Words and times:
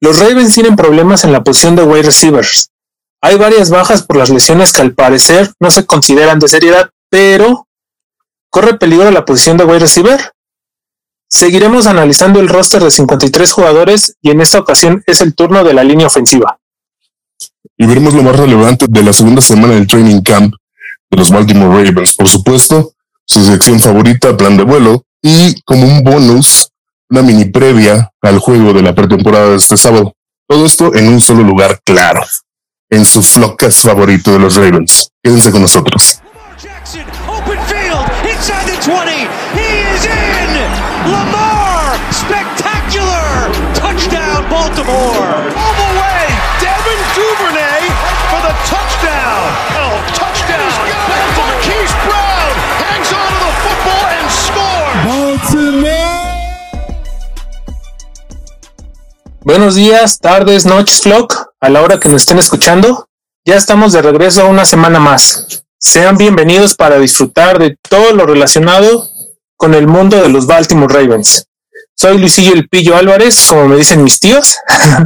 Los 0.00 0.18
Ravens 0.18 0.54
tienen 0.54 0.76
problemas 0.76 1.24
en 1.24 1.32
la 1.32 1.44
posición 1.44 1.76
de 1.76 1.82
wide 1.82 2.04
receivers. 2.04 2.70
Hay 3.22 3.36
varias 3.36 3.68
bajas 3.68 4.02
por 4.02 4.16
las 4.16 4.30
lesiones 4.30 4.72
que 4.72 4.80
al 4.80 4.94
parecer 4.94 5.52
no 5.60 5.70
se 5.70 5.84
consideran 5.84 6.38
de 6.38 6.48
seriedad, 6.48 6.90
pero 7.10 7.66
¿corre 8.48 8.78
peligro 8.78 9.10
la 9.10 9.26
posición 9.26 9.58
de 9.58 9.64
wide 9.64 9.80
receiver? 9.80 10.32
Seguiremos 11.28 11.86
analizando 11.86 12.40
el 12.40 12.48
roster 12.48 12.82
de 12.82 12.90
53 12.90 13.52
jugadores 13.52 14.16
y 14.22 14.30
en 14.30 14.40
esta 14.40 14.58
ocasión 14.58 15.02
es 15.06 15.20
el 15.20 15.34
turno 15.34 15.62
de 15.64 15.74
la 15.74 15.84
línea 15.84 16.06
ofensiva. 16.06 16.58
Y 17.76 17.86
veremos 17.86 18.14
lo 18.14 18.22
más 18.22 18.36
relevante 18.36 18.86
de 18.88 19.02
la 19.02 19.12
segunda 19.12 19.42
semana 19.42 19.74
del 19.74 19.86
training 19.86 20.22
camp 20.22 20.54
de 21.10 21.18
los 21.18 21.30
Baltimore 21.30 21.84
Ravens. 21.84 22.14
Por 22.14 22.28
supuesto, 22.28 22.94
su 23.26 23.44
sección 23.44 23.78
favorita, 23.78 24.36
plan 24.36 24.56
de 24.56 24.64
vuelo, 24.64 25.04
y 25.22 25.60
como 25.62 25.84
un 25.86 26.02
bonus, 26.02 26.70
una 27.10 27.22
mini 27.22 27.44
previa 27.46 28.10
al 28.22 28.38
juego 28.38 28.72
de 28.72 28.82
la 28.82 28.94
pretemporada 28.94 29.50
de 29.50 29.56
este 29.56 29.76
sábado. 29.76 30.14
Todo 30.48 30.64
esto 30.64 30.94
en 30.94 31.08
un 31.08 31.20
solo 31.20 31.42
lugar 31.42 31.80
claro, 31.84 32.22
en 32.88 33.04
su 33.04 33.22
flockcast 33.22 33.84
favorito 33.84 34.32
de 34.32 34.38
los 34.38 34.56
Ravens. 34.56 35.10
Quédense 35.22 35.50
con 35.50 35.62
nosotros. 35.62 36.20
Baltimore. 41.04 41.39
Buenos 59.50 59.74
días, 59.74 60.20
tardes, 60.20 60.64
noches, 60.64 61.00
Flock, 61.00 61.34
a 61.60 61.68
la 61.68 61.82
hora 61.82 61.98
que 61.98 62.08
nos 62.08 62.22
estén 62.22 62.38
escuchando. 62.38 63.08
Ya 63.44 63.56
estamos 63.56 63.92
de 63.92 64.00
regreso 64.00 64.46
una 64.46 64.64
semana 64.64 65.00
más. 65.00 65.64
Sean 65.76 66.16
bienvenidos 66.16 66.76
para 66.76 67.00
disfrutar 67.00 67.58
de 67.58 67.76
todo 67.88 68.12
lo 68.12 68.26
relacionado 68.26 69.08
con 69.56 69.74
el 69.74 69.88
mundo 69.88 70.22
de 70.22 70.28
los 70.28 70.46
Baltimore 70.46 70.94
Ravens. 70.94 71.48
Soy 71.96 72.18
Luisillo 72.18 72.52
El 72.52 72.68
Pillo 72.68 72.94
Álvarez, 72.94 73.46
como 73.48 73.66
me 73.66 73.74
dicen 73.74 74.04
mis 74.04 74.20
tíos. 74.20 74.54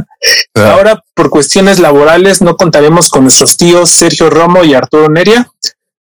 Ahora, 0.53 1.03
por 1.15 1.31
cuestiones 1.31 1.79
laborales, 1.79 2.43
no 2.43 2.55
contaremos 2.55 3.09
con 3.09 3.23
nuestros 3.23 3.57
tíos 3.57 3.89
Sergio 3.89 4.29
Romo 4.29 4.63
y 4.63 4.75
Arturo 4.75 5.09
Neria, 5.09 5.51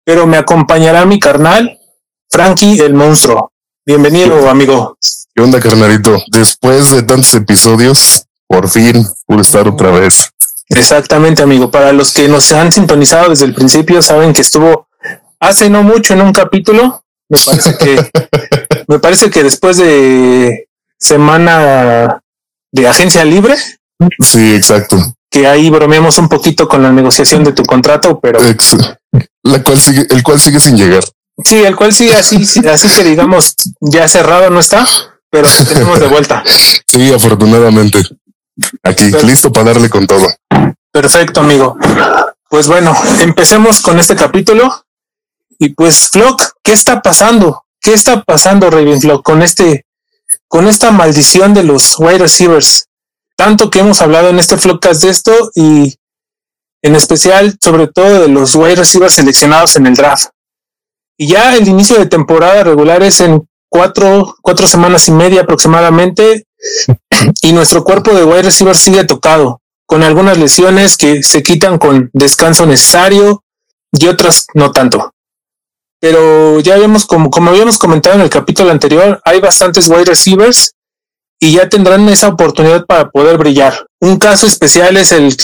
pero 0.05 0.27
me 0.27 0.36
acompañará 0.36 1.06
mi 1.06 1.20
carnal, 1.20 1.78
Frankie 2.28 2.81
el 2.81 2.94
Monstruo. 2.94 3.53
Bienvenido, 3.86 4.50
amigo. 4.50 4.98
¿Qué 5.33 5.41
onda, 5.41 5.61
carnalito? 5.61 6.20
Después 6.33 6.91
de 6.91 7.05
tantos 7.05 7.33
episodios, 7.34 8.27
por 8.53 8.69
fin 8.69 9.06
pude 9.27 9.41
estar 9.41 9.67
otra 9.67 9.91
vez. 9.91 10.31
Exactamente, 10.69 11.42
amigo. 11.42 11.70
Para 11.70 11.92
los 11.92 12.12
que 12.12 12.28
nos 12.28 12.53
han 12.53 12.70
sintonizado 12.70 13.31
desde 13.31 13.47
el 13.47 13.55
principio, 13.55 14.03
saben 14.03 14.34
que 14.34 14.42
estuvo 14.42 14.89
hace 15.41 15.70
no 15.70 15.83
mucho 15.83 16.12
en 16.12 16.20
un 16.20 16.33
capítulo. 16.33 17.03
Me 17.31 17.39
parece 17.39 17.78
que, 17.78 18.11
me 18.89 18.98
parece 18.98 19.31
que 19.31 19.42
después 19.42 19.78
de 19.78 20.69
semana 20.98 22.20
de 22.70 22.86
agencia 22.86 23.25
libre. 23.25 23.56
Sí, 24.20 24.55
exacto. 24.55 24.98
Que 25.31 25.47
ahí 25.47 25.70
bromeamos 25.70 26.19
un 26.19 26.28
poquito 26.28 26.69
con 26.69 26.83
la 26.83 26.92
negociación 26.92 27.42
de 27.44 27.53
tu 27.53 27.64
contrato, 27.64 28.20
pero 28.20 28.39
la 29.42 29.62
cual 29.62 29.78
sigue, 29.78 30.06
el 30.11 30.22
cual 30.22 30.39
sigue 30.39 30.61
sin 30.61 30.77
llegar. 30.77 31.05
Sí, 31.42 31.56
el 31.64 31.75
cual 31.75 31.94
sigue 31.94 32.14
así, 32.14 32.37
así 32.69 32.89
que 32.89 33.05
digamos 33.05 33.55
ya 33.81 34.06
cerrado 34.09 34.50
no 34.50 34.61
está 34.61 34.87
pero 35.33 35.48
tenemos 35.66 35.98
de 35.98 36.06
vuelta. 36.09 36.44
Sí, 36.92 37.11
afortunadamente. 37.11 38.03
Aquí, 38.82 39.10
listo 39.24 39.52
para 39.52 39.72
darle 39.72 39.88
con 39.88 40.06
todo. 40.06 40.27
Perfecto, 40.91 41.41
amigo. 41.41 41.77
Pues 42.48 42.69
bueno, 42.69 42.94
empecemos 43.20 43.80
con 43.80 43.98
este 43.98 44.14
capítulo. 44.14 44.84
Y 45.58 45.70
pues, 45.70 46.08
Flock, 46.10 46.42
¿qué 46.62 46.72
está 46.72 47.00
pasando? 47.00 47.64
¿Qué 47.81 47.94
está 47.94 48.22
pasando, 48.22 48.70
Raven 48.70 49.00
Flock, 49.00 49.25
con 49.25 49.42
este, 49.42 49.87
con 50.48 50.69
esta 50.69 50.91
maldición 50.91 51.54
de 51.54 51.64
los 51.64 51.98
wide 51.98 52.19
receivers? 52.19 52.88
Tanto 53.37 53.70
que 53.70 53.81
hemos 53.81 54.03
hablado 54.03 54.28
en 54.28 54.38
este 54.38 54.56
Flockcast 54.56 55.03
de 55.03 55.10
esto 55.10 55.50
y 55.54 55.97
en 56.82 56.97
especial, 56.97 57.56
sobre 57.60 57.87
todo, 57.87 58.20
de 58.20 58.28
los 58.28 58.54
wide 58.54 58.76
receivers 58.76 59.14
seleccionados 59.14 59.76
en 59.76 59.87
el 59.87 59.94
draft. 59.94 60.28
Y 61.16 61.28
ya 61.28 61.54
el 61.56 61.66
inicio 61.69 61.98
de 61.98 62.06
temporada 62.06 62.64
regular 62.64 63.03
es 63.03 63.20
en 63.20 63.48
cuatro, 63.69 64.37
cuatro 64.42 64.66
semanas 64.66 65.08
y 65.08 65.12
media 65.12 65.42
aproximadamente 65.42 66.47
y 67.43 67.53
nuestro 67.53 67.84
cuerpo 67.84 68.12
de 68.15 68.25
wide 68.25 68.43
receiver 68.43 68.77
sigue 68.77 69.05
tocado 69.05 69.61
con 69.87 70.03
algunas 70.03 70.39
lesiones 70.39 70.97
que 70.97 71.23
se 71.23 71.43
quitan 71.43 71.78
con 71.78 72.11
descanso 72.12 72.67
necesario 72.67 73.45
y 73.93 74.06
otras 74.06 74.47
no 74.55 74.73
tanto. 74.73 75.12
Pero 76.00 76.61
ya 76.61 76.75
habíamos, 76.75 77.06
como, 77.06 77.31
como 77.31 77.50
habíamos 77.50 77.78
comentado 77.78 78.17
en 78.17 78.23
el 78.23 78.31
capítulo 78.31 78.71
anterior, 78.71 79.21
hay 79.25 79.41
bastantes 79.41 79.89
wide 79.89 80.06
receivers 80.06 80.73
y 81.39 81.53
ya 81.53 81.69
tendrán 81.69 82.09
esa 82.09 82.28
oportunidad 82.28 82.87
para 82.87 83.11
poder 83.11 83.37
brillar. 83.37 83.87
Un 84.00 84.17
caso 84.17 84.47
especial 84.47 84.97
es 84.97 85.12
el 85.12 85.37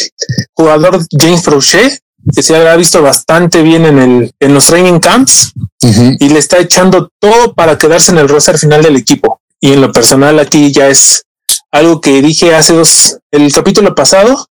jugador 0.54 1.04
James 1.10 1.42
Prochet, 1.42 2.00
que 2.34 2.42
se 2.42 2.56
ha 2.56 2.76
visto 2.76 3.02
bastante 3.02 3.62
bien 3.62 3.84
en, 3.84 3.98
el, 3.98 4.32
en 4.40 4.54
los 4.54 4.66
training 4.66 4.98
camps 5.00 5.52
y 5.82 6.28
le 6.28 6.38
está 6.38 6.58
echando 6.58 7.10
todo 7.20 7.54
para 7.54 7.78
quedarse 7.78 8.12
en 8.12 8.18
el 8.18 8.28
roster 8.28 8.58
final 8.58 8.82
del 8.82 8.96
equipo. 8.96 9.37
Y 9.60 9.72
en 9.72 9.80
lo 9.80 9.92
personal 9.92 10.38
aquí 10.38 10.72
ya 10.72 10.88
es 10.88 11.24
algo 11.70 12.00
que 12.00 12.22
dije 12.22 12.54
hace 12.54 12.74
dos, 12.74 13.18
el 13.30 13.52
capítulo 13.52 13.94
pasado, 13.94 14.46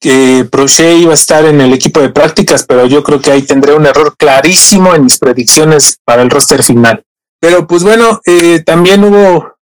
que 0.00 0.46
Proche 0.50 0.94
iba 0.94 1.12
a 1.12 1.14
estar 1.14 1.44
en 1.44 1.60
el 1.60 1.72
equipo 1.72 2.00
de 2.00 2.10
prácticas, 2.10 2.64
pero 2.64 2.86
yo 2.86 3.02
creo 3.02 3.20
que 3.20 3.32
ahí 3.32 3.42
tendré 3.42 3.74
un 3.74 3.86
error 3.86 4.16
clarísimo 4.16 4.94
en 4.94 5.04
mis 5.04 5.18
predicciones 5.18 5.98
para 6.04 6.22
el 6.22 6.30
roster 6.30 6.62
final. 6.62 7.02
Pero 7.40 7.66
pues 7.66 7.82
bueno, 7.82 8.20
eh, 8.24 8.62
también 8.64 9.02
hubo 9.04 9.54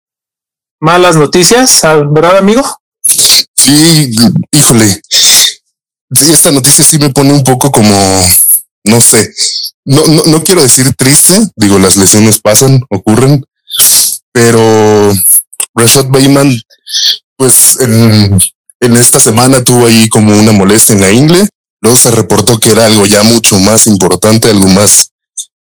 malas 0.79 1.15
noticias, 1.15 1.81
¿verdad, 2.11 2.37
amigo? 2.37 2.63
Sí, 3.55 4.11
híjole 4.51 5.01
esta 6.23 6.51
noticia 6.51 6.83
sí 6.83 6.97
me 6.97 7.09
pone 7.09 7.33
un 7.33 7.43
poco 7.43 7.71
como, 7.71 7.91
no 8.85 9.01
sé, 9.01 9.33
no, 9.85 10.05
no, 10.07 10.23
no 10.25 10.43
quiero 10.43 10.61
decir 10.61 10.93
triste, 10.95 11.39
digo, 11.55 11.79
las 11.79 11.95
lesiones 11.95 12.39
pasan, 12.39 12.81
ocurren, 12.89 13.43
pero 14.35 15.13
Rashad 15.73 16.07
Bayman, 16.09 16.61
pues 17.37 17.77
en, 17.79 18.37
en 18.81 18.97
esta 18.97 19.17
semana 19.17 19.63
tuvo 19.63 19.87
ahí 19.87 20.09
como 20.09 20.37
una 20.37 20.51
molestia 20.51 20.91
en 20.91 20.99
la 20.99 21.13
ingle, 21.13 21.47
luego 21.79 21.97
se 21.97 22.11
reportó 22.11 22.59
que 22.59 22.71
era 22.71 22.85
algo 22.85 23.05
ya 23.05 23.23
mucho 23.23 23.57
más 23.59 23.87
importante, 23.87 24.49
algo 24.49 24.67
más 24.67 25.11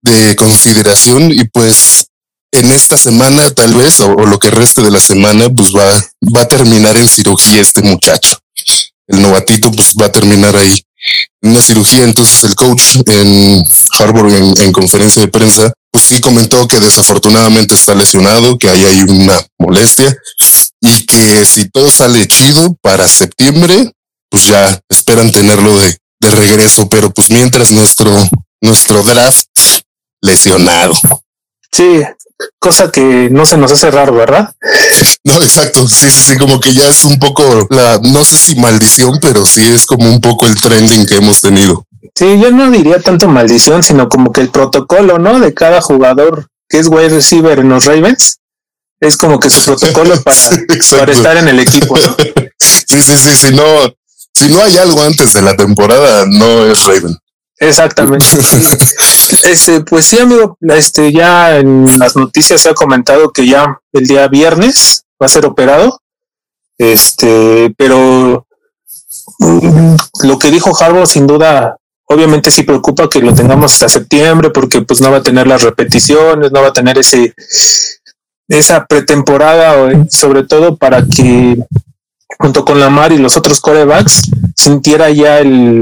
de 0.02 0.34
consideración. 0.34 1.30
Y 1.30 1.44
pues 1.44 2.06
en 2.50 2.72
esta 2.72 2.96
semana 2.96 3.48
tal 3.50 3.72
vez 3.74 4.00
o, 4.00 4.10
o, 4.16 4.26
lo 4.26 4.40
que 4.40 4.50
reste 4.50 4.82
de 4.82 4.90
la 4.90 4.98
semana 4.98 5.48
pues 5.48 5.72
va, 5.72 5.88
va 6.36 6.42
a 6.42 6.48
terminar 6.48 6.96
en 6.96 7.06
cirugía 7.06 7.60
este 7.60 7.82
muchacho. 7.82 8.36
El 9.06 9.22
novatito 9.22 9.70
pues 9.70 9.94
va 9.94 10.06
a 10.06 10.12
terminar 10.12 10.56
ahí 10.56 10.82
una 11.42 11.60
cirugía. 11.60 12.04
Entonces 12.04 12.44
el 12.44 12.54
coach 12.54 12.96
en 13.06 13.64
Harvard 13.98 14.34
en, 14.34 14.72
conferencia 14.72 15.22
de 15.22 15.28
prensa, 15.28 15.72
pues 15.90 16.04
sí 16.04 16.20
comentó 16.20 16.66
que 16.68 16.80
desafortunadamente 16.80 17.74
está 17.74 17.94
lesionado, 17.94 18.58
que 18.58 18.68
ahí 18.68 18.84
hay 18.84 19.00
una 19.02 19.40
molestia 19.58 20.16
y 20.80 21.06
que 21.06 21.44
si 21.44 21.68
todo 21.70 21.90
sale 21.90 22.26
chido 22.28 22.76
para 22.82 23.08
septiembre, 23.08 23.92
pues 24.30 24.46
ya 24.46 24.80
esperan 24.88 25.32
tenerlo 25.32 25.78
de, 25.78 25.96
de 26.20 26.30
regreso. 26.34 26.88
Pero 26.88 27.10
pues 27.10 27.30
mientras 27.30 27.70
nuestro, 27.70 28.12
nuestro 28.60 29.02
draft 29.02 29.46
lesionado. 30.22 30.94
Sí, 31.72 32.02
cosa 32.58 32.90
que 32.90 33.28
no 33.30 33.46
se 33.46 33.56
nos 33.56 33.72
hace 33.72 33.90
raro, 33.90 34.14
¿verdad? 34.14 34.54
No, 35.24 35.42
exacto. 35.42 35.86
Sí, 35.88 36.10
sí, 36.10 36.22
sí, 36.32 36.36
como 36.36 36.60
que 36.60 36.74
ya 36.74 36.88
es 36.88 37.04
un 37.04 37.18
poco 37.18 37.66
la, 37.70 37.98
no 38.02 38.24
sé 38.24 38.38
si 38.38 38.54
maldición, 38.56 39.18
pero 39.20 39.44
sí 39.44 39.62
es 39.62 39.86
como 39.86 40.08
un 40.08 40.20
poco 40.20 40.46
el 40.46 40.60
trending 40.60 41.06
que 41.06 41.16
hemos 41.16 41.40
tenido. 41.40 41.86
Sí, 42.14 42.38
yo 42.40 42.50
no 42.50 42.70
diría 42.70 43.00
tanto 43.00 43.28
maldición, 43.28 43.82
sino 43.82 44.08
como 44.08 44.32
que 44.32 44.40
el 44.40 44.50
protocolo, 44.50 45.18
¿no? 45.18 45.40
De 45.40 45.54
cada 45.54 45.80
jugador 45.80 46.48
que 46.68 46.78
es 46.78 46.88
wide 46.88 47.10
receiver 47.10 47.58
en 47.58 47.68
los 47.68 47.84
Ravens 47.84 48.38
es 49.00 49.16
como 49.16 49.38
que 49.38 49.50
su 49.50 49.64
protocolo 49.64 50.20
para, 50.24 50.50
para 50.90 51.12
estar 51.12 51.36
en 51.36 51.48
el 51.48 51.60
equipo. 51.60 51.96
¿no? 51.98 52.16
sí, 52.58 53.02
sí, 53.02 53.18
sí, 53.18 53.36
si 53.36 53.54
no, 53.54 53.64
si 54.34 54.48
no 54.48 54.62
hay 54.62 54.76
algo 54.78 55.02
antes 55.02 55.32
de 55.32 55.42
la 55.42 55.56
temporada, 55.56 56.24
no 56.26 56.66
es 56.66 56.84
Raven. 56.84 57.16
Exactamente. 57.58 58.26
este, 59.42 59.80
pues 59.80 60.06
sí, 60.06 60.18
amigo, 60.18 60.58
este, 60.60 61.12
ya 61.12 61.56
en 61.56 61.86
las 61.98 62.16
noticias 62.16 62.60
se 62.60 62.70
ha 62.70 62.74
comentado 62.74 63.32
que 63.32 63.46
ya 63.46 63.80
el 63.92 64.06
día 64.06 64.28
viernes 64.28 65.04
va 65.20 65.26
a 65.26 65.30
ser 65.30 65.46
operado. 65.46 66.00
Este, 66.78 67.74
pero 67.78 68.46
mm, 69.38 69.94
lo 70.24 70.38
que 70.38 70.50
dijo 70.50 70.76
Harbour 70.78 71.06
sin 71.06 71.26
duda, 71.26 71.76
obviamente 72.04 72.50
sí 72.50 72.64
preocupa 72.64 73.08
que 73.08 73.20
lo 73.20 73.32
tengamos 73.32 73.72
hasta 73.72 73.88
septiembre 73.88 74.50
porque 74.50 74.82
pues 74.82 75.00
no 75.00 75.10
va 75.10 75.18
a 75.18 75.22
tener 75.22 75.46
las 75.46 75.62
repeticiones, 75.62 76.52
no 76.52 76.60
va 76.60 76.68
a 76.68 76.72
tener 76.74 76.98
ese, 76.98 77.34
esa 78.48 78.84
pretemporada, 78.84 80.06
sobre 80.10 80.44
todo 80.44 80.76
para 80.76 81.02
que 81.06 81.56
junto 82.38 82.64
con 82.66 82.78
Lamar 82.78 83.12
y 83.12 83.18
los 83.18 83.36
otros 83.38 83.60
corebacks, 83.60 84.30
sintiera 84.54 85.08
ya 85.10 85.38
el, 85.38 85.80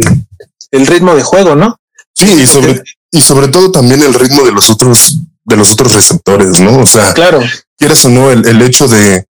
el 0.70 0.86
ritmo 0.86 1.14
de 1.14 1.22
juego, 1.22 1.54
¿no? 1.54 1.78
Sí, 2.14 2.26
y 2.42 2.46
sobre, 2.46 2.82
y 3.10 3.20
sobre 3.20 3.48
todo 3.48 3.70
también 3.70 4.02
el 4.02 4.14
ritmo 4.14 4.44
de 4.44 4.52
los 4.52 4.70
otros, 4.70 5.18
de 5.44 5.56
los 5.56 5.72
otros 5.72 5.92
receptores, 5.92 6.60
¿no? 6.60 6.78
O 6.78 6.86
sea, 6.86 7.12
claro. 7.12 7.40
quieras 7.76 8.04
o 8.04 8.10
no, 8.10 8.30
el, 8.30 8.46
el 8.46 8.62
hecho 8.62 8.86
de, 8.88 9.26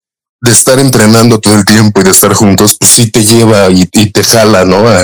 de 0.40 0.50
estar 0.50 0.78
entrenando 0.78 1.40
todo 1.40 1.54
el 1.54 1.64
tiempo 1.64 2.00
y 2.00 2.04
de 2.04 2.10
estar 2.10 2.32
juntos, 2.34 2.76
pues 2.78 2.92
sí 2.92 3.10
te 3.10 3.24
lleva 3.24 3.68
y, 3.70 3.88
y 3.92 4.10
te 4.10 4.22
jala, 4.22 4.64
¿no? 4.64 4.88
A, 4.88 5.02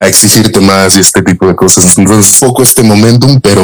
a, 0.00 0.08
exigirte 0.08 0.60
más 0.60 0.96
y 0.96 1.00
este 1.00 1.22
tipo 1.22 1.46
de 1.46 1.54
cosas. 1.54 1.96
Entonces, 1.96 2.38
poco 2.40 2.62
este 2.62 2.82
momentum, 2.82 3.40
pero 3.40 3.62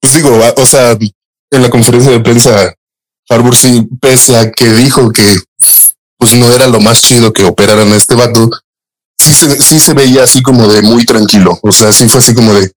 pues 0.00 0.14
digo, 0.14 0.40
o 0.56 0.66
sea, 0.66 0.96
en 1.50 1.62
la 1.62 1.70
conferencia 1.70 2.12
de 2.12 2.20
prensa, 2.20 2.74
Harbour 3.28 3.56
sí, 3.56 3.86
pese 4.00 4.36
a 4.36 4.50
que 4.50 4.72
dijo 4.72 5.10
que 5.10 5.38
pues 6.18 6.34
no 6.34 6.52
era 6.52 6.66
lo 6.66 6.80
más 6.80 7.02
chido 7.02 7.32
que 7.32 7.44
operaran 7.44 7.92
a 7.92 7.96
este 7.96 8.14
vato, 8.14 8.50
sí 9.24 9.34
se, 9.34 9.60
sí 9.60 9.80
se 9.80 9.94
veía 9.94 10.22
así 10.22 10.42
como 10.42 10.68
de 10.68 10.82
muy 10.82 11.04
tranquilo. 11.04 11.58
O 11.62 11.72
sea, 11.72 11.92
sí 11.92 12.08
fue 12.08 12.20
así 12.20 12.34
como 12.34 12.54
de, 12.54 12.70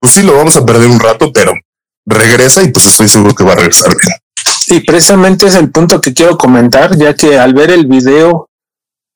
pues 0.00 0.12
sí, 0.12 0.22
lo 0.22 0.36
vamos 0.36 0.56
a 0.56 0.64
perder 0.64 0.88
un 0.88 1.00
rato, 1.00 1.32
pero 1.32 1.52
regresa 2.06 2.62
y 2.62 2.68
pues 2.68 2.86
estoy 2.86 3.08
seguro 3.08 3.34
que 3.34 3.44
va 3.44 3.52
a 3.52 3.56
regresar 3.56 3.90
bien. 3.90 4.16
Y 4.68 4.80
precisamente 4.80 5.46
es 5.46 5.54
el 5.54 5.70
punto 5.70 6.00
que 6.00 6.12
quiero 6.12 6.36
comentar, 6.36 6.96
ya 6.96 7.14
que 7.14 7.38
al 7.38 7.54
ver 7.54 7.70
el 7.70 7.86
video 7.86 8.48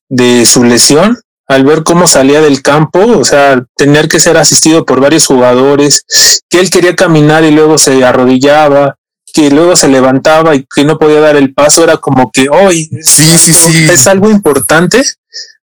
de 0.08 0.44
su 0.46 0.64
lesión, 0.64 1.18
al 1.46 1.64
ver 1.64 1.82
cómo 1.82 2.06
salía 2.06 2.40
del 2.40 2.62
campo, 2.62 3.00
o 3.18 3.24
sea, 3.24 3.64
tener 3.76 4.08
que 4.08 4.20
ser 4.20 4.36
asistido 4.36 4.84
por 4.84 5.00
varios 5.00 5.26
jugadores, 5.26 6.04
que 6.48 6.60
él 6.60 6.70
quería 6.70 6.94
caminar 6.94 7.44
y 7.44 7.50
luego 7.50 7.78
se 7.78 8.04
arrodillaba, 8.04 8.96
que 9.32 9.50
luego 9.50 9.76
se 9.76 9.88
levantaba 9.88 10.54
y 10.54 10.64
que 10.72 10.84
no 10.84 10.98
podía 10.98 11.20
dar 11.20 11.36
el 11.36 11.52
paso, 11.52 11.82
era 11.82 11.96
como 11.96 12.30
que 12.30 12.48
hoy 12.48 12.88
sí, 13.02 13.36
sí, 13.36 13.52
sí. 13.52 13.88
es 13.90 14.06
algo 14.06 14.30
importante, 14.30 15.02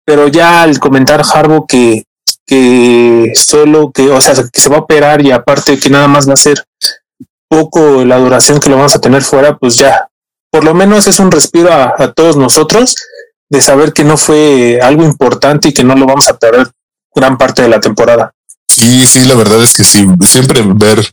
pero 0.04 0.28
ya 0.28 0.62
al 0.62 0.78
comentar 0.78 1.22
Harbo 1.32 1.66
que, 1.66 2.04
que 2.46 3.32
solo 3.34 3.92
que, 3.92 4.10
o 4.10 4.20
sea, 4.20 4.34
que 4.34 4.60
se 4.60 4.68
va 4.68 4.76
a 4.76 4.80
operar 4.80 5.24
y 5.24 5.30
aparte 5.30 5.78
que 5.78 5.90
nada 5.90 6.08
más 6.08 6.28
va 6.28 6.34
a 6.34 6.36
ser 6.36 6.64
poco 7.48 8.04
la 8.04 8.18
duración 8.18 8.60
que 8.60 8.70
lo 8.70 8.76
vamos 8.76 8.94
a 8.94 9.00
tener 9.00 9.22
fuera, 9.22 9.56
pues 9.56 9.76
ya, 9.76 10.08
por 10.50 10.64
lo 10.64 10.74
menos 10.74 11.06
es 11.06 11.18
un 11.18 11.30
respiro 11.30 11.72
a, 11.72 12.12
todos 12.12 12.36
nosotros 12.36 12.94
de 13.48 13.60
saber 13.60 13.92
que 13.92 14.04
no 14.04 14.16
fue 14.16 14.78
algo 14.80 15.04
importante 15.04 15.68
y 15.68 15.72
que 15.72 15.84
no 15.84 15.96
lo 15.96 16.06
vamos 16.06 16.28
a 16.28 16.38
perder 16.38 16.70
gran 17.14 17.36
parte 17.36 17.62
de 17.62 17.68
la 17.68 17.80
temporada. 17.80 18.32
Sí, 18.68 19.04
sí, 19.06 19.24
la 19.26 19.34
verdad 19.34 19.62
es 19.62 19.76
que 19.76 19.82
sí, 19.82 20.06
siempre 20.22 20.62
ver 20.64 21.04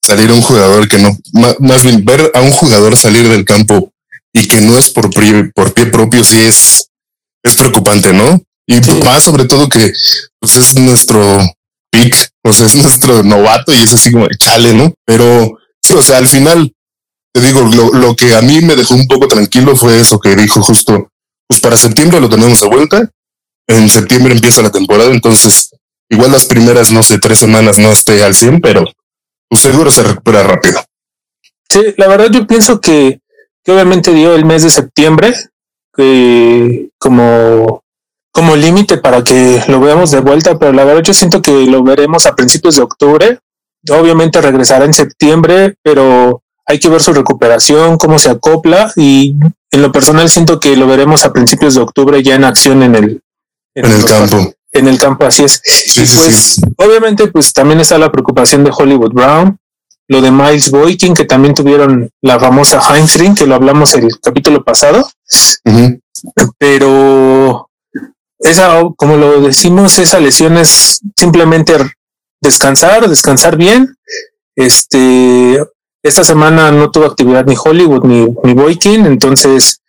salir 0.00 0.30
a 0.30 0.34
un 0.34 0.42
jugador 0.42 0.88
que 0.88 0.98
no, 0.98 1.16
más 1.60 1.82
bien 1.82 2.04
ver 2.04 2.30
a 2.34 2.40
un 2.40 2.52
jugador 2.52 2.96
salir 2.96 3.28
del 3.28 3.44
campo 3.44 3.92
y 4.32 4.46
que 4.46 4.60
no 4.60 4.76
es 4.76 4.90
por 4.90 5.10
pie, 5.10 5.50
por 5.54 5.72
pie 5.72 5.86
propio, 5.86 6.22
sí 6.22 6.40
es, 6.40 6.90
es 7.44 7.54
preocupante, 7.54 8.12
¿no? 8.12 8.40
Y 8.66 8.82
sí. 8.82 8.94
más 9.04 9.22
sobre 9.22 9.44
todo 9.44 9.68
que 9.68 9.92
pues 10.40 10.56
es 10.56 10.74
nuestro 10.76 11.38
pick, 11.90 12.16
o 12.42 12.52
sea, 12.52 12.66
es 12.66 12.74
nuestro 12.82 13.22
novato 13.22 13.72
y 13.72 13.82
es 13.82 13.92
así 13.92 14.10
como 14.10 14.26
chale, 14.38 14.72
¿no? 14.72 14.92
Pero 15.04 15.58
sí, 15.82 15.92
o 15.92 16.02
sea, 16.02 16.18
al 16.18 16.26
final, 16.26 16.72
te 17.32 17.40
digo, 17.40 17.60
lo, 17.60 17.92
lo 17.92 18.16
que 18.16 18.34
a 18.34 18.40
mí 18.40 18.62
me 18.62 18.74
dejó 18.74 18.94
un 18.94 19.06
poco 19.06 19.28
tranquilo 19.28 19.76
fue 19.76 20.00
eso 20.00 20.18
que 20.18 20.34
dijo 20.34 20.62
justo, 20.62 21.10
pues 21.46 21.60
para 21.60 21.76
septiembre 21.76 22.20
lo 22.20 22.28
tenemos 22.28 22.60
de 22.60 22.68
vuelta, 22.68 23.10
en 23.68 23.88
septiembre 23.88 24.34
empieza 24.34 24.62
la 24.62 24.72
temporada, 24.72 25.10
entonces 25.10 25.70
igual 26.08 26.32
las 26.32 26.46
primeras, 26.46 26.90
no 26.90 27.02
sé, 27.02 27.18
tres 27.18 27.38
semanas 27.38 27.78
no 27.78 27.90
esté 27.90 28.22
al 28.22 28.34
100, 28.34 28.60
pero 28.60 28.84
pues 29.48 29.62
seguro 29.62 29.90
se 29.90 30.02
recupera 30.02 30.42
rápido. 30.42 30.82
Sí, 31.68 31.80
la 31.96 32.08
verdad 32.08 32.30
yo 32.30 32.46
pienso 32.46 32.80
que, 32.80 33.20
que 33.62 33.72
obviamente 33.72 34.12
dio 34.12 34.34
el 34.34 34.44
mes 34.44 34.62
de 34.62 34.70
septiembre 34.70 35.34
que 35.96 36.90
como 36.98 37.82
como 38.34 38.56
límite 38.56 38.98
para 38.98 39.22
que 39.22 39.62
lo 39.68 39.78
veamos 39.78 40.10
de 40.10 40.20
vuelta, 40.20 40.58
pero 40.58 40.72
la 40.72 40.84
verdad 40.84 41.04
yo 41.04 41.14
siento 41.14 41.40
que 41.40 41.66
lo 41.66 41.84
veremos 41.84 42.26
a 42.26 42.34
principios 42.34 42.74
de 42.74 42.82
octubre. 42.82 43.38
Obviamente 43.88 44.40
regresará 44.40 44.84
en 44.84 44.92
septiembre, 44.92 45.74
pero 45.82 46.42
hay 46.66 46.80
que 46.80 46.88
ver 46.88 47.00
su 47.00 47.12
recuperación, 47.12 47.96
cómo 47.96 48.18
se 48.18 48.30
acopla 48.30 48.90
y 48.96 49.36
en 49.70 49.82
lo 49.82 49.92
personal 49.92 50.28
siento 50.28 50.58
que 50.58 50.76
lo 50.76 50.88
veremos 50.88 51.24
a 51.24 51.32
principios 51.32 51.74
de 51.74 51.82
octubre 51.82 52.22
ya 52.24 52.34
en 52.34 52.44
acción 52.44 52.82
en 52.82 52.96
el, 52.96 53.22
en, 53.74 53.84
en 53.84 53.92
el, 53.92 54.04
campo. 54.04 54.54
En 54.72 54.88
el 54.88 54.98
campo, 54.98 55.26
así 55.26 55.44
es. 55.44 55.60
Sí, 55.62 56.00
y 56.02 56.06
sí, 56.06 56.16
pues 56.16 56.36
sí. 56.36 56.62
obviamente 56.78 57.28
pues 57.28 57.52
también 57.52 57.80
está 57.80 57.98
la 57.98 58.10
preocupación 58.10 58.64
de 58.64 58.72
Hollywood 58.76 59.12
Brown, 59.12 59.56
lo 60.08 60.20
de 60.20 60.30
Miles 60.30 60.70
Boykin, 60.70 61.14
que 61.14 61.24
también 61.24 61.54
tuvieron 61.54 62.10
la 62.22 62.38
famosa 62.38 62.80
hamstring, 62.80 63.34
que 63.34 63.46
lo 63.46 63.54
hablamos 63.54 63.94
el 63.94 64.08
capítulo 64.20 64.62
pasado. 64.62 65.08
Uh 65.64 65.70
-huh. 65.70 66.00
Pero 66.58 67.70
esa, 68.38 68.80
como 68.96 69.16
lo 69.16 69.40
decimos, 69.40 69.98
esa 69.98 70.20
lesión 70.20 70.58
es 70.58 71.00
simplemente 71.16 71.76
descansar, 72.42 73.08
descansar 73.08 73.56
bien. 73.56 73.96
Este, 74.56 75.58
esta 76.02 76.22
semana 76.22 76.70
no 76.70 76.90
tuvo 76.90 77.06
actividad 77.06 77.46
ni 77.46 77.56
Hollywood 77.62 78.04
ni, 78.04 78.26
ni 78.44 78.54
Boykin, 78.54 79.06
entonces 79.06 79.80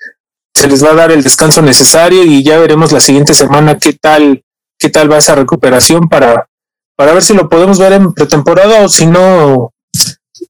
se 0.55 0.67
les 0.67 0.83
va 0.83 0.91
a 0.91 0.95
dar 0.95 1.11
el 1.11 1.21
descanso 1.21 1.61
necesario 1.61 2.23
y 2.23 2.41
ya 2.43 2.57
veremos 2.57 2.93
la 2.93 3.01
siguiente 3.01 3.33
semana 3.33 3.77
qué 3.77 3.93
tal, 3.93 4.43
qué 4.79 4.89
tal 4.89 5.11
va 5.11 5.17
esa 5.17 5.35
recuperación 5.35 6.07
para, 6.07 6.47
para 6.95 7.13
ver 7.13 7.21
si 7.21 7.33
lo 7.33 7.49
podemos 7.49 7.77
ver 7.77 7.93
en 7.93 8.13
pretemporada 8.13 8.85
o 8.85 8.89
si 8.89 9.05
no 9.05 9.73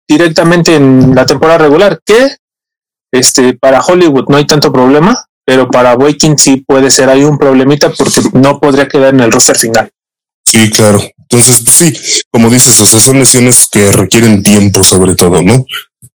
directamente 0.07 0.75
en 0.75 1.15
la 1.15 1.25
temporada 1.25 1.59
regular, 1.59 1.99
que 2.05 2.37
este 3.11 3.53
para 3.53 3.81
Hollywood 3.81 4.25
no 4.27 4.37
hay 4.37 4.45
tanto 4.45 4.71
problema, 4.71 5.25
pero 5.45 5.69
para 5.69 5.95
Boykin 5.95 6.37
sí 6.37 6.63
puede 6.67 6.89
ser 6.89 7.09
ahí 7.09 7.23
un 7.23 7.37
problemita 7.37 7.91
porque 7.91 8.21
no 8.33 8.59
podría 8.59 8.87
quedar 8.87 9.13
en 9.13 9.21
el 9.21 9.31
roster 9.31 9.57
final. 9.57 9.89
Sí, 10.43 10.69
claro. 10.69 11.01
Entonces, 11.17 11.61
pues 11.63 11.75
sí, 11.75 12.23
como 12.31 12.49
dices, 12.49 12.79
o 12.79 12.85
sea, 12.85 12.99
son 12.99 13.19
lesiones 13.19 13.67
que 13.71 13.91
requieren 13.91 14.43
tiempo 14.43 14.83
sobre 14.83 15.15
todo, 15.15 15.41
¿no? 15.41 15.65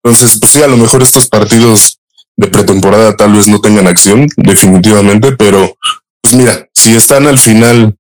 Entonces, 0.04 0.38
pues 0.40 0.52
sí, 0.52 0.62
a 0.62 0.68
lo 0.68 0.78
mejor 0.78 1.04
estos 1.04 1.28
partidos 1.28 2.00
de 2.38 2.48
pretemporada 2.48 3.16
tal 3.16 3.34
vez 3.34 3.48
no 3.48 3.60
tengan 3.60 3.88
acción, 3.88 4.28
definitivamente, 4.36 5.32
pero 5.34 5.78
pues 6.22 6.34
mira, 6.34 6.68
si 6.74 6.96
están 6.96 7.28
al 7.28 7.38
final 7.40 7.96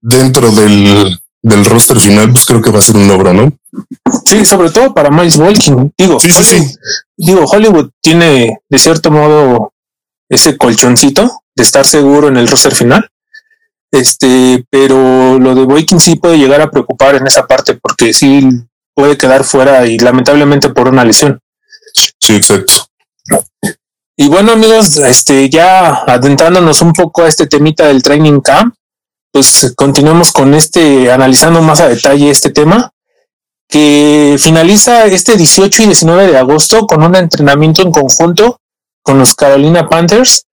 dentro 0.00 0.50
del, 0.50 1.18
del 1.46 1.64
roster 1.64 2.00
final, 2.00 2.32
pues 2.32 2.44
creo 2.44 2.60
que 2.60 2.72
va 2.72 2.80
a 2.80 2.82
ser 2.82 2.96
un 2.96 3.06
logro, 3.06 3.32
¿no? 3.32 3.52
Sí, 4.26 4.44
sobre 4.44 4.70
todo 4.70 4.92
para 4.92 5.10
Miles 5.10 5.36
Boykin. 5.36 5.92
Digo, 5.96 6.18
sí, 6.18 6.32
sí, 6.32 6.42
Hollywood, 6.42 6.66
sí. 6.66 6.76
digo, 7.16 7.44
Hollywood 7.44 7.90
tiene 8.00 8.58
de 8.68 8.78
cierto 8.78 9.12
modo 9.12 9.72
ese 10.28 10.56
colchoncito 10.56 11.42
de 11.54 11.62
estar 11.62 11.86
seguro 11.86 12.26
en 12.26 12.36
el 12.36 12.48
roster 12.48 12.74
final. 12.74 13.08
Este, 13.92 14.64
pero 14.68 15.38
lo 15.38 15.54
de 15.54 15.64
Boykin 15.64 16.00
sí 16.00 16.16
puede 16.16 16.36
llegar 16.36 16.60
a 16.60 16.70
preocupar 16.70 17.14
en 17.14 17.28
esa 17.28 17.46
parte 17.46 17.74
porque 17.74 18.12
sí 18.12 18.48
puede 18.92 19.16
quedar 19.16 19.44
fuera 19.44 19.86
y 19.86 19.98
lamentablemente 19.98 20.70
por 20.70 20.88
una 20.88 21.04
lesión. 21.04 21.38
Sí, 22.18 22.34
exacto. 22.34 22.88
Y 24.16 24.28
bueno, 24.28 24.50
amigos, 24.52 24.96
este, 24.96 25.48
ya 25.48 26.02
adentrándonos 26.08 26.82
un 26.82 26.92
poco 26.92 27.22
a 27.22 27.28
este 27.28 27.46
temita 27.46 27.86
del 27.86 28.02
training 28.02 28.40
camp, 28.40 28.74
pues 29.36 29.74
continuamos 29.76 30.32
con 30.32 30.54
este, 30.54 31.12
analizando 31.12 31.60
más 31.60 31.82
a 31.82 31.88
detalle 31.88 32.30
este 32.30 32.48
tema, 32.48 32.90
que 33.68 34.36
finaliza 34.38 35.04
este 35.04 35.36
18 35.36 35.82
y 35.82 35.86
19 35.88 36.28
de 36.28 36.38
agosto 36.38 36.86
con 36.86 37.02
un 37.02 37.14
entrenamiento 37.14 37.82
en 37.82 37.92
conjunto 37.92 38.58
con 39.02 39.18
los 39.18 39.34
Carolina 39.34 39.90
Panthers 39.90 40.46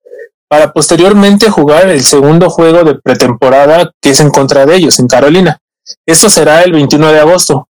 para 0.48 0.74
posteriormente 0.74 1.48
jugar 1.48 1.88
el 1.88 2.04
segundo 2.04 2.50
juego 2.50 2.84
de 2.84 2.96
pretemporada 2.96 3.90
que 4.02 4.10
es 4.10 4.20
en 4.20 4.28
contra 4.28 4.66
de 4.66 4.76
ellos, 4.76 4.98
en 4.98 5.06
Carolina. 5.06 5.56
Esto 6.04 6.28
será 6.28 6.60
el 6.60 6.72
21 6.72 7.10
de 7.10 7.20
agosto. 7.20 7.66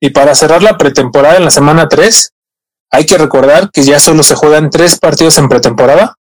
Y 0.00 0.10
para 0.10 0.36
cerrar 0.36 0.62
la 0.62 0.78
pretemporada 0.78 1.36
en 1.36 1.46
la 1.46 1.50
semana 1.50 1.88
3, 1.88 2.30
hay 2.92 3.06
que 3.06 3.18
recordar 3.18 3.70
que 3.72 3.82
ya 3.82 3.98
solo 3.98 4.22
se 4.22 4.36
juegan 4.36 4.70
tres 4.70 5.00
partidos 5.00 5.36
en 5.38 5.48
pretemporada. 5.48 6.14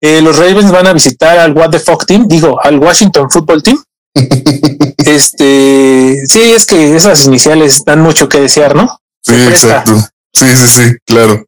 Eh, 0.00 0.20
los 0.20 0.38
Ravens 0.38 0.70
van 0.70 0.86
a 0.86 0.92
visitar 0.92 1.38
al 1.38 1.52
What 1.52 1.70
the 1.70 1.80
Fuck 1.80 2.06
Team, 2.06 2.26
digo, 2.28 2.60
al 2.62 2.78
Washington 2.78 3.30
Football 3.30 3.62
Team. 3.62 3.82
este, 4.96 6.16
sí, 6.26 6.52
es 6.52 6.66
que 6.66 6.96
esas 6.96 7.24
iniciales 7.24 7.84
dan 7.84 8.00
mucho 8.00 8.28
que 8.28 8.40
desear, 8.40 8.74
¿no? 8.74 8.98
Sí, 9.22 9.34
exacto. 9.34 9.96
Sí, 10.32 10.46
sí, 10.56 10.68
sí, 10.68 10.96
claro. 11.06 11.44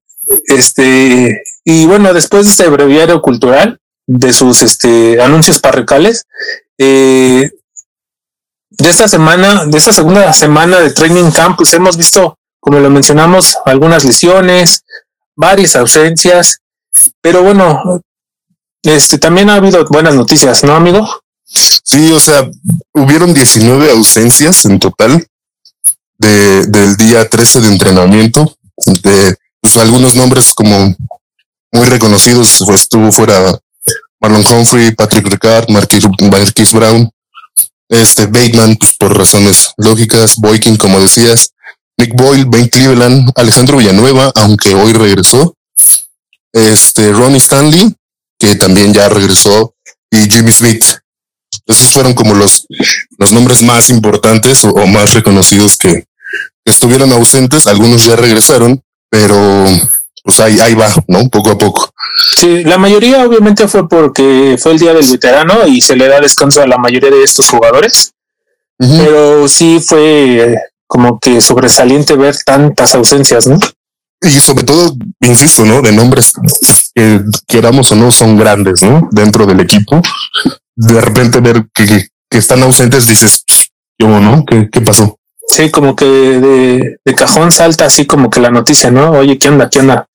Este, 0.46 1.42
y 1.64 1.86
bueno, 1.86 2.12
después 2.14 2.44
de 2.46 2.50
este 2.50 2.68
breviario 2.68 3.20
cultural 3.20 3.78
de 4.06 4.32
sus 4.32 4.62
este, 4.62 5.20
anuncios 5.20 5.60
parroquiales, 5.60 6.24
eh, 6.78 7.50
de 8.70 8.90
esta 8.90 9.08
semana, 9.08 9.66
de 9.66 9.78
esta 9.78 9.92
segunda 9.92 10.32
semana 10.32 10.80
de 10.80 10.90
Training 10.90 11.30
Camp, 11.30 11.56
pues 11.56 11.72
hemos 11.74 11.96
visto, 11.96 12.36
como 12.60 12.80
lo 12.80 12.90
mencionamos, 12.90 13.56
algunas 13.64 14.04
lesiones, 14.04 14.84
varias 15.36 15.76
ausencias, 15.76 16.58
pero 17.20 17.42
bueno, 17.42 18.02
este 18.84 19.18
también 19.18 19.50
ha 19.50 19.56
habido 19.56 19.84
buenas 19.86 20.14
noticias, 20.14 20.62
¿no, 20.64 20.74
amigo? 20.74 21.08
Sí, 21.44 22.12
o 22.12 22.20
sea, 22.20 22.48
hubieron 22.92 23.32
19 23.34 23.90
ausencias 23.90 24.64
en 24.64 24.78
total 24.78 25.26
de, 26.18 26.66
del 26.66 26.96
día 26.96 27.28
13 27.28 27.60
de 27.60 27.68
entrenamiento. 27.68 28.56
De 29.02 29.36
pues, 29.60 29.76
algunos 29.76 30.14
nombres 30.14 30.52
como 30.54 30.94
muy 31.72 31.88
reconocidos, 31.88 32.62
pues 32.66 32.82
estuvo 32.82 33.10
fuera 33.12 33.58
Marlon 34.20 34.44
Humphrey, 34.46 34.94
Patrick 34.94 35.26
Ricard, 35.26 35.68
Marquis, 35.70 36.72
Brown, 36.72 37.10
este 37.88 38.26
Bateman, 38.26 38.76
pues, 38.76 38.94
por 38.98 39.16
razones 39.16 39.72
lógicas, 39.76 40.36
Boykin, 40.36 40.76
como 40.76 41.00
decías, 41.00 41.50
Nick 41.96 42.14
Boyle, 42.14 42.44
Ben 42.46 42.68
Cleveland, 42.68 43.30
Alejandro 43.36 43.78
Villanueva, 43.78 44.32
aunque 44.36 44.74
hoy 44.74 44.92
regresó, 44.92 45.54
este 46.52 47.12
Ronnie 47.12 47.38
Stanley, 47.38 47.94
que 48.38 48.56
también 48.56 48.92
ya 48.92 49.08
regresó, 49.08 49.74
y 50.10 50.30
Jimmy 50.30 50.52
Smith. 50.52 50.84
Esos 51.66 51.88
fueron 51.88 52.14
como 52.14 52.34
los, 52.34 52.66
los 53.18 53.32
nombres 53.32 53.62
más 53.62 53.88
importantes 53.88 54.64
o, 54.64 54.86
más 54.86 55.14
reconocidos 55.14 55.76
que, 55.76 56.04
estuvieron 56.64 57.12
ausentes. 57.12 57.66
Algunos 57.66 58.04
ya 58.04 58.16
regresaron, 58.16 58.82
pero 59.10 59.64
pues 60.22 60.40
ahí, 60.40 60.58
ahí 60.60 60.74
va, 60.74 60.90
¿no? 61.08 61.28
Poco 61.28 61.50
a 61.50 61.58
poco. 61.58 61.90
Sí, 62.36 62.64
la 62.64 62.78
mayoría 62.78 63.24
obviamente 63.26 63.68
fue 63.68 63.88
porque 63.88 64.56
fue 64.58 64.72
el 64.72 64.78
día 64.78 64.94
del 64.94 65.10
veterano 65.10 65.66
y 65.66 65.80
se 65.80 65.96
le 65.96 66.08
da 66.08 66.20
descanso 66.20 66.62
a 66.62 66.66
la 66.66 66.78
mayoría 66.78 67.10
de 67.10 67.22
estos 67.22 67.48
jugadores. 67.48 68.12
Pero 68.78 69.48
sí 69.48 69.80
fue 69.86 70.54
como 70.86 71.18
que 71.18 71.40
sobresaliente 71.40 72.14
ver 72.14 72.36
tantas 72.44 72.94
ausencias, 72.94 73.46
¿no? 73.46 73.58
Y 74.20 74.40
sobre 74.40 74.64
todo, 74.64 74.96
insisto, 75.20 75.64
¿no? 75.64 75.82
De 75.82 75.92
nombres 75.92 76.32
que 76.94 77.20
queramos 77.46 77.90
o 77.92 77.96
no 77.96 78.12
son 78.12 78.36
grandes, 78.36 78.82
¿no? 78.82 79.08
Dentro 79.10 79.46
del 79.46 79.60
equipo. 79.60 80.00
De 80.76 81.00
repente 81.00 81.40
ver 81.40 81.66
que, 81.72 82.08
están 82.30 82.62
ausentes, 82.62 83.06
dices, 83.06 83.44
¿cómo 83.98 84.20
no? 84.20 84.44
¿Qué, 84.44 84.68
¿Qué 84.70 84.80
pasó? 84.80 85.18
Sí, 85.46 85.70
como 85.70 85.94
que 85.94 86.06
de, 86.06 86.96
de, 87.04 87.14
cajón 87.14 87.52
salta 87.52 87.84
así 87.84 88.06
como 88.06 88.30
que 88.30 88.40
la 88.40 88.50
noticia, 88.50 88.90
¿no? 88.90 89.12
Oye, 89.12 89.38
¿qué 89.38 89.48
onda? 89.48 89.68
¿Qué 89.68 89.80
onda? 89.80 90.08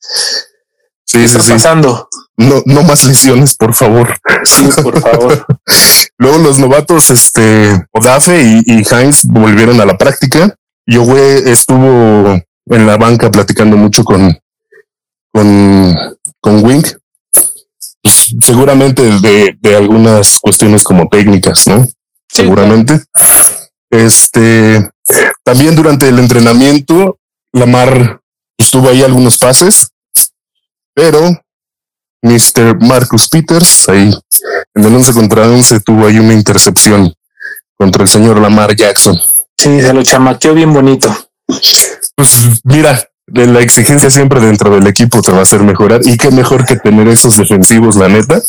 Sí, 1.05 1.27
sí, 1.27 1.39
sí. 1.39 1.51
pasando? 1.51 2.09
No, 2.38 2.62
no 2.65 2.83
más 2.83 3.05
lesiones, 3.05 3.55
por 3.55 3.74
favor. 3.74 4.17
Sí, 4.43 4.69
por 4.81 5.00
favor. 5.01 5.45
Luego 6.17 6.38
los 6.38 6.59
novatos, 6.59 7.09
este, 7.09 7.86
Odafe 7.91 8.43
y, 8.43 8.62
y 8.65 8.83
Heinz 8.89 9.24
volvieron 9.25 9.79
a 9.81 9.86
la 9.86 9.98
práctica. 9.98 10.55
Yogue 10.86 11.51
estuvo 11.51 12.39
en 12.69 12.88
la 12.88 12.98
banca 12.98 13.29
platicando 13.29 13.75
mucho 13.75 14.03
con, 14.03 14.38
con, 15.31 15.95
con 16.41 16.63
Wink. 16.63 16.88
Pues, 18.01 18.34
seguramente 18.41 19.03
de, 19.19 19.58
de, 19.60 19.75
algunas 19.75 20.39
cuestiones 20.39 20.84
como 20.84 21.08
técnicas, 21.10 21.67
¿no? 21.67 21.86
seguramente. 22.31 23.01
Este, 23.89 24.89
también 25.43 25.75
durante 25.75 26.08
el 26.08 26.19
entrenamiento, 26.19 27.19
Lamar 27.51 28.22
estuvo 28.58 28.89
ahí 28.89 29.01
algunos 29.03 29.38
pases, 29.38 29.89
pero 30.93 31.19
Mr. 32.22 32.77
Marcus 32.81 33.29
Peters, 33.29 33.89
ahí 33.89 34.13
en 34.75 34.84
el 34.84 34.96
11 34.96 35.13
contra 35.13 35.48
11, 35.48 35.79
tuvo 35.81 36.08
ahí 36.08 36.19
una 36.19 36.34
intercepción 36.34 37.13
contra 37.75 38.03
el 38.03 38.10
señor 38.10 38.39
Lamar 38.39 38.75
Jackson. 38.75 39.17
Sí, 39.58 39.81
se 39.81 39.93
lo 39.93 40.03
chamaqueó 40.03 40.53
bien 40.53 40.72
bonito. 40.74 41.13
Pues 42.15 42.62
mira, 42.63 43.08
de 43.31 43.48
la 43.48 43.62
exigencia 43.62 44.09
siempre 44.09 44.39
dentro 44.39 44.74
del 44.74 44.88
equipo 44.88 45.21
te 45.21 45.31
va 45.31 45.39
a 45.39 45.43
hacer 45.43 45.62
mejorar 45.62 46.01
y 46.03 46.17
qué 46.17 46.31
mejor 46.31 46.65
que 46.65 46.75
tener 46.75 47.07
esos 47.07 47.38
defensivos, 47.38 47.95
la 47.95 48.07
neta. 48.07 48.41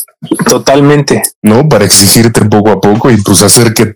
Totalmente. 0.47 1.21
¿No? 1.41 1.67
Para 1.67 1.85
exigirte 1.85 2.45
poco 2.45 2.71
a 2.71 2.81
poco 2.81 3.11
y 3.11 3.17
pues 3.21 3.41
hacer 3.41 3.73
que 3.73 3.95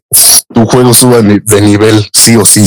tu 0.54 0.66
juego 0.66 0.94
suba 0.94 1.22
de 1.22 1.62
nivel, 1.62 2.06
sí 2.14 2.36
o 2.36 2.46
sí. 2.46 2.66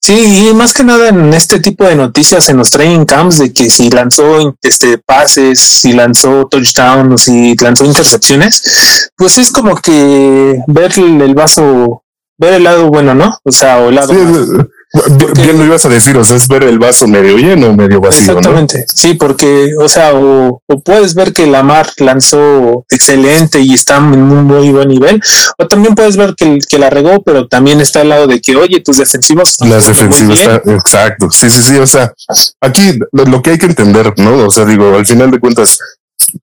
Sí, 0.00 0.48
y 0.48 0.54
más 0.54 0.72
que 0.72 0.84
nada 0.84 1.08
en 1.08 1.34
este 1.34 1.60
tipo 1.60 1.84
de 1.84 1.96
noticias 1.96 2.44
se 2.44 2.54
nos 2.54 2.70
traen 2.70 3.04
camps 3.04 3.38
de 3.38 3.52
que 3.52 3.68
si 3.68 3.90
lanzó 3.90 4.56
este 4.62 4.98
pases, 4.98 5.60
si 5.60 5.92
lanzó 5.92 6.46
touchdowns, 6.46 7.22
si 7.22 7.54
lanzó 7.56 7.84
intercepciones, 7.84 9.10
pues 9.16 9.38
es 9.38 9.50
como 9.50 9.76
que 9.76 10.62
ver 10.68 10.92
el 10.96 11.34
vaso, 11.34 12.04
ver 12.38 12.54
el 12.54 12.64
lado 12.64 12.88
bueno, 12.88 13.14
¿no? 13.14 13.36
O 13.42 13.52
sea, 13.52 13.78
o 13.78 13.88
el 13.88 13.96
lado 13.96 14.14
Bien 15.34 15.58
lo 15.58 15.66
ibas 15.66 15.84
a 15.84 15.90
decir, 15.90 16.16
o 16.16 16.24
sea, 16.24 16.36
es 16.36 16.48
ver 16.48 16.62
el 16.62 16.78
vaso 16.78 17.06
medio 17.06 17.36
lleno 17.36 17.74
medio 17.74 18.00
vacío. 18.00 18.32
Exactamente, 18.32 18.86
sí, 18.92 19.14
porque, 19.14 19.72
o 19.78 19.86
sea, 19.86 20.12
o, 20.14 20.62
puedes 20.82 21.14
ver 21.14 21.34
que 21.34 21.46
la 21.46 21.62
Mar 21.62 21.90
lanzó 21.98 22.86
excelente 22.88 23.60
y 23.60 23.74
está 23.74 23.98
en 23.98 24.04
un 24.14 24.44
muy 24.44 24.70
buen 24.70 24.88
nivel, 24.88 25.20
o 25.58 25.66
también 25.66 25.94
puedes 25.94 26.16
ver 26.16 26.34
que, 26.34 26.58
que 26.66 26.78
la 26.78 26.88
regó, 26.88 27.22
pero 27.22 27.46
también 27.46 27.82
está 27.82 28.00
al 28.00 28.08
lado 28.08 28.26
de 28.26 28.40
que, 28.40 28.56
oye, 28.56 28.80
tus 28.80 28.96
defensivos. 28.96 29.56
Las 29.60 29.86
defensivas, 29.86 30.40
exacto, 30.64 31.30
sí, 31.30 31.50
sí, 31.50 31.60
sí, 31.60 31.76
o 31.76 31.86
sea, 31.86 32.10
aquí 32.62 32.98
lo, 33.12 33.42
que 33.42 33.50
hay 33.50 33.58
que 33.58 33.66
entender, 33.66 34.14
¿no? 34.16 34.46
O 34.46 34.50
sea, 34.50 34.64
digo, 34.64 34.96
al 34.96 35.04
final 35.04 35.30
de 35.30 35.38
cuentas, 35.38 35.78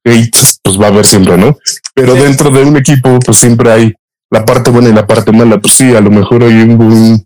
pues 0.03 0.79
va 0.79 0.85
a 0.85 0.89
haber 0.89 1.05
siempre, 1.05 1.35
¿no? 1.35 1.57
Pero 1.95 2.13
dentro 2.13 2.51
de 2.51 2.63
un 2.63 2.77
equipo, 2.77 3.17
pues 3.19 3.37
siempre 3.37 3.71
hay 3.71 3.93
la 4.29 4.45
parte 4.45 4.69
buena 4.69 4.89
y 4.89 4.93
la 4.93 5.07
parte 5.07 5.31
mala. 5.31 5.59
Pues 5.59 5.73
sí, 5.73 5.95
a 5.95 6.01
lo 6.01 6.11
mejor 6.11 6.43
hay 6.43 6.61
un 6.61 6.81
un 6.81 7.25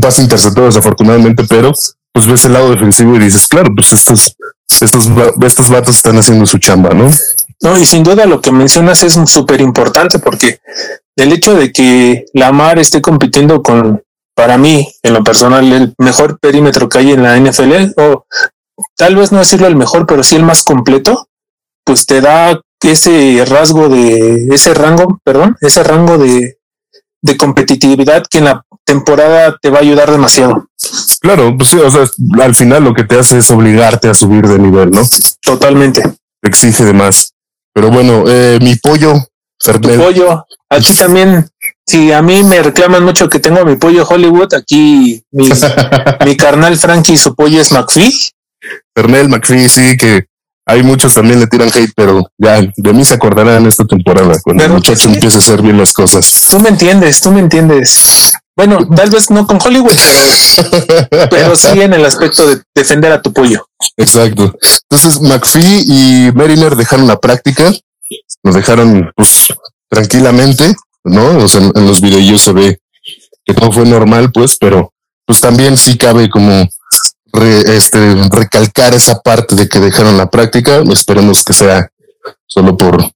pase 0.00 0.22
interceptado 0.22 0.66
desafortunadamente, 0.66 1.44
pero 1.48 1.72
pues 2.12 2.26
ves 2.26 2.44
el 2.44 2.52
lado 2.52 2.70
defensivo 2.70 3.16
y 3.16 3.18
dices, 3.18 3.46
claro, 3.48 3.74
pues 3.74 3.92
estos, 3.92 4.36
estos, 4.80 5.08
estos 5.42 5.68
vatos 5.68 5.96
están 5.96 6.16
haciendo 6.16 6.46
su 6.46 6.58
chamba, 6.58 6.90
¿no? 6.90 7.10
No, 7.60 7.78
y 7.78 7.84
sin 7.84 8.02
duda 8.02 8.26
lo 8.26 8.40
que 8.40 8.52
mencionas 8.52 9.02
es 9.02 9.14
súper 9.26 9.60
importante 9.60 10.18
porque 10.18 10.60
el 11.16 11.32
hecho 11.32 11.54
de 11.54 11.72
que 11.72 12.24
la 12.32 12.52
Mar 12.52 12.78
esté 12.78 13.00
compitiendo 13.00 13.62
con, 13.62 14.02
para 14.34 14.58
mí, 14.58 14.88
en 15.02 15.14
lo 15.14 15.24
personal, 15.24 15.72
el 15.72 15.94
mejor 15.98 16.38
perímetro 16.38 16.88
que 16.88 16.98
hay 16.98 17.12
en 17.12 17.22
la 17.22 17.38
NFL, 17.38 17.92
o 17.96 18.26
tal 18.96 19.16
vez 19.16 19.32
no 19.32 19.38
decirlo 19.38 19.66
el 19.66 19.76
mejor, 19.76 20.06
pero 20.06 20.22
sí 20.22 20.36
el 20.36 20.44
más 20.44 20.64
completo, 20.64 21.28
pues 21.84 22.06
te 22.06 22.20
da 22.20 22.60
ese 22.82 23.44
rasgo 23.46 23.88
de, 23.88 24.48
ese 24.50 24.74
rango, 24.74 25.18
perdón, 25.24 25.56
ese 25.60 25.82
rango 25.82 26.18
de, 26.18 26.58
de 27.22 27.36
competitividad 27.36 28.24
que 28.28 28.38
en 28.38 28.44
la 28.44 28.63
temporada 28.84 29.56
te 29.60 29.70
va 29.70 29.78
a 29.78 29.82
ayudar 29.82 30.10
demasiado. 30.10 30.68
Claro, 31.20 31.56
pues 31.56 31.70
sí, 31.70 31.78
o 31.78 31.90
sea, 31.90 32.06
al 32.42 32.54
final 32.54 32.84
lo 32.84 32.94
que 32.94 33.04
te 33.04 33.18
hace 33.18 33.38
es 33.38 33.50
obligarte 33.50 34.08
a 34.08 34.14
subir 34.14 34.46
de 34.46 34.58
nivel, 34.58 34.90
¿no? 34.90 35.02
Totalmente. 35.42 36.02
exige 36.42 36.84
de 36.84 36.92
más. 36.92 37.32
Pero 37.72 37.90
bueno, 37.90 38.24
eh, 38.28 38.58
mi 38.62 38.76
pollo, 38.76 39.14
Mi 39.14 39.96
pollo, 39.96 40.46
aquí 40.68 40.94
también, 40.94 41.48
si 41.86 42.12
a 42.12 42.22
mí 42.22 42.44
me 42.44 42.62
reclaman 42.62 43.02
mucho 43.02 43.28
que 43.28 43.40
tengo 43.40 43.64
mi 43.64 43.76
pollo 43.76 44.06
Hollywood, 44.06 44.54
aquí 44.54 45.22
mi, 45.32 45.48
mi 46.24 46.36
carnal 46.36 46.76
Frankie, 46.76 47.16
su 47.16 47.34
pollo 47.34 47.60
es 47.60 47.72
McPhee. 47.72 48.12
Fernel 48.94 49.28
McPhee, 49.28 49.68
sí, 49.68 49.96
que 49.96 50.26
hay 50.66 50.82
muchos 50.82 51.14
también 51.14 51.40
le 51.40 51.46
tiran 51.46 51.68
hate, 51.68 51.92
pero 51.94 52.22
ya 52.38 52.60
de 52.60 52.92
mí 52.92 53.04
se 53.04 53.14
acordarán 53.14 53.66
esta 53.66 53.84
temporada 53.84 54.34
cuando 54.42 54.64
el 54.64 54.72
muchacho 54.72 55.08
empiece 55.08 55.36
a 55.36 55.40
hacer 55.40 55.60
bien 55.60 55.76
las 55.76 55.92
cosas. 55.92 56.48
Tú 56.50 56.58
me 56.58 56.70
entiendes, 56.70 57.20
tú 57.20 57.30
me 57.30 57.40
entiendes. 57.40 58.32
Bueno, 58.56 58.86
tal 58.96 59.10
vez 59.10 59.30
no 59.30 59.46
con 59.46 59.58
Hollywood, 59.62 59.98
pero, 61.30 61.56
sí 61.56 61.80
en 61.80 61.94
el 61.94 62.04
aspecto 62.04 62.46
de 62.46 62.62
defender 62.74 63.12
a 63.12 63.22
tu 63.22 63.32
pollo. 63.32 63.66
Exacto. 63.96 64.54
Entonces 64.90 65.20
McPhee 65.20 65.84
y 65.86 66.32
Mariner 66.32 66.76
dejaron 66.76 67.06
la 67.06 67.18
práctica, 67.18 67.72
nos 68.42 68.54
dejaron 68.54 69.10
pues 69.16 69.52
tranquilamente, 69.88 70.74
¿no? 71.04 71.38
O 71.38 71.48
sea, 71.48 71.60
en, 71.62 71.86
los 71.86 72.00
videos 72.00 72.42
se 72.42 72.52
ve 72.52 72.78
que 73.44 73.54
todo 73.54 73.72
fue 73.72 73.84
normal, 73.84 74.30
pues, 74.32 74.56
pero 74.58 74.92
pues 75.26 75.40
también 75.40 75.76
sí 75.76 75.96
cabe 75.98 76.30
como 76.30 76.68
este, 77.66 78.14
recalcar 78.30 78.94
esa 78.94 79.20
parte 79.20 79.54
de 79.54 79.68
que 79.68 79.80
dejaron 79.80 80.16
la 80.16 80.30
práctica. 80.30 80.82
Esperemos 80.92 81.44
que 81.44 81.52
sea 81.52 81.88
solo 82.46 82.76
por 82.76 83.10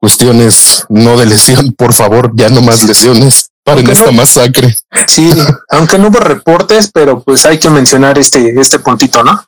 cuestiones 0.00 0.84
no 0.88 1.18
de 1.18 1.26
lesión, 1.26 1.72
por 1.72 1.92
favor, 1.92 2.32
ya 2.34 2.48
no 2.48 2.62
más 2.62 2.82
lesiones 2.88 3.49
para 3.64 3.80
esta 3.80 4.10
masacre. 4.10 4.74
Sí, 5.06 5.30
aunque 5.68 5.98
no 5.98 6.08
hubo 6.08 6.18
reportes, 6.18 6.90
pero 6.92 7.22
pues 7.22 7.44
hay 7.46 7.58
que 7.58 7.70
mencionar 7.70 8.18
este, 8.18 8.58
este 8.60 8.78
puntito, 8.78 9.22
¿no? 9.22 9.42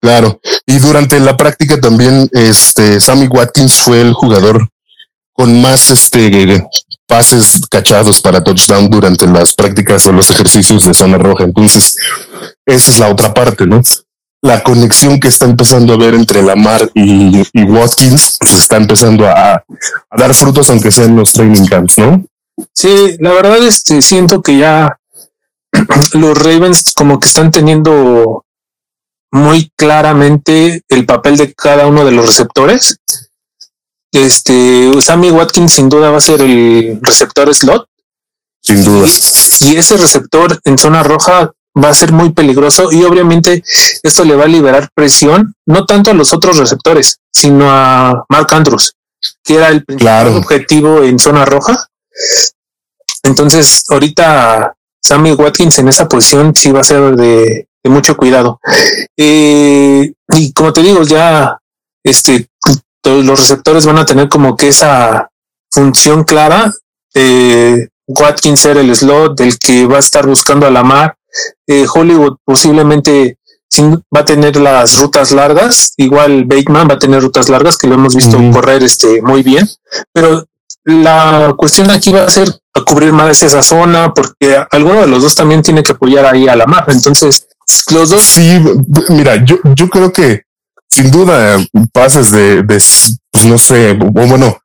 Claro. 0.00 0.40
Y 0.66 0.78
durante 0.78 1.20
la 1.20 1.36
práctica 1.36 1.80
también, 1.80 2.28
este, 2.32 3.00
Sammy 3.00 3.26
Watkins 3.26 3.74
fue 3.74 4.00
el 4.00 4.14
jugador 4.14 4.68
con 5.32 5.60
más 5.60 5.90
este 5.90 6.66
pases 7.06 7.62
cachados 7.70 8.20
para 8.20 8.42
touchdown 8.42 8.90
durante 8.90 9.26
las 9.26 9.54
prácticas 9.54 10.06
o 10.06 10.12
los 10.12 10.30
ejercicios 10.30 10.84
de 10.84 10.94
zona 10.94 11.16
roja. 11.16 11.44
Entonces, 11.44 11.96
esa 12.66 12.90
es 12.90 12.98
la 12.98 13.08
otra 13.08 13.32
parte, 13.32 13.66
¿no? 13.66 13.80
La 14.42 14.62
conexión 14.62 15.18
que 15.18 15.28
está 15.28 15.46
empezando 15.46 15.94
a 15.94 15.96
ver 15.96 16.14
entre 16.14 16.42
Lamar 16.42 16.90
y, 16.94 17.42
y 17.52 17.62
Watkins 17.64 18.36
pues 18.38 18.52
está 18.52 18.76
empezando 18.76 19.26
a, 19.26 19.54
a, 19.54 20.16
dar 20.16 20.34
frutos, 20.34 20.68
aunque 20.70 20.90
sean 20.90 21.16
los 21.16 21.32
training 21.32 21.66
camps, 21.66 21.98
¿no? 21.98 22.24
Sí, 22.74 23.16
la 23.20 23.32
verdad, 23.32 23.58
este, 23.58 24.02
siento 24.02 24.42
que 24.42 24.58
ya 24.58 24.98
los 26.14 26.38
Ravens 26.38 26.92
como 26.94 27.18
que 27.20 27.26
están 27.26 27.50
teniendo 27.50 28.44
muy 29.30 29.70
claramente 29.76 30.82
el 30.88 31.06
papel 31.06 31.36
de 31.36 31.52
cada 31.54 31.86
uno 31.86 32.04
de 32.04 32.12
los 32.12 32.26
receptores. 32.26 32.98
Este, 34.12 34.90
Sammy 35.02 35.30
Watkins 35.30 35.72
sin 35.72 35.88
duda 35.88 36.10
va 36.10 36.18
a 36.18 36.22
ser 36.22 36.40
el 36.40 36.98
receptor 37.02 37.54
slot. 37.54 37.86
Sin 38.62 38.84
duda. 38.84 39.06
Y, 39.60 39.76
ese 39.76 39.96
receptor 39.96 40.60
en 40.64 40.78
zona 40.78 41.02
roja 41.02 41.52
va 41.76 41.90
a 41.90 41.94
ser 41.94 42.12
muy 42.12 42.32
peligroso 42.32 42.90
y 42.90 43.04
obviamente 43.04 43.62
esto 44.02 44.24
le 44.24 44.34
va 44.34 44.44
a 44.44 44.48
liberar 44.48 44.88
presión, 44.94 45.54
no 45.66 45.84
tanto 45.84 46.10
a 46.10 46.14
los 46.14 46.32
otros 46.32 46.56
receptores, 46.56 47.18
sino 47.30 47.70
a 47.70 48.24
Mark 48.28 48.48
Andrews. 48.50 48.94
que 49.44 49.56
era 49.56 49.68
el 49.68 49.84
principal 49.84 50.28
objetivo 50.36 51.02
en 51.02 51.18
zona 51.18 51.44
roja. 51.44 51.88
Entonces, 53.22 53.84
ahorita 53.88 54.74
Sammy 55.00 55.32
Watkins 55.32 55.78
en 55.78 55.88
esa 55.88 56.08
posición 56.08 56.54
sí 56.54 56.70
va 56.70 56.80
a 56.80 56.84
ser 56.84 57.16
de, 57.16 57.66
mucho 57.84 58.16
cuidado. 58.16 58.60
Eh, 59.16 60.12
y 60.34 60.52
como 60.52 60.72
te 60.72 60.82
digo, 60.82 61.02
ya 61.04 61.58
este, 62.04 62.48
todos 63.00 63.24
los 63.24 63.40
receptores 63.40 63.86
van 63.86 63.98
a 63.98 64.04
tener 64.04 64.28
como 64.28 64.56
que 64.56 64.68
esa 64.68 65.30
función 65.70 66.24
clara. 66.24 66.72
Eh, 67.14 67.88
Watkins 68.06 68.60
ser 68.60 68.78
el 68.78 68.94
slot 68.94 69.38
del 69.38 69.58
que 69.58 69.86
va 69.86 69.96
a 69.96 70.00
estar 70.00 70.26
buscando 70.26 70.66
a 70.66 70.70
la 70.70 70.82
mar. 70.82 71.16
Eh, 71.66 71.86
Hollywood 71.92 72.36
posiblemente 72.44 73.38
va 74.14 74.20
a 74.20 74.24
tener 74.24 74.56
las 74.56 74.98
rutas 75.00 75.30
largas. 75.32 75.92
Igual 75.96 76.44
Bateman 76.44 76.88
va 76.88 76.94
a 76.94 76.98
tener 76.98 77.22
rutas 77.22 77.48
largas 77.48 77.76
que 77.76 77.86
lo 77.86 77.94
hemos 77.94 78.14
visto 78.16 78.38
correr 78.52 78.82
este 78.82 79.22
muy 79.22 79.42
bien. 79.42 79.68
Pero 80.12 80.44
la 80.88 81.54
cuestión 81.56 81.90
aquí 81.90 82.10
va 82.10 82.24
a 82.24 82.30
ser 82.30 82.48
a 82.74 82.82
cubrir 82.82 83.12
más 83.12 83.42
esa 83.42 83.62
zona 83.62 84.12
porque 84.14 84.58
alguno 84.70 85.02
de 85.02 85.06
los 85.06 85.22
dos 85.22 85.34
también 85.34 85.62
tiene 85.62 85.82
que 85.82 85.92
apoyar 85.92 86.24
ahí 86.26 86.48
a 86.48 86.56
la 86.56 86.66
mar. 86.66 86.84
Entonces, 86.88 87.46
los 87.92 88.10
dos. 88.10 88.22
Sí, 88.22 88.58
mira, 89.10 89.44
yo, 89.44 89.58
yo 89.74 89.88
creo 89.88 90.12
que 90.12 90.42
sin 90.88 91.10
duda 91.10 91.58
pases 91.92 92.30
de, 92.30 92.62
de 92.62 92.82
pues 93.30 93.44
no 93.44 93.58
sé, 93.58 93.92
bueno, 93.92 94.58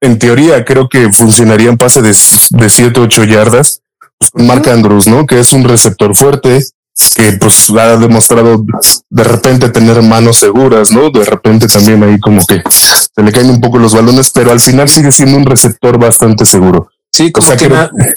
en 0.00 0.18
teoría 0.18 0.64
creo 0.64 0.88
que 0.88 1.10
funcionaría 1.12 1.70
en 1.70 1.78
pase 1.78 2.02
de, 2.02 2.08
de 2.10 2.70
7, 2.70 3.00
8 3.00 3.24
yardas 3.24 3.80
pues, 4.18 4.30
con 4.30 4.46
Mark 4.46 4.68
Andrews, 4.68 5.06
¿no? 5.06 5.26
Que 5.26 5.40
es 5.40 5.52
un 5.52 5.64
receptor 5.64 6.14
fuerte, 6.14 6.62
que 7.16 7.32
pues 7.32 7.70
ha 7.70 7.96
demostrado 7.96 8.64
de 9.10 9.24
repente 9.24 9.70
tener 9.70 10.02
manos 10.02 10.36
seguras, 10.36 10.90
¿no? 10.90 11.10
De 11.10 11.24
repente 11.24 11.66
también 11.66 12.02
ahí 12.02 12.20
como 12.20 12.44
que 12.46 12.62
se 13.14 13.22
le 13.22 13.32
caen 13.32 13.50
un 13.50 13.60
poco 13.60 13.78
los 13.78 13.94
balones, 13.94 14.30
pero 14.30 14.50
al 14.50 14.60
final 14.60 14.88
sigue 14.88 15.12
siendo 15.12 15.36
un 15.36 15.46
receptor 15.46 15.98
bastante 15.98 16.44
seguro. 16.44 16.88
Sí, 17.12 17.30
como 17.30 17.48
que, 17.56 17.66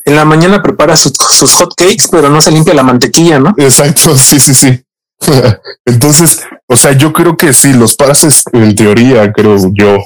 en 0.05 0.15
la 0.15 0.25
mañana 0.25 0.63
prepara 0.63 0.97
sus, 0.97 1.13
sus 1.13 1.53
hot 1.53 1.75
cakes, 1.75 2.05
pero 2.09 2.29
no 2.29 2.41
se 2.41 2.49
limpia 2.49 2.73
la 2.73 2.81
mantequilla, 2.81 3.39
¿no? 3.39 3.53
Exacto, 3.57 4.17
sí, 4.17 4.39
sí, 4.39 4.55
sí. 4.55 4.83
Entonces, 5.85 6.41
o 6.67 6.75
sea, 6.75 6.93
yo 6.93 7.13
creo 7.13 7.37
que 7.37 7.53
sí, 7.53 7.73
los 7.73 7.95
pases, 7.95 8.43
en 8.53 8.75
teoría, 8.75 9.31
creo 9.31 9.55
yo, 9.73 9.97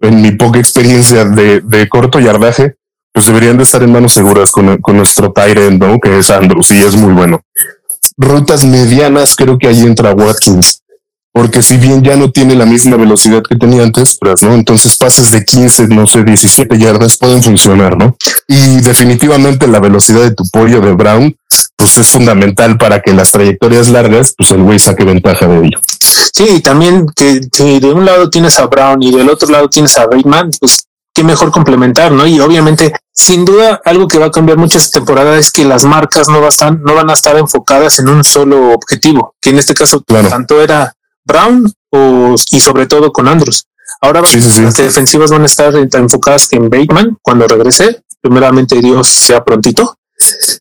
en 0.00 0.22
mi 0.22 0.30
poca 0.30 0.60
experiencia 0.60 1.24
de, 1.24 1.60
de 1.60 1.88
corto 1.88 2.20
yardaje, 2.20 2.76
pues 3.12 3.26
deberían 3.26 3.56
de 3.56 3.64
estar 3.64 3.82
en 3.82 3.90
manos 3.90 4.12
seguras 4.12 4.52
con, 4.52 4.78
con 4.78 4.96
nuestro 4.96 5.32
Tyrant, 5.32 5.82
¿no? 5.82 5.98
Que 5.98 6.18
es 6.18 6.30
Andrews 6.30 6.70
y 6.70 6.78
es 6.78 6.94
muy 6.94 7.12
bueno. 7.12 7.40
Rutas 8.16 8.64
medianas, 8.64 9.34
creo 9.34 9.58
que 9.58 9.66
ahí 9.66 9.82
entra 9.82 10.14
Watkins, 10.14 10.83
porque 11.34 11.62
si 11.62 11.78
bien 11.78 12.00
ya 12.04 12.14
no 12.14 12.30
tiene 12.30 12.54
la 12.54 12.64
misma 12.64 12.96
velocidad 12.96 13.42
que 13.42 13.56
tenía 13.56 13.82
antes, 13.82 14.16
pues, 14.20 14.40
¿no? 14.44 14.54
Entonces 14.54 14.96
pases 14.96 15.32
de 15.32 15.44
15, 15.44 15.88
no 15.88 16.06
sé, 16.06 16.22
17 16.22 16.78
yardas 16.78 17.18
pueden 17.18 17.42
funcionar, 17.42 17.96
¿no? 17.98 18.16
Y 18.46 18.80
definitivamente 18.82 19.66
la 19.66 19.80
velocidad 19.80 20.22
de 20.22 20.30
tu 20.30 20.44
pollo 20.52 20.80
de 20.80 20.92
Brown, 20.92 21.36
pues 21.76 21.98
es 21.98 22.06
fundamental 22.06 22.78
para 22.78 23.02
que 23.02 23.12
las 23.12 23.32
trayectorias 23.32 23.88
largas, 23.88 24.32
pues 24.38 24.52
el 24.52 24.62
güey 24.62 24.78
saque 24.78 25.02
ventaja 25.02 25.48
de 25.48 25.66
ello. 25.66 25.80
Sí, 26.00 26.60
también 26.60 27.06
que 27.16 27.40
si 27.52 27.80
de 27.80 27.92
un 27.92 28.04
lado 28.04 28.30
tienes 28.30 28.60
a 28.60 28.66
Brown 28.66 29.02
y 29.02 29.10
del 29.10 29.28
otro 29.28 29.50
lado 29.50 29.68
tienes 29.68 29.98
a 29.98 30.06
Bateman, 30.06 30.52
pues 30.60 30.86
qué 31.12 31.24
mejor 31.24 31.50
complementar, 31.50 32.12
¿no? 32.12 32.28
Y 32.28 32.38
obviamente, 32.38 32.92
sin 33.12 33.44
duda, 33.44 33.80
algo 33.84 34.06
que 34.06 34.18
va 34.18 34.26
a 34.26 34.30
cambiar 34.30 34.58
mucho 34.58 34.78
esta 34.78 35.00
temporada 35.00 35.36
es 35.36 35.50
que 35.50 35.64
las 35.64 35.82
marcas 35.82 36.28
no, 36.28 36.40
van, 36.40 36.80
no 36.84 36.94
van 36.94 37.10
a 37.10 37.14
estar 37.14 37.36
enfocadas 37.36 37.98
en 37.98 38.08
un 38.08 38.22
solo 38.22 38.70
objetivo, 38.70 39.34
que 39.40 39.50
en 39.50 39.58
este 39.58 39.74
caso 39.74 40.00
tanto 40.00 40.62
era 40.62 40.94
Brown 41.24 41.72
o, 41.90 42.34
y 42.50 42.60
sobre 42.60 42.86
todo 42.86 43.12
con 43.12 43.28
Andrews. 43.28 43.66
Ahora 44.00 44.20
las 44.20 44.76
defensivas 44.76 45.30
van 45.30 45.42
a 45.42 45.46
estar 45.46 45.74
enfocadas 45.74 46.48
en 46.52 46.68
Bateman 46.68 47.18
cuando 47.22 47.46
regrese. 47.46 48.02
Primeramente, 48.20 48.80
Dios 48.80 49.08
sea 49.08 49.44
prontito. 49.44 49.96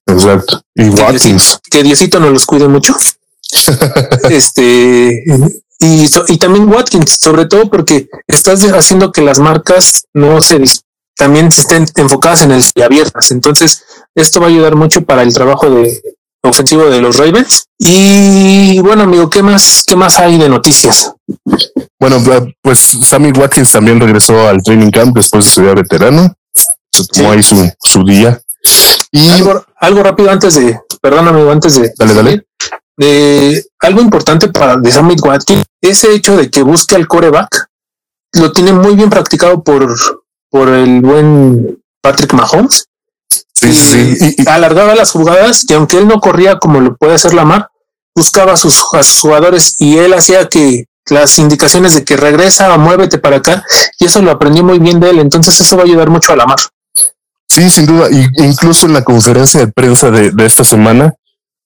Exacto. 0.05 0.61
Y 0.75 0.89
Watkins. 0.89 1.59
Que 1.69 1.83
Diosito 1.83 2.19
no 2.19 2.29
los 2.29 2.45
cuide 2.45 2.67
mucho. 2.67 2.95
este 4.29 5.23
y, 5.79 6.09
y 6.27 6.37
también 6.37 6.69
Watkins, 6.69 7.19
sobre 7.21 7.45
todo 7.45 7.69
porque 7.69 8.07
estás 8.27 8.63
haciendo 8.63 9.11
que 9.11 9.21
las 9.21 9.39
marcas 9.39 10.05
no 10.13 10.41
se 10.41 10.63
también 11.15 11.47
estén 11.47 11.85
enfocadas 11.95 12.41
en 12.41 12.51
el 12.51 12.63
y 12.75 12.81
abiertas. 12.81 13.31
Entonces, 13.31 13.83
esto 14.15 14.39
va 14.39 14.47
a 14.47 14.49
ayudar 14.49 14.75
mucho 14.75 15.03
para 15.03 15.21
el 15.23 15.33
trabajo 15.33 15.69
de 15.69 16.01
ofensivo 16.43 16.85
de 16.85 17.01
los 17.01 17.17
Ravens. 17.17 17.65
Y 17.79 18.79
bueno, 18.81 19.03
amigo, 19.03 19.29
¿qué 19.29 19.41
más, 19.41 19.83
qué 19.87 19.95
más 19.95 20.19
hay 20.19 20.37
de 20.37 20.49
noticias? 20.49 21.13
Bueno, 21.99 22.17
pues 22.61 22.97
Sammy 23.03 23.31
Watkins 23.31 23.71
también 23.71 23.99
regresó 23.99 24.47
al 24.47 24.61
training 24.61 24.91
camp 24.91 25.15
después 25.15 25.45
de 25.45 25.51
ser 25.51 25.75
veterano. 25.75 26.33
Se 26.91 27.05
tomó 27.07 27.31
ahí 27.31 27.41
su, 27.41 27.71
su 27.79 28.03
día. 28.03 28.39
Y 29.11 29.29
algo, 29.29 29.65
algo 29.77 30.03
rápido 30.03 30.31
antes 30.31 30.55
de, 30.55 30.79
perdóname, 31.01 31.49
antes 31.51 31.79
de. 31.79 31.93
Dale, 31.97 32.13
dale 32.13 32.45
eh, 32.99 33.63
algo 33.79 34.01
importante 34.01 34.49
para 34.49 34.77
de 34.77 34.91
Sammy 34.91 35.15
Watkins, 35.15 35.65
ese 35.81 36.13
hecho 36.13 36.37
de 36.37 36.49
que 36.49 36.63
busque 36.63 36.95
al 36.95 37.07
coreback, 37.07 37.69
lo 38.33 38.51
tiene 38.51 38.73
muy 38.73 38.95
bien 38.95 39.09
practicado 39.09 39.63
por, 39.63 39.93
por 40.49 40.69
el 40.69 41.01
buen 41.01 41.81
Patrick 42.01 42.33
Mahomes. 42.33 42.87
Sí, 43.71 44.35
y, 44.37 44.49
alargaba 44.49 44.95
las 44.95 45.11
jugadas 45.11 45.65
y 45.69 45.73
aunque 45.73 45.97
él 45.97 46.07
no 46.07 46.19
corría 46.19 46.57
como 46.59 46.81
lo 46.81 46.95
puede 46.97 47.13
hacer 47.13 47.33
Lamar, 47.33 47.69
buscaba 48.15 48.53
a 48.53 48.57
sus, 48.57 48.81
jugadores 49.21 49.75
y 49.77 49.97
él 49.97 50.13
hacía 50.13 50.47
que 50.47 50.85
las 51.07 51.37
indicaciones 51.37 51.93
de 51.93 52.03
que 52.03 52.17
regresa, 52.17 52.77
muévete 52.77 53.17
para 53.17 53.37
acá, 53.37 53.63
y 53.99 54.05
eso 54.05 54.21
lo 54.21 54.31
aprendió 54.31 54.63
muy 54.63 54.79
bien 54.79 55.01
de 55.01 55.09
él. 55.09 55.19
Entonces, 55.19 55.59
eso 55.59 55.75
va 55.75 55.83
a 55.83 55.85
ayudar 55.85 56.09
mucho 56.09 56.31
a 56.31 56.37
Lamar. 56.37 56.59
Sí, 57.45 57.69
sin 57.69 57.85
duda. 57.85 58.07
Y 58.09 58.25
incluso 58.41 58.85
en 58.85 58.93
la 58.93 59.03
conferencia 59.03 59.59
de 59.59 59.67
prensa 59.67 60.09
de, 60.11 60.31
de 60.31 60.45
esta 60.45 60.63
semana, 60.63 61.13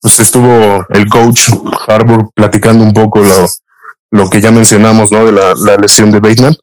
pues 0.02 0.20
estuvo 0.20 0.84
el 0.90 1.08
coach 1.08 1.50
Harbour 1.88 2.32
platicando 2.34 2.84
un 2.84 2.94
poco 2.94 3.20
lo, 3.20 3.48
lo 4.12 4.30
que 4.30 4.42
ya 4.42 4.52
mencionamos, 4.52 5.12
¿no? 5.12 5.26
De 5.26 5.32
la, 5.32 5.54
la 5.56 5.78
lesión 5.78 6.12
de 6.12 6.20
Bateman. 6.20 6.56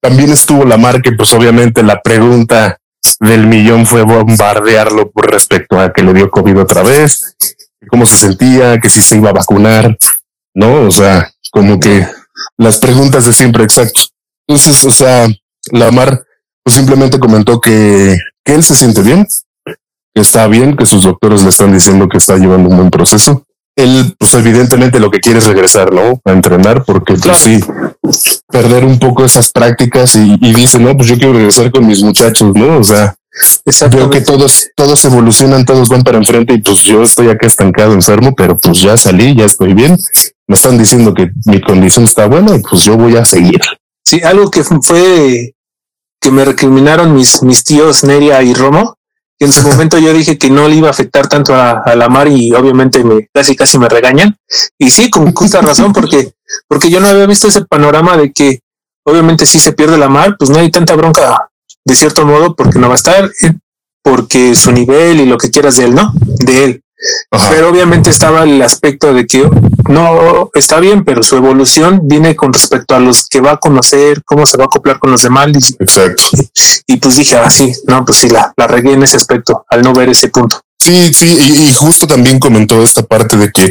También 0.00 0.30
estuvo 0.30 0.64
la 0.64 0.76
marca, 0.76 1.10
pues 1.16 1.32
obviamente 1.32 1.82
la 1.82 2.00
pregunta 2.00 2.78
del 3.20 3.46
millón 3.46 3.86
fue 3.86 4.02
bombardearlo 4.02 5.10
por 5.10 5.30
respecto 5.30 5.78
a 5.80 5.92
que 5.92 6.02
le 6.02 6.14
dio 6.14 6.30
COVID 6.30 6.60
otra 6.60 6.82
vez, 6.82 7.36
cómo 7.88 8.06
se 8.06 8.16
sentía, 8.16 8.78
que 8.78 8.88
si 8.88 9.02
se 9.02 9.16
iba 9.16 9.30
a 9.30 9.34
vacunar, 9.34 9.96
¿no? 10.54 10.82
O 10.82 10.90
sea, 10.90 11.30
como 11.50 11.80
que 11.80 12.06
las 12.56 12.78
preguntas 12.78 13.26
de 13.26 13.32
siempre 13.32 13.64
exactos. 13.64 14.12
Entonces, 14.46 14.84
o 14.84 14.90
sea, 14.90 15.28
Lamar 15.72 16.24
pues 16.62 16.76
simplemente 16.76 17.18
comentó 17.18 17.60
que, 17.60 18.18
que 18.44 18.54
él 18.54 18.62
se 18.62 18.74
siente 18.74 19.02
bien, 19.02 19.26
está 20.14 20.46
bien, 20.46 20.76
que 20.76 20.86
sus 20.86 21.02
doctores 21.02 21.42
le 21.42 21.48
están 21.48 21.72
diciendo 21.72 22.08
que 22.08 22.18
está 22.18 22.36
llevando 22.36 22.68
un 22.68 22.76
buen 22.76 22.90
proceso. 22.90 23.44
Él, 23.78 24.12
pues 24.18 24.34
evidentemente 24.34 24.98
lo 24.98 25.08
que 25.08 25.20
quiere 25.20 25.38
es 25.38 25.46
regresar, 25.46 25.92
¿no? 25.92 26.20
A 26.24 26.32
entrenar, 26.32 26.84
porque 26.84 27.14
pues 27.14 27.38
sí, 27.38 27.60
perder 28.48 28.84
un 28.84 28.98
poco 28.98 29.24
esas 29.24 29.52
prácticas 29.52 30.16
y, 30.16 30.36
dice, 30.52 30.80
no, 30.80 30.96
pues 30.96 31.08
yo 31.08 31.16
quiero 31.16 31.34
regresar 31.34 31.70
con 31.70 31.86
mis 31.86 32.02
muchachos, 32.02 32.52
¿no? 32.56 32.78
O 32.78 32.82
sea, 32.82 33.14
veo 33.92 34.10
que 34.10 34.20
todos, 34.20 34.66
todos 34.74 35.04
evolucionan, 35.04 35.64
todos 35.64 35.88
van 35.88 36.02
para 36.02 36.18
enfrente 36.18 36.54
y 36.54 36.58
pues 36.58 36.82
yo 36.82 37.04
estoy 37.04 37.28
acá 37.28 37.46
estancado, 37.46 37.92
enfermo, 37.92 38.34
pero 38.36 38.56
pues 38.56 38.80
ya 38.80 38.96
salí, 38.96 39.36
ya 39.36 39.44
estoy 39.44 39.74
bien. 39.74 39.96
Me 40.48 40.56
están 40.56 40.76
diciendo 40.76 41.14
que 41.14 41.30
mi 41.44 41.60
condición 41.60 42.04
está 42.04 42.26
buena 42.26 42.56
y 42.56 42.58
pues 42.58 42.82
yo 42.82 42.96
voy 42.96 43.16
a 43.16 43.24
seguir. 43.24 43.60
Sí, 44.04 44.20
algo 44.24 44.50
que 44.50 44.64
fue 44.64 45.54
que 46.20 46.32
me 46.32 46.44
recriminaron 46.44 47.14
mis, 47.14 47.44
mis 47.44 47.62
tíos 47.62 48.02
Neria 48.02 48.42
y 48.42 48.54
Romo 48.54 48.97
en 49.40 49.52
su 49.52 49.66
momento 49.66 49.98
yo 49.98 50.12
dije 50.12 50.36
que 50.36 50.50
no 50.50 50.68
le 50.68 50.76
iba 50.76 50.88
a 50.88 50.90
afectar 50.90 51.28
tanto 51.28 51.54
a, 51.54 51.82
la 51.94 52.08
mar 52.08 52.28
y 52.28 52.52
obviamente 52.52 53.04
me 53.04 53.28
casi 53.32 53.54
casi 53.54 53.78
me 53.78 53.88
regañan. 53.88 54.36
Y 54.78 54.90
sí, 54.90 55.10
con 55.10 55.32
justa 55.32 55.60
razón, 55.60 55.92
porque, 55.92 56.32
porque 56.66 56.90
yo 56.90 57.00
no 57.00 57.08
había 57.08 57.26
visto 57.26 57.48
ese 57.48 57.64
panorama 57.64 58.16
de 58.16 58.32
que 58.32 58.60
obviamente 59.04 59.46
si 59.46 59.60
se 59.60 59.72
pierde 59.72 59.96
la 59.96 60.08
mar, 60.08 60.36
pues 60.38 60.50
no 60.50 60.58
hay 60.58 60.70
tanta 60.70 60.94
bronca 60.94 61.36
de 61.84 61.94
cierto 61.94 62.26
modo 62.26 62.54
porque 62.54 62.78
no 62.78 62.88
va 62.88 62.94
a 62.94 62.96
estar, 62.96 63.24
eh, 63.24 63.54
porque 64.02 64.54
su 64.54 64.72
nivel 64.72 65.20
y 65.20 65.26
lo 65.26 65.38
que 65.38 65.50
quieras 65.50 65.76
de 65.76 65.84
él, 65.84 65.94
¿no? 65.94 66.12
De 66.40 66.64
él. 66.64 66.82
Pero 67.50 67.70
obviamente 67.70 68.10
estaba 68.10 68.42
el 68.42 68.60
aspecto 68.62 69.12
de 69.14 69.26
que 69.26 69.48
no 69.88 70.50
está 70.54 70.80
bien, 70.80 71.04
pero 71.04 71.22
su 71.22 71.36
evolución 71.36 72.00
viene 72.04 72.34
con 72.34 72.52
respecto 72.52 72.94
a 72.94 73.00
los 73.00 73.28
que 73.28 73.40
va 73.40 73.52
a 73.52 73.56
conocer, 73.58 74.22
cómo 74.24 74.46
se 74.46 74.56
va 74.56 74.64
a 74.64 74.66
acoplar 74.66 74.98
con 74.98 75.10
los 75.10 75.22
demás. 75.22 75.48
Exacto. 75.78 76.24
Y, 76.86 76.96
pues 76.96 77.16
dije, 77.16 77.36
ah, 77.36 77.50
sí, 77.50 77.72
no, 77.86 78.04
pues 78.04 78.18
sí, 78.18 78.28
la, 78.28 78.52
la 78.56 78.66
regué 78.66 78.92
en 78.92 79.02
ese 79.02 79.16
aspecto 79.16 79.64
al 79.68 79.82
no 79.82 79.92
ver 79.92 80.08
ese 80.08 80.28
punto. 80.28 80.60
Sí, 80.80 81.12
sí, 81.12 81.26
y, 81.26 81.72
justo 81.72 82.06
también 82.06 82.38
comentó 82.38 82.82
esta 82.82 83.02
parte 83.02 83.36
de 83.36 83.50
que 83.50 83.70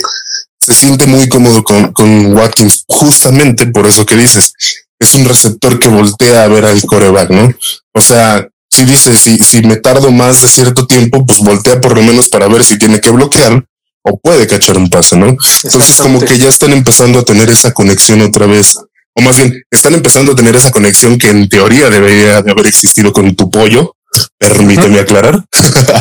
se 0.59 0.73
siente 0.73 1.05
muy 1.05 1.27
cómodo 1.29 1.63
con, 1.63 1.93
con 1.93 2.33
Watkins, 2.33 2.83
justamente 2.87 3.67
por 3.67 3.87
eso 3.87 4.05
que 4.05 4.15
dices, 4.15 4.53
es 4.99 5.15
un 5.15 5.25
receptor 5.25 5.79
que 5.79 5.87
voltea 5.87 6.43
a 6.43 6.47
ver 6.47 6.65
al 6.65 6.81
coreback, 6.83 7.29
¿no? 7.29 7.53
O 7.93 8.01
sea, 8.01 8.47
si 8.77 8.85
dice, 8.85 9.15
si, 9.15 9.37
si 9.39 9.61
me 9.61 9.77
tardo 9.77 10.11
más 10.11 10.41
de 10.41 10.47
cierto 10.47 10.85
tiempo, 10.85 11.25
pues 11.25 11.39
voltea 11.39 11.81
por 11.81 11.95
lo 11.95 12.03
menos 12.03 12.29
para 12.29 12.47
ver 12.47 12.63
si 12.63 12.77
tiene 12.77 13.01
que 13.01 13.09
bloquear 13.09 13.65
o 14.03 14.19
puede 14.19 14.45
cachar 14.45 14.77
un 14.77 14.89
pase, 14.89 15.17
¿no? 15.17 15.35
Entonces 15.63 15.99
como 15.99 16.19
que 16.19 16.37
ya 16.37 16.47
están 16.47 16.71
empezando 16.73 17.19
a 17.19 17.23
tener 17.23 17.49
esa 17.49 17.73
conexión 17.73 18.21
otra 18.21 18.45
vez 18.45 18.77
o 19.17 19.21
más 19.21 19.35
bien 19.37 19.63
están 19.71 19.95
empezando 19.95 20.33
a 20.33 20.35
tener 20.35 20.55
esa 20.55 20.71
conexión 20.71 21.17
que 21.17 21.29
en 21.29 21.49
teoría 21.49 21.89
debería 21.89 22.43
de 22.43 22.51
haber 22.51 22.67
existido 22.67 23.11
con 23.11 23.35
tu 23.35 23.49
pollo. 23.49 23.95
Permíteme 24.37 24.99
aclarar. 24.99 25.43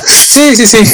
sí, 0.06 0.54
sí, 0.54 0.66
sí. 0.66 0.84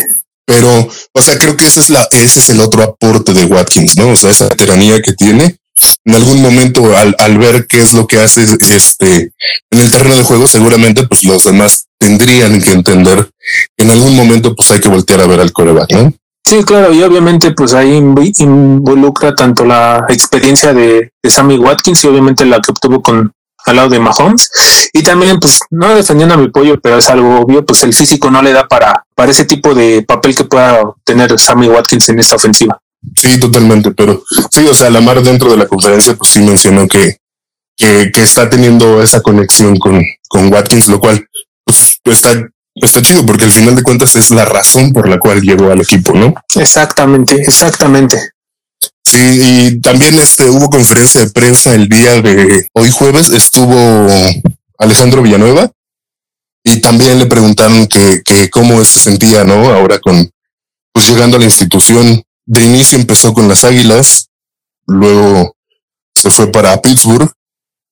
Pero, 0.46 0.88
o 1.12 1.22
sea, 1.22 1.36
creo 1.38 1.56
que 1.56 1.66
ese 1.66 1.80
es 1.80 1.90
la, 1.90 2.06
ese 2.12 2.38
es 2.38 2.48
el 2.50 2.60
otro 2.60 2.82
aporte 2.82 3.32
de 3.32 3.44
Watkins, 3.44 3.96
¿no? 3.96 4.10
O 4.10 4.16
sea, 4.16 4.30
esa 4.30 4.48
tiranía 4.50 5.02
que 5.02 5.12
tiene. 5.14 5.56
En 6.04 6.14
algún 6.14 6.42
momento, 6.42 6.96
al, 6.96 7.16
al 7.18 7.38
ver 7.38 7.66
qué 7.66 7.80
es 7.80 7.92
lo 7.92 8.06
que 8.06 8.20
hace 8.20 8.42
este 8.42 9.32
en 9.70 9.78
el 9.78 9.90
terreno 9.90 10.16
de 10.16 10.24
juego, 10.24 10.46
seguramente 10.46 11.06
pues 11.06 11.24
los 11.24 11.44
demás 11.44 11.86
tendrían 11.98 12.60
que 12.60 12.72
entender 12.72 13.30
que 13.76 13.84
en 13.84 13.90
algún 13.90 14.14
momento 14.14 14.54
pues 14.54 14.70
hay 14.70 14.80
que 14.80 14.88
voltear 14.88 15.20
a 15.20 15.26
ver 15.26 15.40
al 15.40 15.52
coreback, 15.52 15.92
¿no? 15.92 16.12
Sí, 16.44 16.62
claro, 16.64 16.92
y 16.92 17.02
obviamente 17.02 17.52
pues 17.52 17.72
ahí 17.72 18.02
involucra 18.38 19.34
tanto 19.34 19.64
la 19.64 20.04
experiencia 20.08 20.74
de, 20.74 21.12
de 21.22 21.30
Sammy 21.30 21.56
Watkins 21.56 22.02
y 22.04 22.08
obviamente 22.08 22.44
la 22.44 22.60
que 22.60 22.72
obtuvo 22.72 23.00
con 23.00 23.32
al 23.64 23.76
lado 23.76 23.88
de 23.88 23.98
Mahomes. 23.98 24.50
Y 24.92 25.02
también, 25.02 25.38
pues, 25.40 25.60
no 25.70 25.94
defendiendo 25.94 26.34
a 26.34 26.38
mi 26.38 26.48
pollo, 26.48 26.80
pero 26.80 26.98
es 26.98 27.08
algo 27.08 27.40
obvio, 27.40 27.64
pues 27.64 27.82
el 27.84 27.94
físico 27.94 28.30
no 28.30 28.42
le 28.42 28.52
da 28.52 28.66
para, 28.66 29.04
para 29.14 29.30
ese 29.30 29.44
tipo 29.44 29.74
de 29.74 30.02
papel 30.02 30.34
que 30.34 30.44
pueda 30.44 30.82
tener 31.04 31.38
Sammy 31.38 31.68
Watkins 31.68 32.08
en 32.08 32.18
esta 32.18 32.36
ofensiva. 32.36 32.80
Sí, 33.16 33.38
totalmente, 33.38 33.90
pero 33.90 34.22
sí, 34.50 34.66
o 34.66 34.74
sea, 34.74 34.90
Lamar 34.90 35.22
dentro 35.22 35.50
de 35.50 35.56
la 35.56 35.66
conferencia, 35.66 36.14
pues 36.14 36.30
sí 36.30 36.40
mencionó 36.40 36.86
que, 36.86 37.16
que, 37.76 38.10
que 38.12 38.22
está 38.22 38.48
teniendo 38.48 39.02
esa 39.02 39.20
conexión 39.20 39.76
con, 39.78 40.02
con 40.28 40.52
Watkins, 40.52 40.88
lo 40.88 41.00
cual 41.00 41.26
pues, 41.64 41.98
está, 42.04 42.30
está 42.74 43.02
chido 43.02 43.26
porque 43.26 43.44
al 43.44 43.50
final 43.50 43.74
de 43.76 43.82
cuentas 43.82 44.14
es 44.16 44.30
la 44.30 44.44
razón 44.44 44.92
por 44.92 45.08
la 45.08 45.18
cual 45.18 45.40
llegó 45.40 45.70
al 45.70 45.80
equipo, 45.80 46.12
¿no? 46.14 46.34
Exactamente, 46.54 47.34
exactamente. 47.42 48.18
Sí, 49.04 49.18
y 49.18 49.80
también 49.80 50.14
este 50.14 50.48
hubo 50.48 50.70
conferencia 50.70 51.20
de 51.20 51.30
prensa 51.30 51.74
el 51.74 51.88
día 51.88 52.22
de 52.22 52.66
hoy 52.72 52.90
jueves, 52.90 53.30
estuvo 53.30 54.08
Alejandro 54.78 55.22
Villanueva 55.22 55.70
y 56.64 56.80
también 56.80 57.18
le 57.18 57.26
preguntaron 57.26 57.86
que, 57.88 58.22
que 58.24 58.48
cómo 58.48 58.82
se 58.84 59.00
sentía, 59.10 59.44
¿no? 59.44 59.72
Ahora 59.72 59.98
con, 59.98 60.30
pues 60.92 61.08
llegando 61.08 61.36
a 61.36 61.40
la 61.40 61.46
institución, 61.46 62.22
de 62.46 62.64
inicio 62.64 62.98
empezó 62.98 63.32
con 63.32 63.48
las 63.48 63.64
Águilas, 63.64 64.28
luego 64.86 65.56
se 66.14 66.30
fue 66.30 66.50
para 66.50 66.80
Pittsburgh 66.80 67.30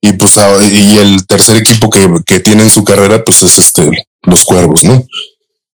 y 0.02 0.12
pues 0.12 0.36
y 0.36 0.96
el 0.98 1.26
tercer 1.26 1.56
equipo 1.56 1.90
que, 1.90 2.08
que 2.26 2.40
tiene 2.40 2.64
en 2.64 2.70
su 2.70 2.84
carrera 2.84 3.22
pues 3.24 3.42
es 3.42 3.58
este 3.58 3.90
los 4.22 4.44
Cuervos, 4.44 4.84
¿no? 4.84 5.04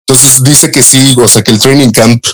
Entonces 0.06 0.42
dice 0.42 0.70
que 0.70 0.82
sí, 0.82 1.14
o 1.16 1.28
sea 1.28 1.42
que 1.42 1.52
el 1.52 1.60
training 1.60 1.90
camp 1.90 2.24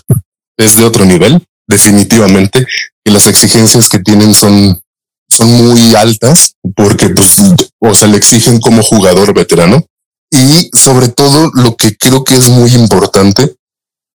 es 0.57 0.77
de 0.77 0.85
otro 0.85 1.05
nivel, 1.05 1.47
definitivamente, 1.67 2.67
que 3.05 3.13
las 3.13 3.27
exigencias 3.27 3.89
que 3.89 4.01
tienen 4.01 4.35
son, 4.35 4.81
son 5.29 5.51
muy 5.53 5.95
altas 5.95 6.57
porque, 6.75 7.11
pues, 7.11 7.37
o 7.79 7.95
sea, 7.95 8.09
le 8.09 8.17
exigen 8.17 8.61
como 8.61 8.83
jugador 8.83 9.33
veterano. 9.33 9.85
Y 10.31 10.71
sobre 10.77 11.09
todo, 11.09 11.51
lo 11.55 11.77
que 11.77 11.97
creo 11.97 12.25
que 12.25 12.35
es 12.35 12.49
muy 12.49 12.75
importante, 12.75 13.55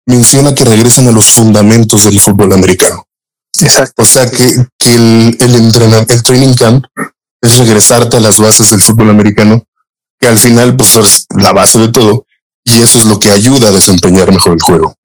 menciona 0.05 0.53
que 0.55 0.65
regresan 0.65 1.07
a 1.07 1.11
los 1.11 1.25
fundamentos 1.25 2.03
del 2.03 2.19
fútbol 2.19 2.53
americano. 2.53 3.05
Exacto. 3.59 4.01
O 4.01 4.05
sea, 4.05 4.29
que, 4.29 4.65
que 4.77 4.95
el, 4.95 5.37
el 5.39 5.55
entrenamiento, 5.55 6.13
el 6.13 6.23
training 6.23 6.53
camp 6.55 6.85
es 7.41 7.57
regresarte 7.57 8.17
a 8.17 8.19
las 8.19 8.37
bases 8.37 8.69
del 8.69 8.81
fútbol 8.81 9.09
americano, 9.09 9.63
que 10.19 10.27
al 10.27 10.37
final, 10.37 10.75
pues, 10.75 10.95
es 10.95 11.25
la 11.37 11.51
base 11.51 11.79
de 11.79 11.89
todo. 11.89 12.25
Y 12.63 12.79
eso 12.79 12.99
es 12.99 13.05
lo 13.05 13.19
que 13.19 13.31
ayuda 13.31 13.69
a 13.69 13.71
desempeñar 13.71 14.31
mejor 14.31 14.53
el 14.53 14.61
juego. 14.61 14.95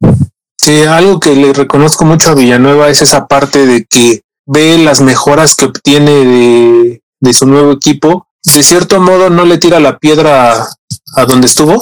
Sí, 0.62 0.82
algo 0.82 1.20
que 1.20 1.35
le 1.35 1.52
reconozco 1.52 2.04
mucho 2.04 2.30
a 2.30 2.35
Villanueva 2.35 2.88
es 2.88 3.00
esa 3.00 3.26
parte 3.26 3.66
de 3.66 3.85
que 3.85 4.22
ve 4.46 4.78
las 4.78 5.00
mejoras 5.00 5.54
que 5.54 5.66
obtiene 5.66 6.11
de, 6.11 7.02
de 7.20 7.32
su 7.32 7.46
nuevo 7.46 7.72
equipo. 7.72 8.26
De 8.44 8.62
cierto 8.62 9.00
modo 9.00 9.30
no 9.30 9.44
le 9.44 9.59
tira 9.59 9.80
la 9.80 9.98
piedra 9.98 10.68
a, 11.16 11.24
donde 11.24 11.46
estuvo, 11.46 11.80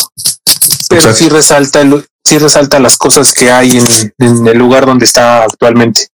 pero 0.88 1.12
sí 1.14 1.28
resalta, 1.28 1.82
sí 2.24 2.38
resalta 2.38 2.78
las 2.78 2.96
cosas 2.96 3.32
que 3.32 3.50
hay 3.50 3.78
en, 4.18 4.46
el 4.46 4.58
lugar 4.58 4.86
donde 4.86 5.04
está 5.04 5.44
actualmente. 5.44 6.08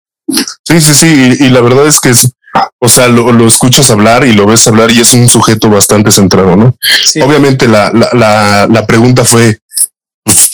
Sí, 0.68 0.82
sí, 0.82 0.94
sí, 0.94 1.38
y, 1.40 1.50
la 1.50 1.62
verdad 1.62 1.88
es 1.88 2.00
que 2.00 2.10
es, 2.10 2.32
o 2.80 2.90
sea, 2.90 3.08
lo, 3.08 3.32
lo, 3.32 3.48
escuchas 3.48 3.90
hablar 3.90 4.26
y 4.26 4.34
lo 4.34 4.46
ves 4.46 4.68
hablar 4.68 4.92
y 4.92 5.00
es 5.00 5.14
un 5.14 5.28
sujeto 5.28 5.70
bastante 5.70 6.12
centrado, 6.12 6.56
¿no? 6.56 6.76
Obviamente 7.24 7.68
la, 7.68 7.92
la, 7.92 8.10
la, 8.14 8.68
la 8.70 8.86
pregunta 8.86 9.24
fue, 9.24 9.60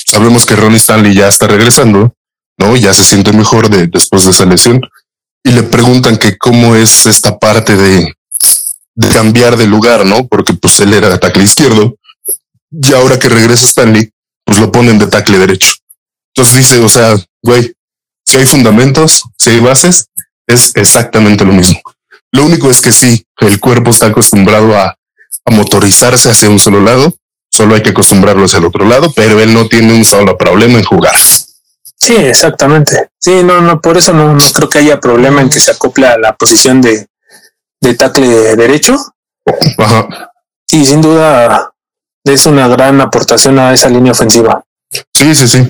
sabemos 0.05 0.45
que 0.45 0.55
Ronnie 0.55 0.77
Stanley 0.77 1.13
ya 1.13 1.27
está 1.27 1.47
regresando, 1.47 2.13
¿no? 2.57 2.75
Ya 2.75 2.93
se 2.93 3.03
siente 3.03 3.33
mejor 3.33 3.69
de, 3.69 3.87
después 3.87 4.23
de 4.23 4.31
esa 4.31 4.45
lesión. 4.45 4.81
Y 5.43 5.51
le 5.51 5.63
preguntan 5.63 6.17
que 6.17 6.37
cómo 6.37 6.75
es 6.75 7.05
esta 7.05 7.37
parte 7.37 7.75
de, 7.75 8.13
de 8.95 9.09
cambiar 9.09 9.57
de 9.57 9.67
lugar, 9.67 10.05
¿no? 10.05 10.27
Porque 10.27 10.53
pues 10.53 10.79
él 10.79 10.93
era 10.93 11.17
tackle 11.19 11.43
izquierdo. 11.43 11.95
Y 12.71 12.93
ahora 12.93 13.19
que 13.19 13.29
regresa 13.29 13.65
Stanley, 13.65 14.09
pues 14.45 14.59
lo 14.59 14.71
ponen 14.71 14.97
de 14.99 15.07
tackle 15.07 15.39
derecho. 15.39 15.73
Entonces 16.33 16.57
dice, 16.57 16.79
o 16.79 16.89
sea, 16.89 17.15
güey, 17.43 17.73
si 18.23 18.37
hay 18.37 18.45
fundamentos, 18.45 19.23
si 19.37 19.49
hay 19.51 19.59
bases, 19.59 20.07
es 20.47 20.71
exactamente 20.75 21.45
lo 21.45 21.53
mismo. 21.53 21.81
Lo 22.31 22.45
único 22.45 22.69
es 22.69 22.81
que 22.81 22.91
sí, 22.91 23.25
el 23.37 23.59
cuerpo 23.59 23.91
está 23.91 24.07
acostumbrado 24.07 24.77
a, 24.77 24.97
a 25.45 25.51
motorizarse 25.51 26.29
hacia 26.29 26.49
un 26.49 26.59
solo 26.59 26.81
lado 26.81 27.13
Solo 27.55 27.75
hay 27.75 27.81
que 27.81 27.91
acostumbrarlo 27.91 28.43
hacia 28.43 28.59
el 28.59 28.65
otro 28.65 28.83
lado, 28.83 29.13
pero 29.15 29.39
él 29.39 29.53
no 29.53 29.69
tiene 29.69 29.93
un 29.93 30.03
solo 30.03 30.37
problema 30.37 30.77
en 30.77 30.83
jugar. 30.83 31.15
Sí, 31.95 32.13
exactamente. 32.13 33.11
Sí, 33.17 33.43
no, 33.43 33.61
no, 33.61 33.79
por 33.79 33.97
eso 33.97 34.11
no, 34.11 34.37
creo 34.53 34.67
que 34.67 34.79
haya 34.79 34.99
problema 34.99 35.39
en 35.39 35.49
que 35.49 35.61
se 35.61 35.71
acople 35.71 36.05
a 36.05 36.17
la 36.17 36.35
posición 36.35 36.81
de, 36.81 37.07
de 37.79 37.93
tackle 37.93 38.57
derecho. 38.57 38.97
Ajá. 39.77 40.05
Y 40.69 40.85
sin 40.85 41.01
duda 41.01 41.71
es 42.25 42.45
una 42.45 42.67
gran 42.67 42.99
aportación 43.01 43.59
a 43.59 43.73
esa 43.73 43.89
línea 43.89 44.11
ofensiva. 44.11 44.63
Sí, 45.13 45.35
sí, 45.35 45.47
sí. 45.47 45.67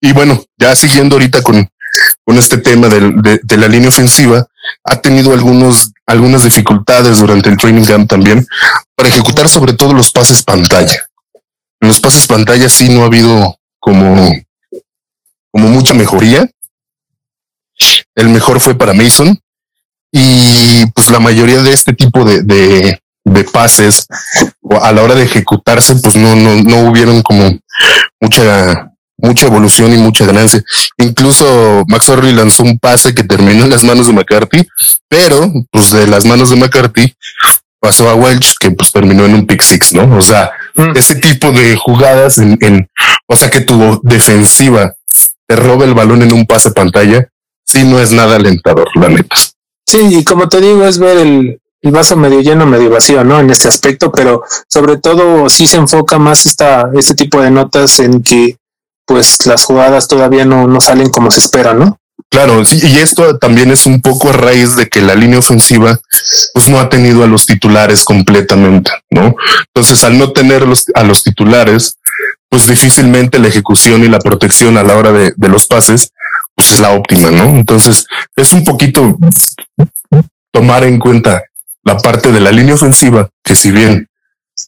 Y 0.00 0.12
bueno, 0.12 0.42
ya 0.56 0.74
siguiendo 0.76 1.16
ahorita 1.16 1.42
con, 1.42 1.68
con 2.24 2.38
este 2.38 2.58
tema 2.58 2.88
de, 2.88 3.40
de, 3.42 3.56
la 3.56 3.68
línea 3.68 3.88
ofensiva, 3.88 4.46
ha 4.84 5.00
tenido 5.00 5.32
algunos, 5.32 5.92
algunas 6.06 6.44
dificultades 6.44 7.18
durante 7.18 7.48
el 7.48 7.56
training 7.56 7.84
camp 7.84 8.08
también 8.08 8.46
para 8.94 9.08
ejecutar 9.08 9.48
sobre 9.48 9.72
todo 9.72 9.92
los 9.92 10.10
pases 10.12 10.42
pantalla. 10.42 11.06
En 11.80 11.88
los 11.88 12.00
pases 12.00 12.26
pantalla 12.26 12.68
sí 12.68 12.88
no 12.88 13.02
ha 13.02 13.06
habido 13.06 13.58
como, 13.78 14.32
como 15.50 15.68
mucha 15.68 15.94
mejoría. 15.94 16.48
El 18.14 18.28
mejor 18.28 18.60
fue 18.60 18.74
para 18.74 18.92
Mason 18.92 19.38
y 20.12 20.86
pues 20.86 21.10
la 21.10 21.20
mayoría 21.20 21.62
de 21.62 21.72
este 21.72 21.94
tipo 21.94 22.24
de, 22.24 22.42
de, 22.42 23.00
de 23.32 23.44
pases 23.44 24.06
a 24.80 24.92
la 24.92 25.02
hora 25.02 25.14
de 25.14 25.24
ejecutarse 25.24 25.94
pues 25.96 26.16
no, 26.16 26.34
no, 26.36 26.56
no 26.56 26.90
hubieron 26.90 27.22
como 27.22 27.58
mucha 28.20 28.90
mucha 29.22 29.46
evolución 29.46 29.92
y 29.92 29.98
mucha 29.98 30.24
ganancia. 30.24 30.62
Incluso 30.96 31.84
Max 31.88 32.08
Orley 32.08 32.32
lanzó 32.32 32.62
un 32.62 32.78
pase 32.78 33.14
que 33.14 33.24
terminó 33.24 33.64
en 33.64 33.70
las 33.70 33.84
manos 33.84 34.06
de 34.06 34.12
McCarthy, 34.12 34.66
pero 35.08 35.52
pues 35.70 35.90
de 35.90 36.06
las 36.06 36.24
manos 36.24 36.50
de 36.50 36.56
McCarthy 36.56 37.14
pasó 37.80 38.08
a 38.08 38.14
Welch 38.14 38.54
que 38.58 38.70
pues 38.70 38.92
terminó 38.92 39.24
en 39.24 39.34
un 39.34 39.46
pick 39.46 39.62
six, 39.62 39.92
¿no? 39.92 40.16
O 40.16 40.22
sea, 40.22 40.50
mm. 40.74 40.96
ese 40.96 41.16
tipo 41.16 41.52
de 41.52 41.76
jugadas 41.76 42.38
en, 42.38 42.58
en, 42.60 42.88
o 43.26 43.36
sea, 43.36 43.50
que 43.50 43.60
tu 43.60 44.00
defensiva 44.02 44.94
te 45.46 45.56
robe 45.56 45.86
el 45.86 45.94
balón 45.94 46.22
en 46.22 46.32
un 46.32 46.46
pase 46.46 46.70
pantalla, 46.70 47.28
sí 47.66 47.84
no 47.84 47.98
es 47.98 48.12
nada 48.12 48.36
alentador, 48.36 48.88
la 48.94 49.08
neta. 49.08 49.36
Sí, 49.86 49.98
y 50.10 50.24
como 50.24 50.48
te 50.48 50.60
digo, 50.60 50.86
es 50.86 50.98
ver 50.98 51.18
el, 51.18 51.59
el 51.82 51.90
vaso 51.92 52.16
medio 52.16 52.40
lleno, 52.40 52.66
medio 52.66 52.90
vacío, 52.90 53.24
¿no? 53.24 53.40
En 53.40 53.50
este 53.50 53.68
aspecto, 53.68 54.12
pero 54.12 54.42
sobre 54.68 54.98
todo 54.98 55.48
sí 55.48 55.66
se 55.66 55.76
enfoca 55.76 56.18
más 56.18 56.46
esta, 56.46 56.90
este 56.94 57.14
tipo 57.14 57.40
de 57.40 57.50
notas 57.50 58.00
en 58.00 58.22
que 58.22 58.56
pues 59.06 59.46
las 59.46 59.64
jugadas 59.64 60.06
todavía 60.06 60.44
no, 60.44 60.68
no 60.68 60.80
salen 60.80 61.10
como 61.10 61.30
se 61.30 61.40
espera, 61.40 61.74
¿no? 61.74 61.98
Claro, 62.30 62.64
sí, 62.64 62.80
y 62.86 62.98
esto 62.98 63.38
también 63.38 63.72
es 63.72 63.86
un 63.86 64.00
poco 64.00 64.28
a 64.30 64.32
raíz 64.32 64.76
de 64.76 64.88
que 64.88 65.00
la 65.00 65.16
línea 65.16 65.40
ofensiva 65.40 65.98
pues 66.52 66.68
no 66.68 66.78
ha 66.78 66.88
tenido 66.88 67.24
a 67.24 67.26
los 67.26 67.44
titulares 67.44 68.04
completamente, 68.04 68.92
¿no? 69.10 69.34
Entonces, 69.74 70.04
al 70.04 70.16
no 70.16 70.32
tener 70.32 70.66
los, 70.66 70.86
a 70.94 71.02
los 71.02 71.24
titulares, 71.24 71.96
pues 72.48 72.68
difícilmente 72.68 73.40
la 73.40 73.48
ejecución 73.48 74.04
y 74.04 74.08
la 74.08 74.20
protección 74.20 74.76
a 74.76 74.84
la 74.84 74.96
hora 74.96 75.10
de, 75.10 75.32
de 75.36 75.48
los 75.48 75.66
pases, 75.66 76.12
pues 76.54 76.70
es 76.70 76.78
la 76.78 76.90
óptima, 76.90 77.30
¿no? 77.32 77.44
Entonces, 77.46 78.06
es 78.36 78.52
un 78.52 78.64
poquito 78.64 79.16
tomar 80.52 80.84
en 80.84 81.00
cuenta 81.00 81.42
la 81.84 81.96
parte 81.98 82.32
de 82.32 82.40
la 82.40 82.52
línea 82.52 82.74
ofensiva, 82.74 83.28
que 83.42 83.54
si 83.54 83.70
bien 83.70 84.08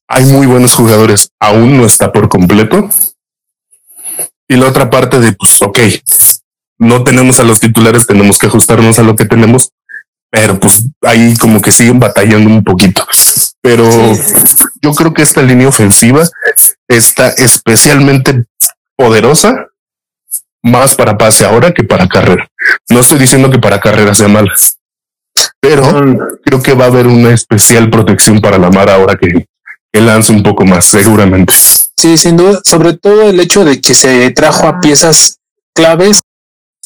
hay 0.09 0.25
muy 0.25 0.46
buenos 0.46 0.75
jugadores, 0.75 1.31
aún 1.40 1.77
no 1.77 1.87
está 1.87 2.12
por 2.12 2.29
completo, 2.29 2.88
y 4.48 4.57
la 4.57 4.66
otra 4.68 4.90
parte 4.90 5.18
de, 5.20 5.33
pues, 5.33 5.62
ok, 5.62 5.79
no 6.79 7.05
tenemos 7.05 7.40
a 7.40 7.44
los 7.44 7.61
titulares, 7.61 8.07
tenemos 8.07 8.38
que 8.38 8.46
ajustarnos 8.46 8.98
a 8.98 9.03
lo 9.03 9.16
que 9.16 9.25
tenemos, 9.25 9.70
pero 10.31 10.59
pues 10.59 10.87
ahí 11.03 11.37
como 11.37 11.61
que 11.61 11.70
siguen 11.70 12.01
batallando 12.01 12.51
un 12.51 12.64
poquito. 12.64 13.07
Pero 13.61 13.88
yo 14.81 14.92
creo 14.94 15.14
que 15.14 15.22
esta 15.22 15.42
línea 15.42 15.68
ofensiva 15.68 16.27
está 16.88 17.29
especialmente 17.29 18.44
poderosa, 18.96 19.68
más 20.62 20.94
para 20.94 21.18
pase 21.18 21.44
ahora 21.44 21.72
que 21.72 21.85
para 21.85 22.09
carrera. 22.09 22.51
No 22.88 23.01
estoy 23.01 23.18
diciendo 23.18 23.51
que 23.51 23.59
para 23.59 23.81
carrera 23.81 24.14
sea 24.14 24.29
mal. 24.29 24.51
Pero 25.61 26.38
creo 26.44 26.62
que 26.62 26.74
va 26.74 26.85
a 26.85 26.88
haber 26.88 27.07
una 27.07 27.33
especial 27.33 27.90
protección 27.90 28.40
para 28.40 28.59
la 28.59 28.70
mar 28.70 28.90
ahora 28.90 29.16
que, 29.16 29.46
que 29.92 30.00
lance 30.00 30.33
un 30.33 30.42
poco 30.42 30.64
más, 30.64 30.87
seguramente. 30.87 31.52
Sí, 31.96 32.16
sin 32.16 32.37
duda, 32.37 32.61
sobre 32.64 32.94
todo 32.94 33.22
el 33.22 33.38
hecho 33.40 33.64
de 33.64 33.81
que 33.81 33.94
se 33.94 34.31
trajo 34.31 34.66
a 34.66 34.81
piezas 34.81 35.38
claves. 35.74 36.20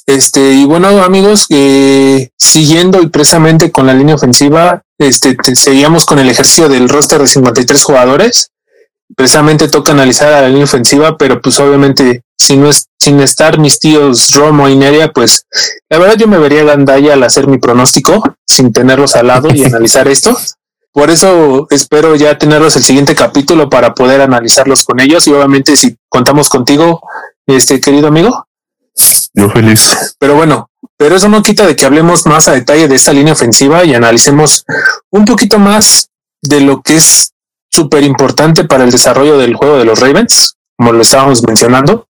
Este, 0.06 0.52
y 0.52 0.64
bueno, 0.64 0.88
amigos, 1.02 1.46
eh, 1.48 2.30
siguiendo 2.36 3.02
y 3.02 3.08
precisamente 3.08 3.72
con 3.72 3.86
la 3.86 3.94
línea 3.94 4.14
ofensiva, 4.14 4.82
este, 4.98 5.36
seguíamos 5.54 6.04
con 6.06 6.18
el 6.18 6.28
ejercicio 6.28 6.68
del 6.68 6.88
roster 6.88 7.20
de 7.20 7.26
53 7.26 7.82
jugadores. 7.82 8.50
Precisamente 9.14 9.68
toca 9.68 9.92
analizar 9.92 10.32
a 10.32 10.42
la 10.42 10.48
línea 10.48 10.64
ofensiva, 10.64 11.16
pero 11.16 11.40
pues 11.40 11.58
obviamente 11.60 12.22
si 12.36 12.56
no 12.56 12.68
es, 12.68 12.88
sin 12.98 13.20
estar 13.20 13.58
mis 13.58 13.78
tíos 13.78 14.32
Romo 14.32 14.68
y 14.68 14.76
Neria, 14.76 15.12
pues 15.12 15.46
la 15.88 15.98
verdad 15.98 16.16
yo 16.16 16.26
me 16.26 16.38
vería 16.38 16.64
gandalla 16.64 17.14
al 17.14 17.22
hacer 17.22 17.46
mi 17.46 17.58
pronóstico 17.58 18.22
sin 18.44 18.72
tenerlos 18.72 19.16
al 19.16 19.28
lado 19.28 19.54
y 19.54 19.64
analizar 19.64 20.08
esto. 20.08 20.36
Por 20.92 21.10
eso 21.10 21.66
espero 21.70 22.16
ya 22.16 22.38
tenerlos 22.38 22.74
el 22.76 22.82
siguiente 22.82 23.14
capítulo 23.14 23.68
para 23.68 23.94
poder 23.94 24.22
analizarlos 24.22 24.84
con 24.84 24.98
ellos 24.98 25.26
y 25.26 25.32
obviamente 25.32 25.76
si 25.76 25.96
contamos 26.08 26.48
contigo, 26.48 27.02
este 27.46 27.80
querido 27.80 28.08
amigo. 28.08 28.46
Yo 29.34 29.50
feliz. 29.50 30.16
Pero 30.18 30.36
bueno, 30.36 30.70
pero 30.96 31.16
eso 31.16 31.28
no 31.28 31.42
quita 31.42 31.66
de 31.66 31.76
que 31.76 31.84
hablemos 31.84 32.26
más 32.26 32.48
a 32.48 32.52
detalle 32.52 32.88
de 32.88 32.94
esta 32.94 33.12
línea 33.12 33.34
ofensiva 33.34 33.84
y 33.84 33.94
analicemos 33.94 34.64
un 35.10 35.26
poquito 35.26 35.58
más 35.58 36.08
de 36.40 36.60
lo 36.60 36.80
que 36.80 36.96
es 36.96 37.32
súper 37.76 38.02
importante 38.04 38.64
para 38.64 38.84
el 38.84 38.90
desarrollo 38.90 39.36
del 39.36 39.54
juego 39.54 39.76
de 39.76 39.84
los 39.84 40.00
Ravens, 40.00 40.56
como 40.76 40.92
lo 40.92 41.02
estábamos 41.02 41.42
mencionando. 41.46 42.08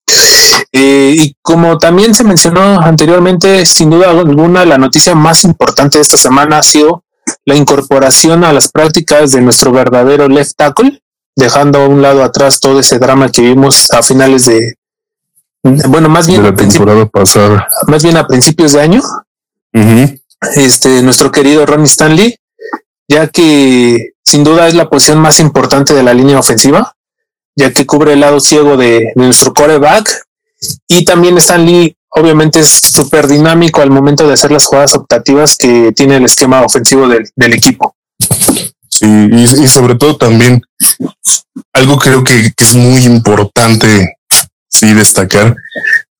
Eh, 0.72 1.14
y 1.16 1.36
como 1.42 1.78
también 1.78 2.14
se 2.14 2.24
mencionó 2.24 2.80
anteriormente, 2.80 3.66
sin 3.66 3.90
duda 3.90 4.10
alguna, 4.10 4.64
la 4.64 4.78
noticia 4.78 5.14
más 5.14 5.44
importante 5.44 5.98
de 5.98 6.02
esta 6.02 6.16
semana 6.16 6.58
ha 6.58 6.62
sido 6.62 7.04
la 7.44 7.54
incorporación 7.54 8.44
a 8.44 8.52
las 8.52 8.70
prácticas 8.70 9.32
de 9.32 9.40
nuestro 9.40 9.72
verdadero 9.72 10.28
left 10.28 10.56
tackle, 10.56 11.02
dejando 11.36 11.80
a 11.80 11.88
un 11.88 12.02
lado 12.02 12.22
atrás 12.22 12.60
todo 12.60 12.80
ese 12.80 12.98
drama 12.98 13.30
que 13.30 13.42
vimos 13.42 13.90
a 13.90 14.02
finales 14.02 14.46
de, 14.46 14.74
bueno, 15.62 16.08
más 16.08 16.26
bien 16.26 16.42
la 16.42 16.54
temporada 16.54 17.06
pasada, 17.06 17.68
más 17.86 18.02
bien 18.02 18.16
a 18.16 18.26
principios 18.26 18.72
de 18.72 18.80
año. 18.80 19.02
Este, 20.54 21.02
nuestro 21.02 21.30
querido 21.30 21.66
Ronnie 21.66 21.86
Stanley, 21.86 22.36
ya 23.08 23.28
que 23.28 24.12
sin 24.30 24.44
duda 24.44 24.68
es 24.68 24.74
la 24.74 24.88
posición 24.88 25.18
más 25.18 25.40
importante 25.40 25.92
de 25.92 26.04
la 26.04 26.14
línea 26.14 26.38
ofensiva, 26.38 26.94
ya 27.56 27.72
que 27.72 27.84
cubre 27.84 28.12
el 28.12 28.20
lado 28.20 28.38
ciego 28.38 28.76
de, 28.76 29.12
nuestro 29.16 29.52
coreback. 29.52 30.08
Y 30.86 31.04
también 31.04 31.36
Stanley, 31.38 31.96
obviamente, 32.10 32.60
es 32.60 32.68
súper 32.68 33.26
dinámico 33.26 33.82
al 33.82 33.90
momento 33.90 34.26
de 34.26 34.34
hacer 34.34 34.52
las 34.52 34.66
jugadas 34.66 34.94
optativas 34.94 35.56
que 35.56 35.92
tiene 35.92 36.16
el 36.16 36.24
esquema 36.24 36.62
ofensivo 36.62 37.08
del, 37.08 37.52
equipo. 37.52 37.96
Sí, 38.88 39.06
y, 39.32 39.66
sobre 39.66 39.94
todo 39.96 40.16
también 40.16 40.62
algo 41.72 41.96
creo 41.96 42.22
que, 42.22 42.52
que 42.54 42.64
es 42.64 42.74
muy 42.74 43.04
importante 43.04 44.16
sí 44.68 44.92
destacar 44.92 45.56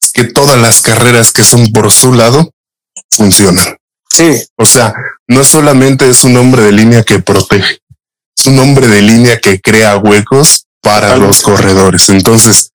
es 0.03 0.13
que 0.13 0.25
todas 0.25 0.59
las 0.59 0.81
carreras 0.81 1.33
que 1.33 1.45
son 1.45 1.71
por 1.73 1.91
su 1.91 2.13
lado 2.15 2.51
funcionan. 3.11 3.77
Sí. 4.09 4.43
O 4.57 4.67
sea, 4.67 4.95
no 5.29 5.45
solamente 5.45 6.09
es 6.09 6.25
un 6.25 6.37
hombre 6.37 6.63
de 6.63 6.73
línea 6.73 7.03
que 7.03 7.21
protege, 7.21 7.79
es 8.41 8.47
un 8.47 8.59
hombre 8.59 8.89
de 8.89 9.03
línea 9.03 9.39
que 9.39 9.61
crea 9.61 9.99
huecos 9.99 10.65
para 10.81 11.15
los 11.19 11.43
corredores. 11.43 12.09
Entonces, 12.09 12.73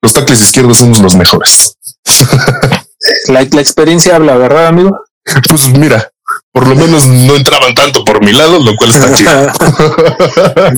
los 0.00 0.12
tackles 0.12 0.40
izquierdos 0.40 0.78
somos 0.78 1.00
los 1.00 1.16
mejores. 1.16 1.74
la, 3.26 3.42
la 3.42 3.60
experiencia 3.60 4.14
habla, 4.14 4.36
¿verdad, 4.36 4.68
amigo? 4.68 4.96
Pues 5.48 5.68
mira, 5.70 6.12
por 6.52 6.68
lo 6.68 6.76
menos 6.76 7.08
no 7.08 7.34
entraban 7.34 7.74
tanto 7.74 8.04
por 8.04 8.24
mi 8.24 8.32
lado, 8.32 8.60
lo 8.60 8.76
cual 8.76 8.90
está 8.90 9.12
chido. 9.12 9.52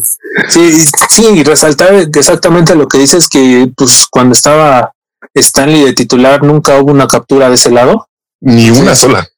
sí, 0.48 0.86
sí, 1.10 1.26
y 1.34 1.44
resaltar 1.44 1.92
exactamente 1.94 2.74
lo 2.74 2.88
que 2.88 2.96
dices 2.96 3.28
que 3.28 3.70
pues 3.76 4.06
cuando 4.10 4.32
estaba 4.32 4.92
Stanley 5.34 5.84
de 5.84 5.92
titular 5.92 6.42
nunca 6.42 6.78
hubo 6.78 6.90
una 6.92 7.06
captura 7.06 7.50
de 7.50 7.56
ese 7.56 7.70
lado. 7.70 8.08
Ni 8.40 8.70
una 8.70 8.94
sola. 8.94 9.28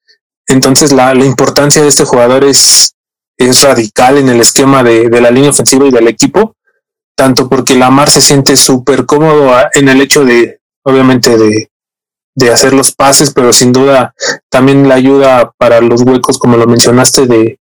Entonces 0.46 0.92
la, 0.92 1.12
la, 1.12 1.24
importancia 1.24 1.82
de 1.82 1.88
este 1.88 2.04
jugador 2.04 2.44
es, 2.44 2.94
es 3.48 3.62
radical 3.62 4.18
en 4.18 4.28
el 4.28 4.40
esquema 4.40 4.82
de, 4.82 5.08
de 5.08 5.20
la 5.20 5.30
línea 5.30 5.50
ofensiva 5.50 5.86
y 5.86 5.90
del 5.90 6.08
equipo, 6.08 6.56
tanto 7.16 7.48
porque 7.48 7.74
Lamar 7.74 8.10
se 8.10 8.20
siente 8.20 8.56
súper 8.56 9.06
cómodo 9.06 9.52
en 9.74 9.88
el 9.88 10.00
hecho 10.00 10.24
de, 10.24 10.60
obviamente, 10.84 11.36
de, 11.36 11.70
de 12.34 12.50
hacer 12.50 12.72
los 12.72 12.92
pases, 12.92 13.32
pero 13.32 13.52
sin 13.52 13.72
duda 13.72 14.14
también 14.50 14.88
la 14.88 14.94
ayuda 14.94 15.52
para 15.58 15.80
los 15.80 16.02
huecos, 16.02 16.38
como 16.38 16.56
lo 16.56 16.66
mencionaste, 16.66 17.26
de 17.26 17.58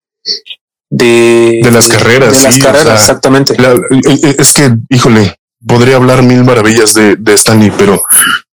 de, 0.89 1.59
de 1.63 1.71
las 1.71 1.88
carreras. 1.88 2.31
De 2.31 2.43
las 2.43 2.57
carreras, 2.57 3.01
exactamente. 3.01 3.55
es 4.38 4.53
que, 4.53 4.75
híjole, 4.89 5.35
podría 5.65 5.97
hablar 5.97 6.23
mil 6.23 6.43
maravillas 6.43 6.93
de, 6.93 7.15
de 7.15 7.33
Stanley, 7.33 7.71
pero 7.77 8.01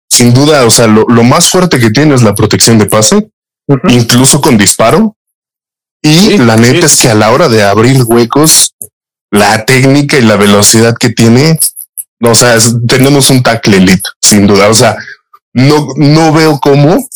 sin 0.09 0.33
duda, 0.33 0.65
o 0.65 0.69
sea, 0.69 0.87
lo, 0.87 1.05
más 1.23 1.49
fuerte 1.49 1.79
que 1.79 1.91
tiene 1.91 2.15
es 2.15 2.23
la 2.23 2.35
protección 2.35 2.77
de 2.77 2.85
pase, 2.85 3.29
incluso 3.89 4.41
con 4.41 4.57
disparo. 4.57 5.15
Y 6.01 6.37
la 6.37 6.55
neta 6.55 6.85
es 6.85 7.01
que 7.01 7.09
a 7.09 7.15
la 7.15 7.31
hora 7.31 7.47
de 7.47 7.63
abrir 7.63 8.03
huecos, 8.03 8.73
la 9.29 9.65
técnica 9.65 10.17
y 10.17 10.21
la 10.21 10.35
velocidad 10.35 10.95
que 10.97 11.09
tiene, 11.09 11.59
o 12.21 12.35
sea, 12.35 12.57
tenemos 12.87 13.29
un 13.29 13.43
tackle 13.43 13.77
elite, 13.77 14.09
sin 14.19 14.47
duda. 14.47 14.69
O 14.69 14.73
sea, 14.73 14.97
no, 15.53 15.87
no 15.95 16.33
veo 16.33 16.59
cómo 16.59 17.07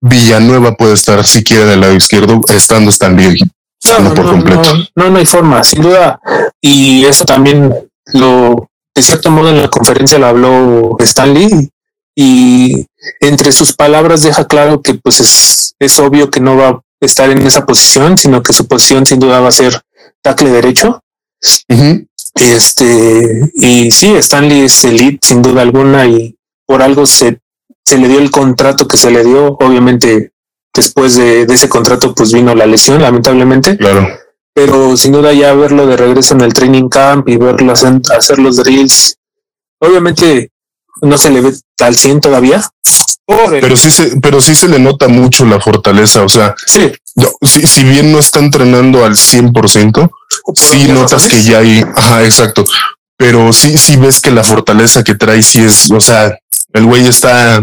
Villanueva 0.00 0.74
puede 0.76 0.94
estar 0.94 1.24
siquiera 1.26 1.66
del 1.66 1.80
lado 1.80 1.94
izquierdo 1.94 2.40
estando 2.48 2.90
Stanley 2.90 3.38
no, 4.00 4.14
por 4.14 4.26
completo. 4.26 4.74
No, 4.94 5.10
no, 5.10 5.18
hay 5.18 5.26
forma, 5.26 5.62
sin 5.64 5.82
duda. 5.82 6.20
Y 6.60 7.04
eso 7.04 7.24
también 7.24 7.72
lo, 8.12 8.68
de 8.94 9.02
cierto 9.02 9.30
modo, 9.30 9.50
en 9.50 9.62
la 9.62 9.68
conferencia 9.68 10.18
lo 10.18 10.26
habló 10.26 10.96
Stanley 10.98 11.70
y 12.14 12.86
entre 13.20 13.52
sus 13.52 13.74
palabras 13.74 14.22
deja 14.22 14.46
claro 14.46 14.82
que 14.82 14.94
pues 14.94 15.20
es, 15.20 15.74
es 15.78 15.98
obvio 15.98 16.30
que 16.30 16.40
no 16.40 16.56
va 16.56 16.82
estar 17.00 17.30
en 17.30 17.46
esa 17.46 17.64
posición, 17.64 18.16
sino 18.18 18.42
que 18.42 18.52
su 18.52 18.66
posición 18.66 19.06
sin 19.06 19.18
duda 19.18 19.40
va 19.40 19.48
a 19.48 19.52
ser 19.52 19.80
tackle 20.22 20.50
derecho. 20.50 21.02
Este, 22.34 23.50
y 23.54 23.90
sí, 23.90 24.14
Stanley 24.16 24.62
es 24.62 24.84
elite 24.84 25.26
sin 25.26 25.42
duda 25.42 25.62
alguna 25.62 26.06
y 26.06 26.36
por 26.66 26.82
algo 26.82 27.06
se 27.06 27.40
se 27.90 27.98
le 27.98 28.06
dio 28.06 28.20
el 28.20 28.30
contrato 28.30 28.86
que 28.86 28.96
se 28.96 29.10
le 29.10 29.24
dio. 29.24 29.56
Obviamente, 29.60 30.32
después 30.72 31.16
de, 31.16 31.42
ese 31.42 31.68
contrato, 31.68 32.14
pues 32.14 32.32
vino 32.32 32.54
la 32.54 32.66
lesión, 32.66 33.02
lamentablemente. 33.02 33.76
Claro. 33.76 34.06
Pero 34.54 34.96
sin 34.96 35.10
duda 35.10 35.32
ya 35.32 35.52
verlo 35.54 35.86
de 35.88 35.96
regreso 35.96 36.34
en 36.34 36.42
el 36.42 36.54
training 36.54 36.88
camp 36.88 37.28
y 37.28 37.36
verlo 37.36 37.72
hacer 37.72 38.38
los 38.38 38.56
drills, 38.56 39.16
obviamente 39.80 40.52
no 41.02 41.18
se 41.18 41.30
le 41.30 41.40
ve 41.40 41.52
al 41.80 41.96
100 41.96 42.20
todavía. 42.20 42.62
Pero 43.48 43.76
sí 43.76 43.90
se, 43.90 44.20
pero 44.20 44.40
sí 44.40 44.54
se 44.54 44.68
le 44.68 44.78
nota 44.78 45.08
mucho 45.08 45.44
la 45.44 45.60
fortaleza. 45.60 46.22
O 46.22 46.28
sea, 46.28 46.54
sí. 46.66 46.92
si, 47.42 47.66
si 47.66 47.84
bien 47.84 48.12
no 48.12 48.18
está 48.18 48.38
entrenando 48.38 49.04
al 49.04 49.14
100%, 49.14 50.10
sí 50.54 50.88
notas 50.88 51.28
que 51.28 51.42
ya 51.42 51.58
hay, 51.58 51.84
ajá, 51.94 52.24
exacto. 52.24 52.66
Pero 53.16 53.52
sí, 53.52 53.76
sí 53.78 53.96
ves 53.96 54.20
que 54.20 54.30
la 54.30 54.42
fortaleza 54.42 55.04
que 55.04 55.14
trae 55.14 55.42
sí 55.42 55.62
es, 55.62 55.90
o 55.90 56.00
sea, 56.00 56.38
el 56.72 56.86
güey 56.86 57.06
está 57.06 57.62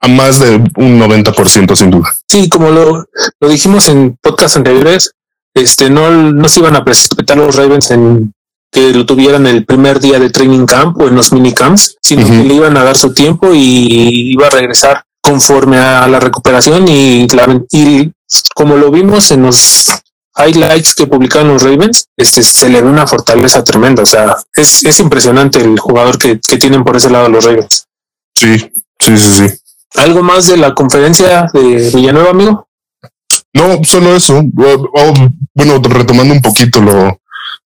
a 0.00 0.08
más 0.08 0.38
de 0.38 0.56
un 0.76 1.00
90% 1.00 1.74
sin 1.74 1.90
duda. 1.90 2.14
Sí, 2.28 2.48
como 2.48 2.70
lo, 2.70 3.06
lo 3.40 3.48
dijimos 3.48 3.88
en 3.88 4.16
podcast 4.20 4.56
anteriores, 4.56 5.12
este 5.54 5.90
no, 5.90 6.10
no 6.10 6.48
se 6.48 6.60
iban 6.60 6.76
a 6.76 6.84
precipitar 6.84 7.36
los 7.36 7.56
Ravens 7.56 7.90
en 7.90 8.32
que 8.70 8.92
lo 8.92 9.04
tuvieran 9.04 9.46
el 9.46 9.64
primer 9.64 10.00
día 10.00 10.18
de 10.18 10.30
training 10.30 10.64
camp 10.66 10.96
o 11.00 11.08
en 11.08 11.16
los 11.16 11.32
minicamps, 11.32 11.96
sino 12.00 12.24
que 12.24 12.44
le 12.44 12.54
iban 12.54 12.76
a 12.76 12.84
dar 12.84 12.96
su 12.96 13.12
tiempo 13.12 13.52
y 13.52 14.32
iba 14.32 14.46
a 14.46 14.50
regresar 14.50 15.04
conforme 15.20 15.78
a 15.78 16.06
la 16.06 16.20
recuperación 16.20 16.86
y, 16.88 17.26
y 17.72 18.12
como 18.54 18.76
lo 18.76 18.90
vimos 18.90 19.30
en 19.32 19.42
los 19.42 19.88
highlights 20.36 20.94
que 20.94 21.06
publicaron 21.06 21.48
los 21.48 21.62
Ravens, 21.62 22.06
este 22.16 22.42
se 22.42 22.68
le 22.68 22.80
ve 22.80 22.88
una 22.88 23.06
fortaleza 23.06 23.64
tremenda. 23.64 24.02
O 24.02 24.06
sea, 24.06 24.36
es, 24.54 24.84
es 24.84 25.00
impresionante 25.00 25.58
el 25.58 25.78
jugador 25.78 26.16
que, 26.18 26.40
que 26.40 26.56
tienen 26.56 26.84
por 26.84 26.96
ese 26.96 27.10
lado 27.10 27.28
los 27.28 27.44
Ravens. 27.44 27.86
Sí, 28.34 28.58
sí, 28.58 29.18
sí, 29.18 29.48
sí. 29.48 29.54
¿Algo 29.96 30.22
más 30.22 30.46
de 30.46 30.56
la 30.56 30.72
conferencia 30.72 31.50
de 31.52 31.90
Villanueva, 31.92 32.30
amigo? 32.30 32.68
No, 33.52 33.82
solo 33.82 34.14
eso. 34.14 34.40
Bueno, 34.44 34.88
retomando 35.82 36.34
un 36.34 36.40
poquito 36.40 36.80
lo, 36.80 37.20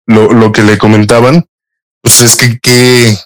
lo, 0.06 0.32
lo 0.32 0.52
que 0.52 0.62
le 0.62 0.78
comentaban, 0.78 1.46
pues 2.02 2.20
es 2.20 2.36
que, 2.36 2.58
que 2.58 3.16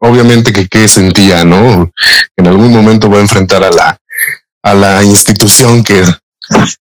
obviamente 0.00 0.52
que 0.52 0.68
qué 0.68 0.88
sentía, 0.88 1.44
¿no? 1.44 1.92
En 2.36 2.46
algún 2.46 2.72
momento 2.72 3.10
va 3.10 3.18
a 3.18 3.22
enfrentar 3.22 3.62
a 3.64 3.70
la, 3.70 3.98
a 4.62 4.74
la 4.74 5.04
institución 5.04 5.84
que 5.84 6.04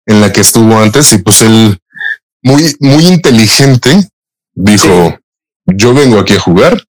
en 0.06 0.20
la 0.20 0.32
que 0.32 0.40
estuvo 0.40 0.78
antes 0.78 1.12
y 1.12 1.18
pues 1.18 1.40
él 1.42 1.78
muy, 2.42 2.76
muy 2.80 3.06
inteligente 3.06 4.08
dijo, 4.54 5.18
yo 5.66 5.94
vengo 5.94 6.18
aquí 6.18 6.34
a 6.34 6.40
jugar 6.40 6.84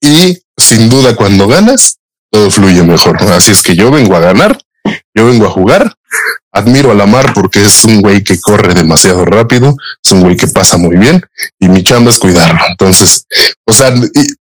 y 0.00 0.42
sin 0.56 0.88
duda 0.88 1.14
cuando 1.14 1.46
ganas, 1.46 1.98
todo 2.30 2.50
fluye 2.50 2.82
mejor. 2.82 3.22
Así 3.32 3.50
es 3.50 3.62
que 3.62 3.76
yo 3.76 3.90
vengo 3.90 4.16
a 4.16 4.20
ganar 4.20 4.58
yo 5.14 5.26
vengo 5.26 5.46
a 5.46 5.50
jugar, 5.50 5.94
admiro 6.52 6.90
a 6.90 6.94
Lamar 6.94 7.32
porque 7.34 7.64
es 7.64 7.84
un 7.84 8.00
güey 8.00 8.24
que 8.24 8.40
corre 8.40 8.74
demasiado 8.74 9.24
rápido, 9.24 9.76
es 10.04 10.12
un 10.12 10.22
güey 10.22 10.36
que 10.36 10.46
pasa 10.46 10.76
muy 10.76 10.96
bien 10.96 11.22
y 11.58 11.68
mi 11.68 11.82
chamba 11.82 12.10
es 12.10 12.18
cuidarlo. 12.18 12.60
Entonces, 12.68 13.26
o 13.66 13.72
sea, 13.72 13.92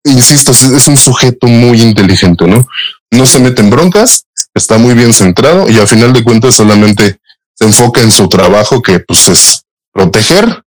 insisto, 0.05 0.53
es 0.53 0.87
un 0.89 0.97
sujeto 0.97 1.47
muy 1.47 1.83
inteligente, 1.83 2.47
¿no? 2.47 2.67
No 3.11 3.27
se 3.27 3.41
mete 3.41 3.63
en 3.63 3.71
broncas, 3.71 4.25
está 4.55 4.79
muy 4.79 4.95
bien 4.95 5.13
centrado 5.13 5.69
y 5.69 5.79
al 5.79 5.89
final 5.89 6.13
de 6.13 6.25
cuentas 6.25 6.55
solamente 6.55 7.19
se 7.55 7.65
enfoca 7.65 8.01
en 8.01 8.11
su 8.11 8.29
trabajo 8.29 8.81
que 8.81 9.01
pues 9.01 9.29
es 9.29 9.65
proteger, 9.93 10.63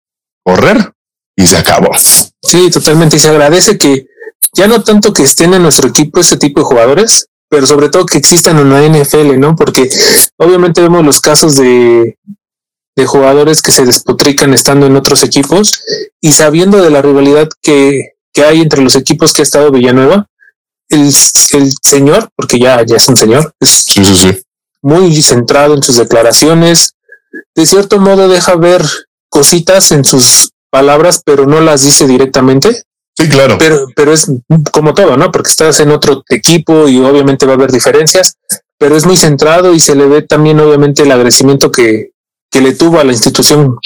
correr 0.44 0.92
y 1.36 1.48
se 1.48 1.58
acabó. 1.58 1.90
Sí, 1.96 2.70
totalmente. 2.70 3.16
Y 3.16 3.20
se 3.20 3.30
agradece 3.30 3.78
que 3.78 4.08
ya 4.54 4.68
no 4.68 4.84
tanto 4.84 5.14
que 5.14 5.24
estén 5.24 5.54
en 5.54 5.64
nuestro 5.64 5.88
equipo 5.88 6.20
este 6.20 6.38
tipo 6.38 6.60
de 6.60 6.66
jugadores, 6.66 7.28
pero 7.52 7.68
sobre 7.68 7.90
todo 7.90 8.06
que 8.06 8.18
existan 8.18 8.58
en 8.60 8.70
la 8.70 8.82
NFL, 8.82 9.38
¿no? 9.38 9.58
Porque 9.58 9.90
obviamente 10.38 10.82
vemos 10.82 11.04
los 11.04 11.20
casos 11.20 11.58
de, 11.58 12.18
de 12.96 13.06
jugadores 13.06 13.62
que 13.62 13.74
se 13.74 13.84
despotrican 13.84 14.54
estando 14.54 14.86
en 14.86 14.96
otros 14.96 15.22
equipos 15.22 15.84
y 16.22 16.32
sabiendo 16.32 16.82
de 16.82 16.90
la 16.90 17.02
rivalidad 17.02 17.50
que, 17.62 18.14
que 18.32 18.46
hay 18.46 18.62
entre 18.62 18.82
los 18.82 18.96
equipos 18.96 19.34
que 19.34 19.42
ha 19.42 19.44
estado 19.44 19.70
Villanueva, 19.70 20.30
el, 20.88 21.08
el 21.08 21.74
señor, 21.82 22.30
porque 22.38 22.58
ya, 22.58 22.86
ya 22.86 22.96
es 22.96 23.08
un 23.10 23.18
señor, 23.18 23.54
es 23.60 23.86
muy 24.82 25.22
centrado 25.22 25.76
en 25.76 25.84
sus 25.84 25.98
declaraciones, 25.98 26.94
de 27.54 27.66
cierto 27.66 28.00
modo 28.00 28.30
deja 28.30 28.56
ver 28.56 28.82
cositas 29.28 29.92
en 29.92 30.06
sus 30.06 30.52
palabras, 30.70 31.22
pero 31.26 31.46
no 31.46 31.60
las 31.60 31.84
dice 31.84 32.08
directamente. 32.08 32.84
Sí, 33.18 33.28
claro. 33.30 33.58
Pero, 33.58 33.88
pero 33.96 34.14
es 34.14 34.32
como 34.72 34.94
todo, 34.94 35.18
¿no? 35.18 35.32
Porque 35.32 35.50
estás 35.50 35.80
en 35.80 35.92
otro 35.92 36.24
equipo 36.30 36.88
y 36.88 37.00
obviamente 37.00 37.46
va 37.46 37.54
a 37.54 37.56
haber 37.56 37.72
diferencias, 37.72 38.38
pero 38.78 38.96
es 38.96 39.06
muy 39.06 39.18
centrado 39.18 39.74
y 39.74 39.80
se 39.80 39.96
le 39.96 40.06
ve 40.06 40.22
también 40.22 40.60
obviamente 40.60 41.04
el 41.04 41.12
agradecimiento 41.12 41.72
que, 41.72 42.12
que 42.50 42.62
le 42.62 42.74
tuvo 42.74 43.00
a 43.00 43.04
la 43.04 43.12
institución. 43.12 43.78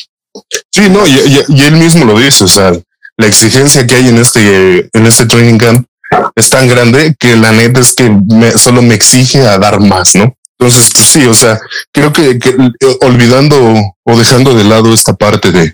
Sí, 0.72 0.90
no, 0.90 1.08
y, 1.08 1.44
y, 1.48 1.64
él 1.64 1.76
mismo 1.76 2.06
lo 2.06 2.20
dice, 2.20 2.44
o 2.44 2.48
sea, 2.48 2.72
la 3.18 3.28
exigencia 3.28 3.88
que 3.88 3.96
hay 3.96 4.10
en 4.10 4.18
este, 4.18 4.90
en 4.92 5.06
este 5.06 5.26
training 5.26 5.58
camp 5.58 5.88
es 6.36 6.50
tan 6.50 6.68
grande 6.68 7.16
que 7.18 7.36
la 7.36 7.52
neta 7.52 7.80
es 7.80 7.94
que 7.94 8.12
solo 8.58 8.82
me 8.82 8.96
exige 8.96 9.42
a 9.48 9.58
dar 9.58 9.80
más, 9.80 10.16
¿no? 10.16 10.36
Entonces, 10.58 10.92
sí, 10.96 11.26
o 11.26 11.34
sea, 11.34 11.60
creo 11.92 12.14
que, 12.14 12.32
eh, 12.32 12.98
olvidando 13.02 13.76
o 14.04 14.18
dejando 14.18 14.54
de 14.54 14.64
lado 14.64 14.94
esta 14.94 15.14
parte 15.14 15.52
de, 15.52 15.74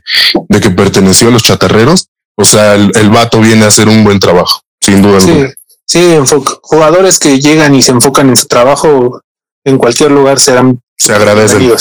de 0.50 0.60
que 0.60 0.72
perteneció 0.72 1.28
a 1.28 1.32
los 1.32 1.44
chatarreros, 1.44 2.08
o 2.36 2.46
sea, 2.46 2.76
el, 2.76 2.92
el, 2.96 3.10
vato 3.10 3.40
viene 3.40 3.66
a 3.66 3.68
hacer 3.68 3.88
un 3.88 4.04
buen 4.04 4.20
trabajo, 4.20 4.62
sin 4.80 5.02
duda 5.02 5.20
sí, 5.20 5.32
alguna. 5.32 5.54
Sí, 5.86 6.18
jugadores 6.62 7.20
que 7.20 7.40
llegan 7.40 7.76
y 7.76 7.82
se 7.82 7.92
enfocan 7.92 8.30
en 8.30 8.38
su 8.38 8.48
trabajo 8.48 9.22
en 9.64 9.78
cualquier 9.78 10.12
lugar 10.12 10.40
serán 10.40 10.80
se 11.02 11.16
agradecen. 11.16 11.76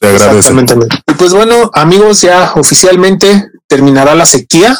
Se 0.00 0.06
agradecen. 0.06 0.66
Y 1.06 1.12
pues 1.12 1.34
bueno, 1.34 1.70
amigos, 1.74 2.22
ya 2.22 2.52
oficialmente 2.56 3.50
terminará 3.66 4.14
la 4.14 4.24
sequía. 4.24 4.74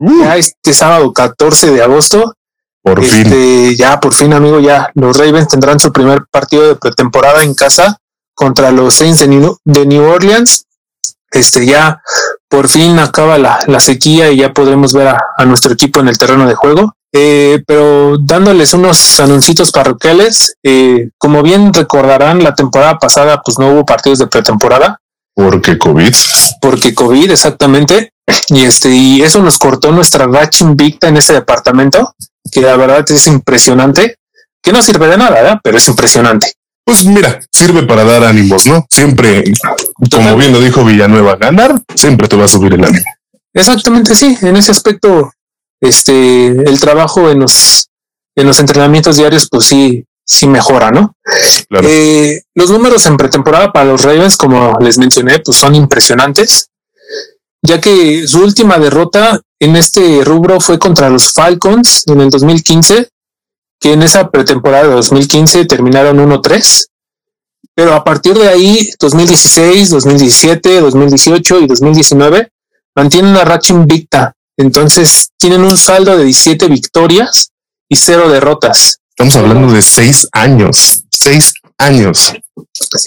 Uh. 0.00 0.24
Ya 0.24 0.36
este 0.36 0.72
sábado 0.72 1.12
14 1.12 1.70
de 1.70 1.82
agosto 1.82 2.34
por 2.82 2.98
este, 2.98 3.24
fin. 3.24 3.76
Ya, 3.76 4.00
por 4.00 4.14
fin, 4.14 4.32
amigo, 4.32 4.58
ya 4.58 4.90
los 4.94 5.16
Ravens 5.16 5.46
tendrán 5.46 5.78
su 5.78 5.92
primer 5.92 6.24
partido 6.28 6.66
de 6.66 6.74
pretemporada 6.74 7.44
en 7.44 7.54
casa 7.54 7.98
contra 8.34 8.72
los 8.72 8.96
Saints 8.96 9.20
de 9.20 9.28
New, 9.86 10.02
Orleans. 10.02 10.66
Este, 11.30 11.64
ya 11.64 12.02
por 12.48 12.68
fin 12.68 12.98
acaba 12.98 13.38
la, 13.38 13.60
la 13.66 13.80
sequía 13.80 14.30
y 14.30 14.38
ya 14.38 14.52
podremos 14.52 14.92
ver 14.92 15.08
a, 15.08 15.44
nuestro 15.44 15.72
equipo 15.72 16.00
en 16.00 16.08
el 16.08 16.18
terreno 16.18 16.46
de 16.46 16.54
juego. 16.54 16.94
Eh, 17.12 17.62
pero 17.66 18.18
dándoles 18.18 18.72
unos 18.72 19.18
anuncios 19.18 19.72
parroquiales, 19.72 20.54
eh, 20.62 21.10
como 21.18 21.42
bien 21.42 21.72
recordarán, 21.72 22.42
la 22.42 22.54
temporada 22.54 22.98
pasada 22.98 23.42
pues 23.44 23.58
no 23.58 23.72
hubo 23.72 23.84
partidos 23.84 24.18
de 24.20 24.26
pretemporada. 24.26 25.00
Porque 25.34 25.78
COVID. 25.78 26.14
Porque 26.60 26.94
COVID, 26.94 27.30
exactamente. 27.30 28.12
Y 28.48 28.64
este, 28.64 28.90
y 28.90 29.22
eso 29.22 29.42
nos 29.42 29.58
cortó 29.58 29.90
nuestra 29.90 30.26
racha 30.26 30.64
invicta 30.64 31.08
en 31.08 31.16
ese 31.16 31.32
departamento 31.32 32.14
que 32.50 32.60
la 32.60 32.76
verdad 32.76 33.04
es 33.08 33.26
impresionante, 33.26 34.16
que 34.62 34.72
no 34.72 34.82
sirve 34.82 35.08
de 35.08 35.18
nada, 35.18 35.60
pero 35.62 35.78
es 35.78 35.88
impresionante. 35.88 36.52
Pues 36.90 37.04
mira, 37.04 37.38
sirve 37.52 37.84
para 37.84 38.02
dar 38.02 38.24
ánimos, 38.24 38.66
¿no? 38.66 38.84
Siempre, 38.90 39.44
como 40.10 40.36
bien 40.36 40.52
lo 40.52 40.58
dijo 40.58 40.84
Villanueva, 40.84 41.36
ganar 41.36 41.80
siempre 41.94 42.26
te 42.26 42.34
va 42.34 42.46
a 42.46 42.48
subir 42.48 42.74
el 42.74 42.84
ánimo. 42.84 43.04
Exactamente, 43.54 44.16
sí. 44.16 44.36
En 44.42 44.56
ese 44.56 44.72
aspecto, 44.72 45.32
este, 45.80 46.48
el 46.48 46.80
trabajo 46.80 47.30
en 47.30 47.38
los, 47.38 47.86
en 48.34 48.44
los 48.44 48.58
entrenamientos 48.58 49.18
diarios, 49.18 49.46
pues 49.48 49.66
sí, 49.66 50.04
sí 50.26 50.48
mejora, 50.48 50.90
¿no? 50.90 51.14
Eh, 51.84 52.42
los 52.56 52.70
números 52.72 53.06
en 53.06 53.16
pretemporada 53.16 53.70
para 53.70 53.84
los 53.84 54.02
Ravens, 54.02 54.36
como 54.36 54.76
les 54.80 54.98
mencioné, 54.98 55.38
pues 55.38 55.58
son 55.58 55.76
impresionantes, 55.76 56.70
ya 57.62 57.80
que 57.80 58.26
su 58.26 58.42
última 58.42 58.78
derrota 58.80 59.40
en 59.60 59.76
este 59.76 60.24
rubro 60.24 60.60
fue 60.60 60.80
contra 60.80 61.08
los 61.08 61.32
Falcons 61.32 62.02
en 62.08 62.20
el 62.20 62.30
2015, 62.30 63.08
que 63.80 63.94
en 63.94 64.02
esa 64.02 64.30
pretemporada 64.30 64.88
de 64.88 64.94
2015 64.94 65.64
terminaron 65.64 66.18
1-3. 66.18 66.86
Pero 67.74 67.94
a 67.94 68.04
partir 68.04 68.34
de 68.34 68.48
ahí, 68.48 68.90
2016, 69.00 69.90
2017, 69.90 70.80
2018 70.80 71.60
y 71.60 71.66
2019 71.66 72.52
mantienen 72.94 73.30
una 73.30 73.44
racha 73.44 73.72
invicta. 73.72 74.34
Entonces 74.56 75.30
tienen 75.38 75.62
un 75.62 75.78
saldo 75.78 76.16
de 76.18 76.24
17 76.24 76.68
victorias 76.68 77.50
y 77.88 77.96
cero 77.96 78.28
derrotas. 78.28 79.00
Estamos 79.08 79.34
hablando 79.36 79.72
de 79.72 79.82
seis 79.82 80.28
años, 80.32 81.04
seis 81.10 81.54
años. 81.78 82.34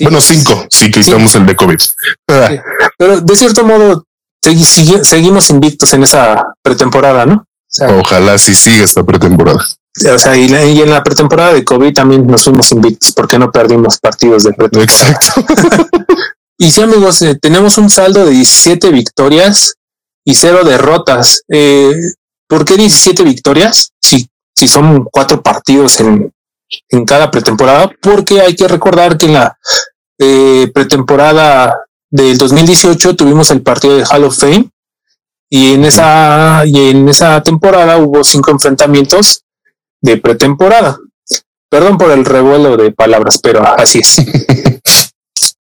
bueno, 0.02 0.20
cinco, 0.22 0.68
sí 0.72 0.90
que 0.90 1.02
estamos 1.02 1.36
el 1.36 1.46
de 1.46 1.56
COVID. 1.56 1.78
Pero 2.98 3.22
de 3.22 3.36
cierto 3.36 3.64
modo 3.64 4.06
seguimos 4.42 5.50
invictos 5.50 5.94
en 5.94 6.04
esa 6.04 6.44
pretemporada, 6.62 7.26
¿no? 7.26 7.46
Ojalá 8.00 8.38
sí 8.38 8.56
siga 8.56 8.84
esta 8.84 9.04
pretemporada. 9.04 9.64
O 9.96 10.18
sea, 10.18 10.36
y, 10.36 10.46
en 10.46 10.90
la 10.90 11.04
pretemporada 11.04 11.54
de 11.54 11.64
COVID 11.64 11.94
también 11.94 12.26
nos 12.26 12.44
fuimos 12.44 12.72
invictos 12.72 13.12
porque 13.14 13.38
no 13.38 13.52
perdimos 13.52 14.00
partidos 14.00 14.44
de 14.44 14.54
pretemporada. 14.54 15.20
y 16.58 16.72
sí, 16.72 16.82
amigos, 16.82 17.22
eh, 17.22 17.38
tenemos 17.40 17.78
un 17.78 17.90
saldo 17.90 18.26
de 18.26 18.32
17 18.32 18.90
victorias 18.92 19.76
y 20.26 20.34
cero 20.34 20.64
derrotas. 20.64 21.44
Eh, 21.48 21.94
¿Por 22.48 22.66
qué 22.66 22.76
17 22.76 23.24
victorias? 23.24 23.92
Si, 24.02 24.28
si 24.56 24.68
son 24.68 25.06
cuatro 25.12 25.44
partidos 25.44 26.00
en, 26.00 26.34
en 26.90 27.06
cada 27.06 27.30
pretemporada, 27.30 27.92
porque 28.02 28.42
hay 28.42 28.56
que 28.56 28.68
recordar 28.68 29.18
que 29.18 29.28
en 29.28 29.34
la 29.34 29.58
eh, 30.20 30.72
pretemporada 30.74 31.76
del 32.10 32.38
2018 32.38 33.16
tuvimos 33.16 33.52
el 33.52 33.62
partido 33.62 33.98
de 33.98 34.06
Hall 34.06 34.24
of 34.24 34.38
Fame 34.38 34.70
y 35.50 35.74
en 35.74 35.86
esa, 35.86 36.64
y 36.66 36.90
en 36.90 37.10
esa 37.10 37.42
temporada 37.42 37.98
hubo 37.98 38.24
cinco 38.24 38.52
enfrentamientos 38.52 39.43
de 40.04 40.18
pretemporada. 40.18 41.00
Perdón 41.70 41.98
por 41.98 42.12
el 42.12 42.24
revuelo 42.24 42.78
de 42.78 42.92
palabras, 42.92 43.40
pero 43.42 43.66
así 43.66 44.00
es. 44.00 44.18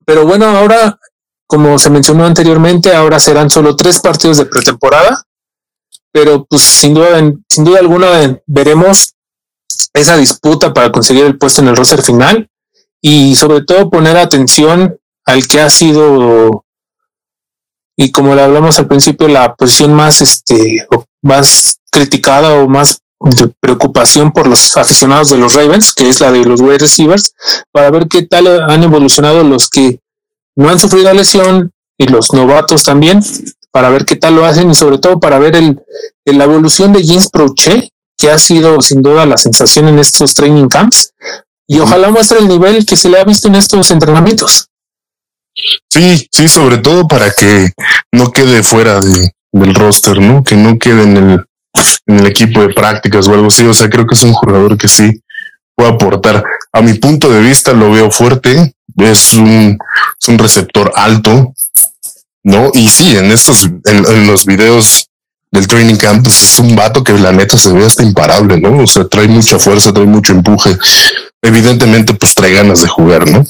pero 0.06 0.27
bueno, 0.27 0.45
ahora, 0.45 0.99
como 1.47 1.79
se 1.79 1.89
mencionó 1.89 2.25
anteriormente, 2.25 2.93
ahora 2.93 3.19
serán 3.19 3.49
solo 3.49 3.75
tres 3.75 3.99
partidos 3.99 4.38
de 4.38 4.45
pretemporada, 4.45 5.23
pero 6.12 6.45
pues 6.45 6.62
sin 6.62 6.93
duda, 6.93 7.19
sin 7.49 7.63
duda 7.63 7.79
alguna 7.79 8.39
veremos 8.45 9.15
esa 9.93 10.17
disputa 10.17 10.73
para 10.73 10.91
conseguir 10.91 11.25
el 11.25 11.38
puesto 11.38 11.62
en 11.62 11.69
el 11.69 11.75
roster 11.75 12.03
final 12.03 12.49
y 13.01 13.36
sobre 13.36 13.63
todo 13.63 13.89
poner 13.89 14.17
atención 14.17 14.97
al 15.25 15.47
que 15.47 15.62
ha 15.62 15.69
sido 15.69 16.65
y 17.95 18.12
como 18.12 18.36
le 18.36 18.41
hablamos 18.41 18.79
al 18.79 18.88
principio 18.88 19.27
la 19.27 19.56
posición 19.56 19.93
más 19.93 20.21
este 20.21 20.88
más 21.21 21.79
criticada 21.91 22.56
o 22.56 22.67
más 22.67 23.03
de 23.24 23.48
preocupación 23.60 24.32
por 24.32 24.48
los 24.48 24.76
aficionados 24.76 25.30
de 25.30 25.38
los 25.38 25.54
Ravens, 25.54 25.94
que 25.94 26.10
es 26.10 26.20
la 26.20 26.32
de 26.32 26.44
los 26.44 26.60
wide 26.60 26.80
receivers, 26.80 27.34
para 27.72 27.90
ver 27.90 28.08
qué 28.08 28.24
tal 28.24 28.70
han 28.70 28.84
evolucionado 28.84 29.44
los 29.44 29.70
que 29.70 30.00
no 30.56 30.69
han 30.69 30.78
sufrido 30.78 31.13
lesión 31.13 31.71
y 31.98 32.08
los 32.08 32.34
novatos 32.34 32.84
también, 32.84 33.21
para 33.71 33.90
ver 33.90 34.06
qué 34.06 34.17
tal 34.17 34.36
lo 34.36 34.46
hacen 34.46 34.69
y 34.69 34.76
sobre 34.76 34.98
todo 34.98 35.19
para 35.19 35.40
ver 35.40 35.56
el, 35.56 35.80
la 36.26 36.44
evolución 36.44 36.92
de 36.92 37.06
James 37.06 37.30
Proche, 37.30 37.90
que 38.17 38.30
ha 38.30 38.38
sido 38.38 38.82
sin 38.82 39.02
duda 39.02 39.26
la 39.26 39.38
sensación 39.38 39.88
en 39.88 40.00
estos 40.00 40.34
training 40.36 40.67
camps, 40.67 41.13
y 41.65 41.80
ojalá 41.80 42.12
muestre 42.12 42.40
el 42.40 42.48
nivel 42.48 42.86
que 42.86 42.98
se 42.98 43.10
le 43.10 43.19
ha 43.19 43.24
visto 43.24 43.48
en 43.48 43.56
estos 43.56 43.90
entrenamientos. 43.92 44.67
Sí, 45.90 46.28
sí, 46.30 46.50
sobre 46.50 46.80
todo 46.80 47.08
para 47.08 47.32
que 47.32 47.71
no 48.12 48.32
quede 48.32 48.63
fuera 48.63 49.00
de, 49.00 49.32
del 49.52 49.74
roster, 49.74 50.19
¿no? 50.19 50.44
Que 50.44 50.56
no 50.56 50.78
quede 50.78 51.04
en 51.04 51.17
el, 51.17 51.46
en 52.06 52.19
el 52.19 52.28
equipo 52.28 52.62
de 52.62 52.74
prácticas 52.74 53.28
o 53.28 53.34
algo 53.34 53.48
así. 53.48 53.65
O 53.65 53.74
sea, 53.74 53.90
creo 53.90 54.06
que 54.06 54.15
es 54.15 54.24
un 54.24 54.34
jugador 54.34 54.78
que 54.78 54.88
sí 54.88 55.21
puede 55.76 55.92
aportar. 55.92 56.44
A 56.71 56.82
mi 56.82 56.94
punto 56.94 57.30
de 57.30 57.42
vista 57.42 57.74
lo 57.74 57.92
veo 57.92 58.12
fuerte. 58.12 58.74
Es 58.98 59.34
un, 59.34 59.78
es 60.19 60.28
un 60.28 60.38
receptor 60.38 60.92
alto, 60.96 61.54
¿no? 62.44 62.71
Y 62.74 62.88
sí, 62.90 63.17
en 63.17 63.32
estos, 63.32 63.69
en, 63.86 64.28
los 64.28 64.46
videos 64.46 65.08
del 65.52 65.67
training 65.67 65.96
camp, 65.96 66.24
pues, 66.24 66.44
es 66.44 66.60
un 66.60 66.76
vato 66.76 67.04
que 67.04 67.13
la 67.13 67.32
neta 67.32 67.58
se 67.58 67.71
ve 67.71 67.86
hasta 67.86 68.04
imparable, 68.04 68.60
¿no? 68.60 68.84
O 68.84 68.88
sea, 68.88 69.08
trae 69.08 69.28
mucha 69.28 69.58
fuerza, 69.58 69.94
trae 69.94 70.06
mucho 70.06 70.34
empuje. 70.34 70.78
evidentemente 71.42 72.13
pues 72.13 72.34
trae 72.34 72.54
ganas 72.54 72.82
de 72.82 72.88
jugar, 72.88 73.28
¿no? 73.28 73.44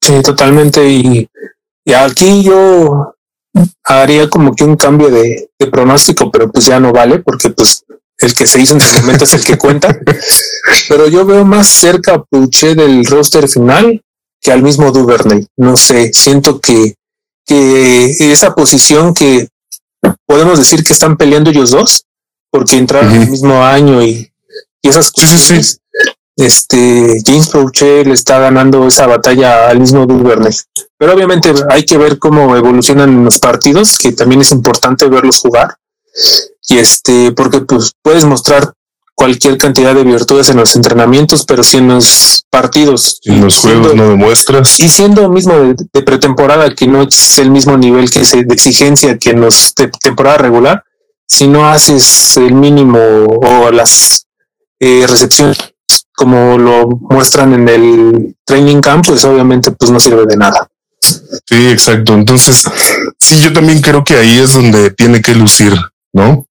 Sí, 0.00 0.20
totalmente. 0.22 0.86
Y, 0.86 1.28
y 1.84 1.92
aquí 1.92 2.42
yo 2.42 3.13
haría 3.84 4.28
como 4.28 4.54
que 4.54 4.64
un 4.64 4.76
cambio 4.76 5.10
de, 5.10 5.50
de, 5.58 5.66
pronóstico, 5.68 6.30
pero 6.30 6.50
pues 6.50 6.66
ya 6.66 6.80
no 6.80 6.92
vale 6.92 7.20
porque 7.20 7.50
pues 7.50 7.84
el 8.18 8.34
que 8.34 8.46
se 8.46 8.60
hizo 8.60 8.74
en 8.74 8.80
su 8.80 9.00
momento 9.00 9.24
es 9.24 9.34
el 9.34 9.44
que 9.44 9.58
cuenta. 9.58 9.98
Pero 10.88 11.08
yo 11.08 11.24
veo 11.24 11.44
más 11.44 11.68
cerca 11.68 12.14
a 12.14 12.24
del 12.74 13.04
roster 13.06 13.48
final 13.48 14.02
que 14.40 14.52
al 14.52 14.62
mismo 14.62 14.92
Duvernay. 14.92 15.46
No 15.56 15.76
sé, 15.76 16.12
siento 16.12 16.60
que, 16.60 16.94
que 17.46 18.14
esa 18.32 18.54
posición 18.54 19.14
que 19.14 19.48
podemos 20.26 20.58
decir 20.58 20.84
que 20.84 20.92
están 20.92 21.16
peleando 21.16 21.50
ellos 21.50 21.70
dos, 21.70 22.04
porque 22.50 22.76
entraron 22.76 23.12
el 23.12 23.30
mismo 23.30 23.62
año 23.62 24.02
y, 24.02 24.30
y 24.82 24.88
esas 24.88 25.10
cosas. 25.10 25.80
Este 26.36 27.22
James 27.24 27.48
Pouche 27.48 28.04
le 28.04 28.14
está 28.14 28.40
ganando 28.40 28.86
esa 28.86 29.06
batalla 29.06 29.68
al 29.68 29.78
mismo 29.78 30.04
Duvernay. 30.06 30.52
Pero 30.98 31.14
obviamente 31.14 31.52
hay 31.70 31.84
que 31.84 31.96
ver 31.96 32.18
cómo 32.18 32.56
evolucionan 32.56 33.24
los 33.24 33.38
partidos, 33.38 33.98
que 33.98 34.12
también 34.12 34.40
es 34.40 34.50
importante 34.50 35.06
verlos 35.08 35.38
jugar. 35.38 35.76
Y 36.68 36.78
este, 36.78 37.32
porque 37.32 37.60
pues 37.60 37.92
puedes 38.02 38.24
mostrar 38.24 38.72
cualquier 39.14 39.58
cantidad 39.58 39.94
de 39.94 40.02
virtudes 40.02 40.48
en 40.48 40.56
los 40.56 40.74
entrenamientos, 40.74 41.44
pero 41.44 41.62
si 41.62 41.76
en 41.76 41.88
los 41.88 42.44
partidos, 42.50 43.20
en 43.22 43.42
los 43.42 43.58
juegos 43.58 43.94
no 43.94 44.08
demuestras. 44.08 44.80
Y 44.80 44.88
siendo 44.88 45.28
mismo 45.28 45.54
de, 45.54 46.02
pretemporada, 46.02 46.74
que 46.74 46.88
no 46.88 47.02
es 47.02 47.38
el 47.38 47.50
mismo 47.50 47.76
nivel 47.76 48.10
que 48.10 48.24
se, 48.24 48.42
de 48.42 48.54
exigencia 48.54 49.18
que 49.18 49.30
en 49.30 49.40
los 49.40 49.72
de 49.76 49.88
temporada 49.88 50.38
regular, 50.38 50.84
si 51.26 51.46
no 51.46 51.68
haces 51.68 52.36
el 52.36 52.54
mínimo 52.54 52.98
o 52.98 53.70
las 53.70 54.26
eh, 54.80 55.04
recepciones 55.06 55.73
como 56.14 56.58
lo 56.58 56.88
muestran 56.88 57.52
en 57.54 57.68
el 57.68 58.36
training 58.44 58.80
camp, 58.80 59.06
pues 59.06 59.24
obviamente 59.24 59.70
pues 59.72 59.90
no 59.90 60.00
sirve 60.00 60.26
de 60.26 60.36
nada. 60.36 60.68
Sí, 61.00 61.68
exacto. 61.68 62.14
Entonces, 62.14 62.64
sí, 63.18 63.38
yo 63.40 63.52
también 63.52 63.80
creo 63.80 64.04
que 64.04 64.16
ahí 64.16 64.38
es 64.38 64.52
donde 64.52 64.90
tiene 64.90 65.20
que 65.20 65.34
lucir, 65.34 65.74
¿no? 66.12 66.46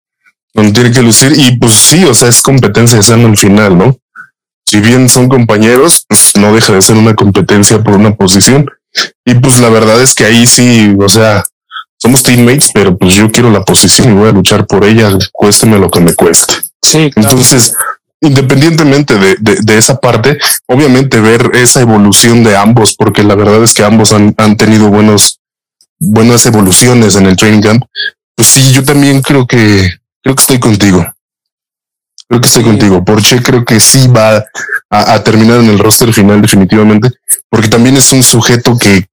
Donde 0.53 0.72
tiene 0.72 0.91
que 0.91 1.01
lucir 1.01 1.34
y 1.36 1.57
pues 1.57 1.74
sí, 1.74 2.03
o 2.03 2.14
sea, 2.14 2.30
es 2.30 2.41
competencia 2.41 2.99
de 2.99 3.24
el 3.24 3.38
final, 3.38 3.78
¿no? 3.78 3.97
Si 4.66 4.80
bien 4.80 5.09
son 5.09 5.28
compañeros, 5.28 6.05
pues 6.07 6.32
no 6.36 6.53
deja 6.53 6.74
de 6.74 6.82
ser 6.82 6.95
una 6.95 7.16
competencia 7.16 7.84
por 7.84 7.95
una 7.95 8.16
posición. 8.16 8.70
Y 9.26 9.36
pues 9.36 9.59
la 9.59 9.70
verdad 9.70 10.01
es 10.01 10.14
que 10.14 10.26
ahí 10.26 10.45
sí, 10.45 10.95
o 10.99 11.09
sea, 11.09 11.43
somos 11.97 12.22
teammates, 12.22 12.72
pero 12.74 12.97
pues 12.97 13.16
yo 13.16 13.32
quiero 13.32 13.49
la 13.49 13.64
posición 13.64 14.11
y 14.11 14.14
voy 14.14 14.30
a 14.30 14.34
luchar 14.34 14.68
por 14.68 14.84
ella, 14.84 15.09
cuésteme 15.32 15.80
lo 15.80 15.89
que 15.89 15.99
me 15.99 16.14
cueste. 16.14 16.55
Sí. 16.82 17.09
Entonces, 17.16 17.74
independientemente 18.24 19.17
de, 19.17 19.36
de, 19.38 19.78
esa 19.78 19.99
parte, 19.99 20.38
obviamente 20.67 21.19
ver 21.19 21.51
esa 21.53 21.82
evolución 21.82 22.43
de 22.43 22.55
ambos, 22.55 22.95
porque 22.95 23.21
la 23.21 23.36
verdad 23.36 23.61
es 23.63 23.74
que 23.74 23.84
ambos 23.84 24.13
han, 24.13 24.34
han 24.38 24.55
tenido 24.55 24.88
buenos, 24.88 25.41
buenas 25.99 26.45
evoluciones 26.45 27.15
en 27.15 27.26
el 27.26 27.36
training 27.36 27.61
camp. 27.61 27.84
Pues 28.36 28.47
sí, 28.47 28.71
yo 28.71 28.84
también 28.84 29.21
creo 29.21 29.45
que, 29.45 29.89
creo 30.21 30.36
que 30.36 30.41
estoy 30.41 30.59
contigo. 30.59 31.05
Creo 32.30 32.39
que 32.39 32.47
estoy 32.47 32.63
contigo. 32.63 33.03
Porsche 33.03 33.43
creo 33.43 33.65
que 33.65 33.82
sí 33.82 34.07
va 34.07 34.38
a, 34.89 35.13
a, 35.13 35.24
terminar 35.24 35.59
en 35.59 35.69
el 35.69 35.80
roster 35.80 36.13
final 36.13 36.41
definitivamente, 36.41 37.09
porque 37.49 37.67
también 37.67 37.97
es 37.97 38.11
un 38.13 38.24
sujeto 38.24 38.78
que 38.78 39.05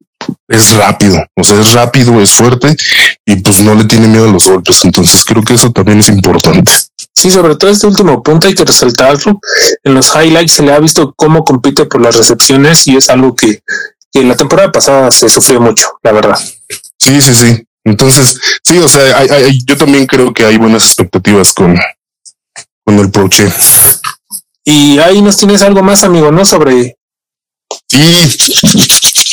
es 0.49 0.77
rápido, 0.77 1.19
o 1.35 1.43
sea, 1.43 1.61
es 1.61 1.73
rápido, 1.73 2.21
es 2.21 2.31
fuerte 2.31 2.77
y 3.25 3.37
pues 3.37 3.63
no 3.63 3.75
le 3.75 3.85
tiene 3.85 4.07
miedo 4.07 4.29
a 4.29 4.33
los 4.33 4.49
golpes. 4.49 4.85
Entonces 4.85 5.25
creo 5.25 5.43
que 5.43 5.55
eso 5.55 5.73
también 5.73 5.99
es 5.99 6.09
importante. 6.09 6.71
Sí, 7.13 7.31
sobre 7.31 7.57
todo 7.57 7.71
este 7.71 7.87
último 7.87 8.23
punto 8.23 8.47
hay 8.47 8.55
que 8.55 8.65
resaltarlo. 8.65 9.41
En 9.85 9.95
los 9.95 10.15
highlights 10.15 10.53
se 10.53 10.63
le 10.63 10.73
ha 10.73 10.79
visto 10.79 11.13
cómo 11.17 11.45
compite 11.45 11.85
por 11.85 12.01
las 12.01 12.17
recepciones 12.17 12.87
y 12.87 12.97
es 12.97 13.11
algo 13.11 13.35
que, 13.35 13.63
que 14.13 14.21
en 14.21 14.29
la 14.29 14.37
temporada 14.37 14.73
pasada 14.73 15.11
se 15.11 15.29
sufrió 15.29 15.61
mucho, 15.61 15.99
la 16.03 16.13
verdad. 16.13 16.39
Sí, 16.99 17.21
sí, 17.21 17.35
sí. 17.35 17.67
Entonces, 17.85 18.39
sí, 18.63 18.79
o 18.79 18.89
sea, 18.89 19.19
hay, 19.19 19.29
hay, 19.29 19.61
yo 19.65 19.77
también 19.77 20.07
creo 20.07 20.33
que 20.33 20.45
hay 20.45 20.57
buenas 20.57 20.85
expectativas 20.85 21.53
con, 21.53 21.79
con 22.85 22.99
el 22.99 23.11
Proche. 23.11 23.53
Y 24.65 24.99
ahí 24.99 25.23
nos 25.23 25.37
tienes 25.37 25.63
algo 25.63 25.83
más, 25.83 26.05
amigo, 26.05 26.31
¿no? 26.31 26.45
Sobre. 26.45 26.97
Sí, 27.89 27.99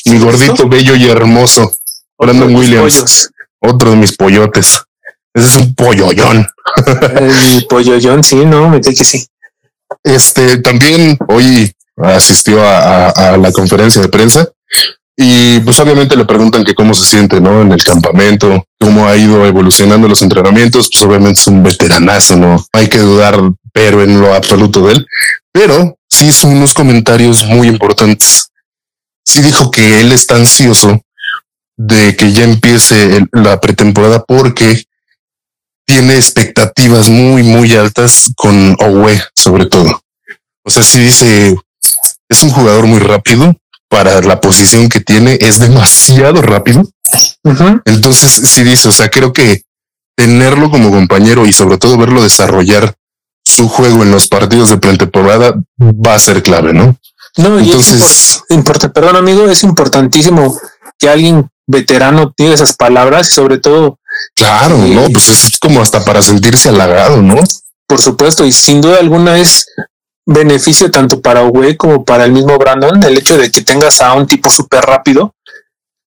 mi 0.05 0.19
gordito, 0.19 0.67
bello 0.67 0.95
y 0.95 1.07
hermoso. 1.07 1.71
Brandon 2.17 2.55
Williams. 2.55 3.29
Otro 3.59 3.91
de 3.91 3.97
mis 3.97 4.15
pollotes. 4.15 4.81
Ese 5.37 5.47
es 5.47 5.55
un 5.57 5.75
polloyón. 5.75 6.47
El 7.19 7.65
polloyón, 7.67 8.23
sí, 8.23 8.37
no, 8.37 8.69
me 8.69 8.81
que 8.81 9.03
sí. 9.03 9.25
Este 10.03 10.57
también 10.57 11.17
hoy 11.29 11.71
asistió 11.97 12.59
a, 12.61 13.37
la 13.37 13.51
conferencia 13.51 14.01
de 14.01 14.09
prensa 14.09 14.47
y 15.15 15.59
pues 15.61 15.79
obviamente 15.79 16.15
le 16.15 16.25
preguntan 16.25 16.63
que 16.63 16.75
cómo 16.75 16.93
se 16.93 17.05
siente, 17.05 17.39
¿no? 17.39 17.61
En 17.61 17.71
el 17.71 17.83
campamento, 17.83 18.65
cómo 18.79 19.07
ha 19.07 19.15
ido 19.15 19.45
evolucionando 19.45 20.07
los 20.07 20.21
entrenamientos, 20.21 20.89
pues 20.91 21.03
obviamente 21.03 21.39
es 21.39 21.47
un 21.47 21.63
veteranazo, 21.63 22.35
¿no? 22.35 22.63
Hay 22.73 22.87
que 22.87 22.99
dudar, 22.99 23.39
pero 23.71 24.03
en 24.03 24.19
lo 24.19 24.33
absoluto 24.33 24.87
de 24.87 24.93
él. 24.93 25.07
Pero 25.51 25.97
sí 26.09 26.27
hizo 26.27 26.47
unos 26.47 26.73
comentarios 26.73 27.45
muy 27.45 27.67
importantes. 27.67 28.49
Sí 29.23 29.41
dijo 29.41 29.69
que 29.69 30.01
él 30.01 30.11
está 30.11 30.35
ansioso 30.35 30.99
de 31.77 32.15
que 32.15 32.31
ya 32.33 32.43
empiece 32.43 33.23
la 33.31 33.59
pretemporada 33.59 34.23
porque 34.23 34.83
tiene 35.87 36.15
expectativas 36.15 37.09
muy, 37.09 37.43
muy 37.43 37.73
altas 37.75 38.29
con 38.35 38.75
Owe, 38.79 39.19
sobre 39.33 39.65
todo. 39.65 40.01
O 40.63 40.69
sea, 40.69 40.83
si 40.83 40.99
dice, 40.99 41.55
es 42.29 42.43
un 42.43 42.49
jugador 42.49 42.85
muy 42.85 42.99
rápido 42.99 43.55
para 43.89 44.21
la 44.21 44.41
posición 44.41 44.89
que 44.89 44.99
tiene, 44.99 45.37
es 45.39 45.59
demasiado 45.59 46.41
rápido. 46.41 46.83
Entonces, 47.85 48.33
sí 48.33 48.63
dice, 48.63 48.89
o 48.89 48.91
sea, 48.91 49.09
creo 49.09 49.31
que 49.31 49.63
tenerlo 50.15 50.69
como 50.69 50.91
compañero 50.91 51.45
y 51.47 51.53
sobre 51.53 51.77
todo 51.77 51.97
verlo 51.97 52.21
desarrollar 52.21 52.93
su 53.45 53.69
juego 53.69 54.03
en 54.03 54.11
los 54.11 54.27
partidos 54.27 54.69
de 54.69 54.77
pretemporada 54.77 55.53
va 55.79 56.15
a 56.15 56.19
ser 56.19 56.43
clave, 56.43 56.73
¿no? 56.73 56.97
No, 57.37 57.59
entonces, 57.59 58.43
y 58.49 58.55
es 58.55 58.63
perdón 58.93 59.15
amigo, 59.15 59.47
es 59.47 59.63
importantísimo 59.63 60.59
que 60.99 61.07
alguien 61.07 61.49
veterano 61.65 62.33
tiene 62.35 62.55
esas 62.55 62.75
palabras 62.75 63.29
y 63.29 63.35
sobre 63.35 63.59
todo 63.59 63.99
Claro, 64.35 64.77
no, 64.77 65.07
pues 65.09 65.29
es 65.29 65.59
como 65.59 65.81
hasta 65.81 66.03
para 66.05 66.21
sentirse 66.21 66.69
halagado, 66.69 67.21
¿no? 67.21 67.35
Por 67.87 67.99
supuesto, 67.99 68.45
y 68.45 68.51
sin 68.51 68.81
duda 68.81 68.99
alguna 68.99 69.37
es 69.37 69.65
beneficio 70.27 70.91
tanto 70.91 71.21
para 71.21 71.43
Owe 71.43 71.77
como 71.77 72.03
para 72.03 72.25
el 72.25 72.33
mismo 72.33 72.57
Brandon 72.57 73.01
el 73.03 73.17
hecho 73.17 73.37
de 73.37 73.49
que 73.49 73.61
tengas 73.61 74.01
a 74.01 74.13
un 74.13 74.27
tipo 74.27 74.49
súper 74.49 74.81
rápido 74.81 75.33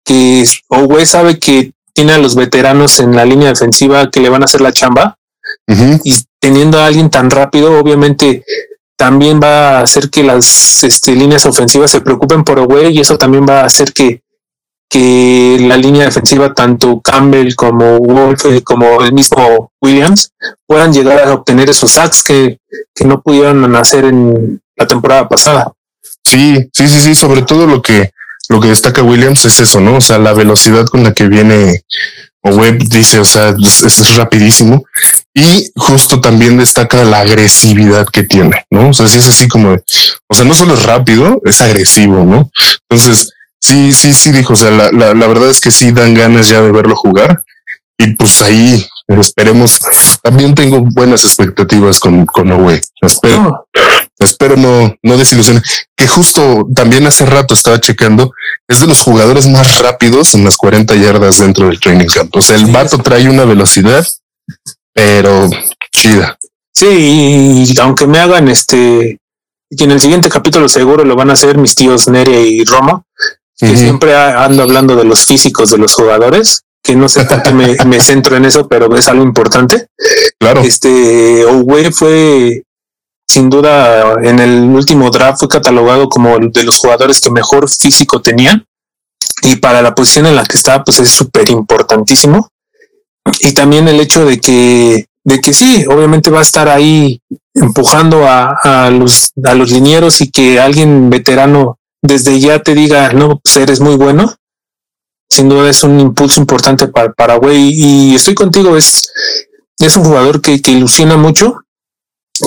que 0.03 0.43
Owe 0.69 1.05
sabe 1.05 1.39
que 1.39 1.73
tiene 1.93 2.13
a 2.13 2.19
los 2.19 2.35
veteranos 2.35 2.99
en 2.99 3.15
la 3.15 3.27
línea 3.27 3.51
defensiva 3.51 4.11
que 4.11 4.21
le 4.21 4.31
van 4.31 4.41
a 4.41 4.47
hacer 4.47 4.63
la 4.63 4.73
chamba 4.73 5.19
y 6.03 6.15
teniendo 6.41 6.79
a 6.79 6.87
alguien 6.87 7.11
tan 7.11 7.31
rápido 7.31 7.79
obviamente 7.79 8.43
también 8.97 9.39
va 9.41 9.79
a 9.79 9.83
hacer 9.83 10.09
que 10.09 10.23
las 10.23 10.83
este, 10.83 11.13
líneas 11.13 11.45
ofensivas 11.45 11.91
se 11.91 12.01
preocupen 12.01 12.43
por 12.43 12.59
Owe 12.59 12.91
y 12.91 13.01
eso 13.01 13.19
también 13.19 13.45
va 13.47 13.61
a 13.61 13.67
hacer 13.67 13.93
que 13.93 14.23
que 14.89 15.59
la 15.61 15.77
línea 15.77 16.05
defensiva, 16.05 16.55
tanto 16.55 17.01
Campbell 17.01 17.55
como 17.55 17.99
Wolf, 17.99 18.45
eh, 18.47 18.63
como 18.63 19.03
el 19.03 19.13
mismo 19.13 19.73
Williams, 19.81 20.33
puedan 20.67 20.93
llegar 20.93 21.27
a 21.27 21.35
obtener 21.35 21.69
esos 21.69 21.93
sacks 21.93 22.23
que, 22.23 22.59
que 22.95 23.05
no 23.05 23.21
pudieron 23.21 23.75
hacer 23.77 24.05
en 24.05 24.61
la 24.77 24.87
temporada 24.87 25.29
pasada. 25.29 25.73
Sí, 26.25 26.69
sí, 26.73 26.89
sí, 26.89 27.01
sí, 27.01 27.15
sobre 27.15 27.43
todo 27.43 27.67
lo 27.67 27.83
que, 27.83 28.11
lo 28.49 28.61
que 28.61 28.69
destaca 28.69 29.03
Williams 29.03 29.45
es 29.45 29.59
eso, 29.61 29.81
¿no? 29.81 29.97
O 29.97 30.01
sea, 30.01 30.19
la 30.19 30.33
velocidad 30.33 30.87
con 30.87 31.03
la 31.03 31.13
que 31.13 31.27
viene 31.27 31.83
o 32.43 32.51
Webb 32.51 32.79
dice, 32.89 33.19
o 33.19 33.25
sea, 33.25 33.55
es, 33.59 33.83
es, 33.83 34.17
rapidísimo. 34.17 34.85
Y 35.35 35.71
justo 35.77 36.21
también 36.21 36.57
destaca 36.57 37.05
la 37.05 37.21
agresividad 37.21 38.07
que 38.07 38.23
tiene, 38.23 38.65
¿no? 38.71 38.91
O 38.91 38.93
sea, 38.93 39.09
si 39.09 39.19
es 39.19 39.27
así 39.27 39.49
como, 39.49 39.77
o 40.29 40.35
sea, 40.35 40.45
no 40.45 40.55
solo 40.55 40.75
es 40.75 40.85
rápido, 40.85 41.41
es 41.45 41.61
agresivo, 41.61 42.25
¿no? 42.25 42.51
Entonces, 42.89 43.33
Sí, 43.61 43.93
sí, 43.93 44.13
sí, 44.13 44.33
dijo. 44.33 44.53
O 44.53 44.57
sea, 44.57 44.71
la, 44.71 44.91
la, 44.93 45.15
la, 45.15 45.27
verdad 45.27 45.49
es 45.51 45.61
que 45.61 45.71
sí 45.71 45.93
dan 45.93 46.15
ganas 46.15 46.49
ya 46.49 46.61
de 46.61 46.71
verlo 46.71 46.97
jugar. 46.97 47.45
Y 47.99 48.15
pues 48.15 48.41
ahí 48.43 48.87
esperemos. 49.09 49.81
También 50.23 50.55
tengo 50.55 50.81
buenas 50.81 51.25
expectativas 51.25 51.99
con, 51.99 52.27
con 52.27 52.51
Owe. 52.53 52.81
Espero, 53.01 53.69
espero 54.19 54.57
no, 54.57 54.95
no 55.03 55.17
desilusionar. 55.17 55.63
Que 55.97 56.07
justo 56.07 56.67
también 56.75 57.07
hace 57.07 57.25
rato 57.27 57.55
estaba 57.55 57.81
checando. 57.81 58.33
Es 58.69 58.81
de 58.81 58.87
los 58.87 59.01
jugadores 59.01 59.47
más 59.47 59.79
rápidos 59.79 60.35
en 60.35 60.45
las 60.45 60.57
40 60.57 60.95
yardas 60.97 61.39
dentro 61.39 61.69
del 61.69 61.81
training 61.81 62.07
camp. 62.07 62.37
O 62.37 62.43
sea, 62.43 62.57
el 62.57 62.67
vato 62.67 62.99
trae 62.99 63.29
una 63.29 63.45
velocidad, 63.45 64.07
pero 64.93 65.49
chida. 65.91 66.37
Sí, 66.73 67.65
y 67.67 67.81
aunque 67.81 68.07
me 68.07 68.19
hagan 68.19 68.49
este, 68.49 69.19
y 69.71 69.85
en 69.85 69.91
el 69.91 70.01
siguiente 70.01 70.29
capítulo 70.29 70.69
seguro 70.69 71.05
lo 71.05 71.17
van 71.17 71.31
a 71.31 71.33
hacer 71.33 71.59
mis 71.59 71.75
tíos 71.75 72.07
Neria 72.09 72.41
y 72.41 72.65
Roma, 72.65 73.03
que 73.59 73.77
siempre 73.77 74.15
ando 74.15 74.63
hablando 74.63 74.97
de 74.97 75.05
los 75.05 75.25
físicos 75.25 75.71
de 75.71 75.79
los 75.79 75.95
jugadores, 75.95 76.63
que 76.83 76.95
no 76.95 77.09
sé 77.09 77.25
por 77.25 77.43
qué 77.43 77.53
me, 77.53 77.75
me, 77.87 78.01
centro 78.01 78.37
en 78.37 78.45
eso, 78.45 78.69
pero 78.69 78.95
es 78.97 79.09
algo 79.09 79.25
importante. 79.25 79.89
Claro. 80.39 80.61
Este 80.61 81.45
Owe 81.45 81.91
fue 81.91 82.63
sin 83.27 83.51
duda 83.51 84.15
en 84.23 84.39
el 84.39 84.63
último 84.63 85.11
draft 85.11 85.41
fue 85.41 85.49
catalogado 85.49 86.09
como 86.09 86.39
de 86.39 86.63
los 86.63 86.79
jugadores 86.79 87.21
que 87.21 87.31
mejor 87.31 87.69
físico 87.69 88.23
tenían 88.23 88.65
y 89.43 89.57
para 89.57 89.83
la 89.83 89.95
posición 89.95 90.27
en 90.27 90.37
la 90.37 90.45
que 90.45 90.57
está 90.57 90.85
pues 90.85 91.01
es 91.01 91.11
súper 91.11 91.51
importantísimo 91.51 92.49
y 93.41 93.53
también 93.53 93.89
el 93.89 94.01
hecho 94.01 94.25
de 94.25 94.41
que 94.41 95.07
de 95.25 95.41
que 95.41 95.53
sí 95.53 95.85
obviamente 95.89 96.31
va 96.31 96.39
a 96.39 96.43
estar 96.43 96.69
ahí 96.69 97.21
empujando 97.53 98.29
a, 98.29 98.55
a 98.63 98.91
los 98.91 99.33
a 99.45 99.55
los 99.55 99.71
linieros 99.71 100.21
y 100.21 100.31
que 100.31 100.61
alguien 100.61 101.11
veterano 101.11 101.79
desde 102.07 102.39
ya 102.41 102.63
te 102.63 102.75
diga 102.75 103.13
no 103.13 103.39
pues 103.39 103.57
eres 103.57 103.81
muy 103.81 103.97
bueno. 103.97 104.35
Sin 105.29 105.49
duda 105.49 105.69
es 105.69 105.83
un 105.83 105.99
impulso 105.99 106.41
importante 106.41 106.87
para 106.89 107.13
Paraguay 107.13 107.73
y 107.75 108.15
estoy 108.15 108.35
contigo 108.35 108.77
es 108.77 109.11
es 109.79 109.97
un 109.97 110.05
jugador 110.05 110.41
que, 110.41 110.63
que 110.63 110.71
ilusiona 110.71 111.17
mucho 111.17 111.59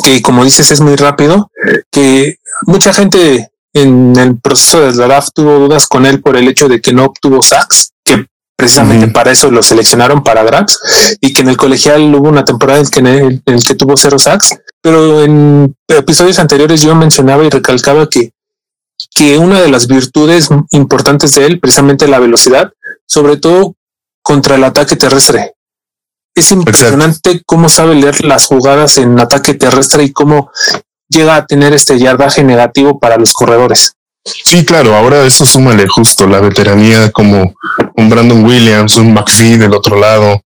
que 0.04 0.22
como 0.22 0.44
dices 0.44 0.72
es 0.72 0.82
muy 0.82 0.96
rápido, 0.96 1.52
que 1.92 2.38
mucha 2.64 2.94
gente 2.94 3.52
en 3.74 4.16
el 4.18 4.40
proceso 4.40 4.82
del 4.82 4.96
draft 4.96 5.30
tuvo 5.34 5.60
dudas 5.60 5.88
con 5.88 6.06
él 6.06 6.22
por 6.22 6.36
el 6.36 6.48
hecho 6.48 6.68
de 6.68 6.82
que 6.82 6.94
no 6.94 7.06
obtuvo 7.06 7.42
sacks, 7.42 7.92
que 8.04 8.26
precisamente 8.56 9.08
para 9.08 9.32
eso 9.32 9.52
lo 9.52 9.64
seleccionaron 9.64 10.24
para 10.24 10.44
drafts 10.44 11.18
y 11.22 11.34
que 11.34 11.42
en 11.42 11.50
el 11.50 11.58
colegial 11.58 12.14
hubo 12.16 12.30
una 12.30 12.46
temporada 12.46 12.80
en 12.80 12.88
que, 12.88 13.00
en 13.00 13.42
el 13.46 13.64
que 13.64 13.76
tuvo 13.76 13.96
cero 13.96 14.20
sacks, 14.20 14.58
pero 14.82 15.24
en 15.24 15.76
episodios 15.88 16.40
anteriores 16.40 16.82
yo 16.82 16.96
mencionaba 16.96 17.44
y 17.46 17.50
recalcaba 17.50 18.08
que, 18.08 18.32
que 19.14 19.38
una 19.38 19.62
de 19.62 19.70
las 19.70 19.88
virtudes 19.88 20.50
importantes 20.72 21.36
de 21.36 21.46
él, 21.46 21.60
precisamente 21.60 22.08
la 22.08 22.20
velocidad, 22.20 22.72
sobre 23.06 23.38
todo 23.38 23.76
contra 24.22 24.56
el 24.56 24.64
ataque 24.64 24.96
terrestre. 24.96 25.54
Es 26.36 26.52
impresionante 26.52 27.42
cómo 27.46 27.70
sabe 27.70 27.96
leer 27.96 28.24
las 28.24 28.46
jugadas 28.46 28.98
en 28.98 29.20
ataque 29.20 29.54
terrestre 29.56 30.04
y 30.04 30.12
cómo 30.12 30.52
llega 31.10 31.36
a 31.36 31.46
tener 31.46 31.74
este 31.74 31.98
yardaje 31.98 32.44
negativo 32.44 33.00
para 33.00 33.18
los 33.18 33.34
corredores. 33.34 33.94
Sí, 34.24 34.64
claro, 34.64 34.96
ahora 34.96 35.26
eso 35.26 35.46
súmale 35.46 35.88
justo 35.88 36.28
la 36.28 36.40
veteranía 36.40 37.12
como 37.12 37.56
un 37.96 38.10
Brandon 38.10 38.46
Williams, 38.46 38.98
un 38.98 39.14
McPhee 39.14 39.58
del 39.58 39.74
otro 39.74 39.98
lado, 39.98 40.42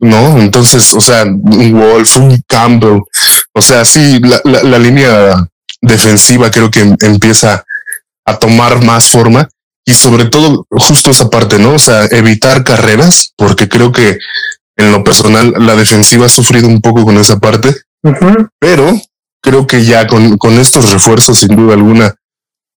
¿no? 0.00 0.38
Entonces, 0.38 0.92
o 0.94 1.00
sea, 1.00 1.24
un 1.24 1.72
Wolf, 1.72 2.16
un 2.16 2.42
Campbell, 2.48 3.00
o 3.52 3.62
sea, 3.62 3.84
sí, 3.84 4.18
la, 4.20 4.62
la 4.62 4.78
línea 4.78 5.48
defensiva 5.80 6.50
creo 6.50 6.70
que 6.70 6.80
empieza 7.00 7.64
a 8.24 8.38
tomar 8.38 8.84
más 8.84 9.08
forma 9.08 9.48
y 9.84 9.94
sobre 9.94 10.26
todo 10.26 10.66
justo 10.70 11.10
esa 11.10 11.28
parte, 11.28 11.58
¿no? 11.58 11.74
O 11.74 11.78
sea, 11.78 12.06
evitar 12.06 12.64
carreras, 12.64 13.32
porque 13.36 13.68
creo 13.68 13.92
que 13.92 14.18
en 14.76 14.92
lo 14.92 15.04
personal, 15.04 15.54
la 15.58 15.76
defensiva 15.76 16.26
ha 16.26 16.30
sufrido 16.30 16.68
un 16.68 16.80
poco 16.80 17.04
con 17.04 17.16
esa 17.18 17.38
parte, 17.38 17.74
pero 18.58 18.92
creo 19.42 19.66
que 19.66 19.84
ya 19.84 20.06
con, 20.06 20.38
con 20.38 20.58
estos 20.58 20.92
refuerzos, 20.92 21.38
sin 21.38 21.56
duda 21.56 21.74
alguna, 21.74 22.14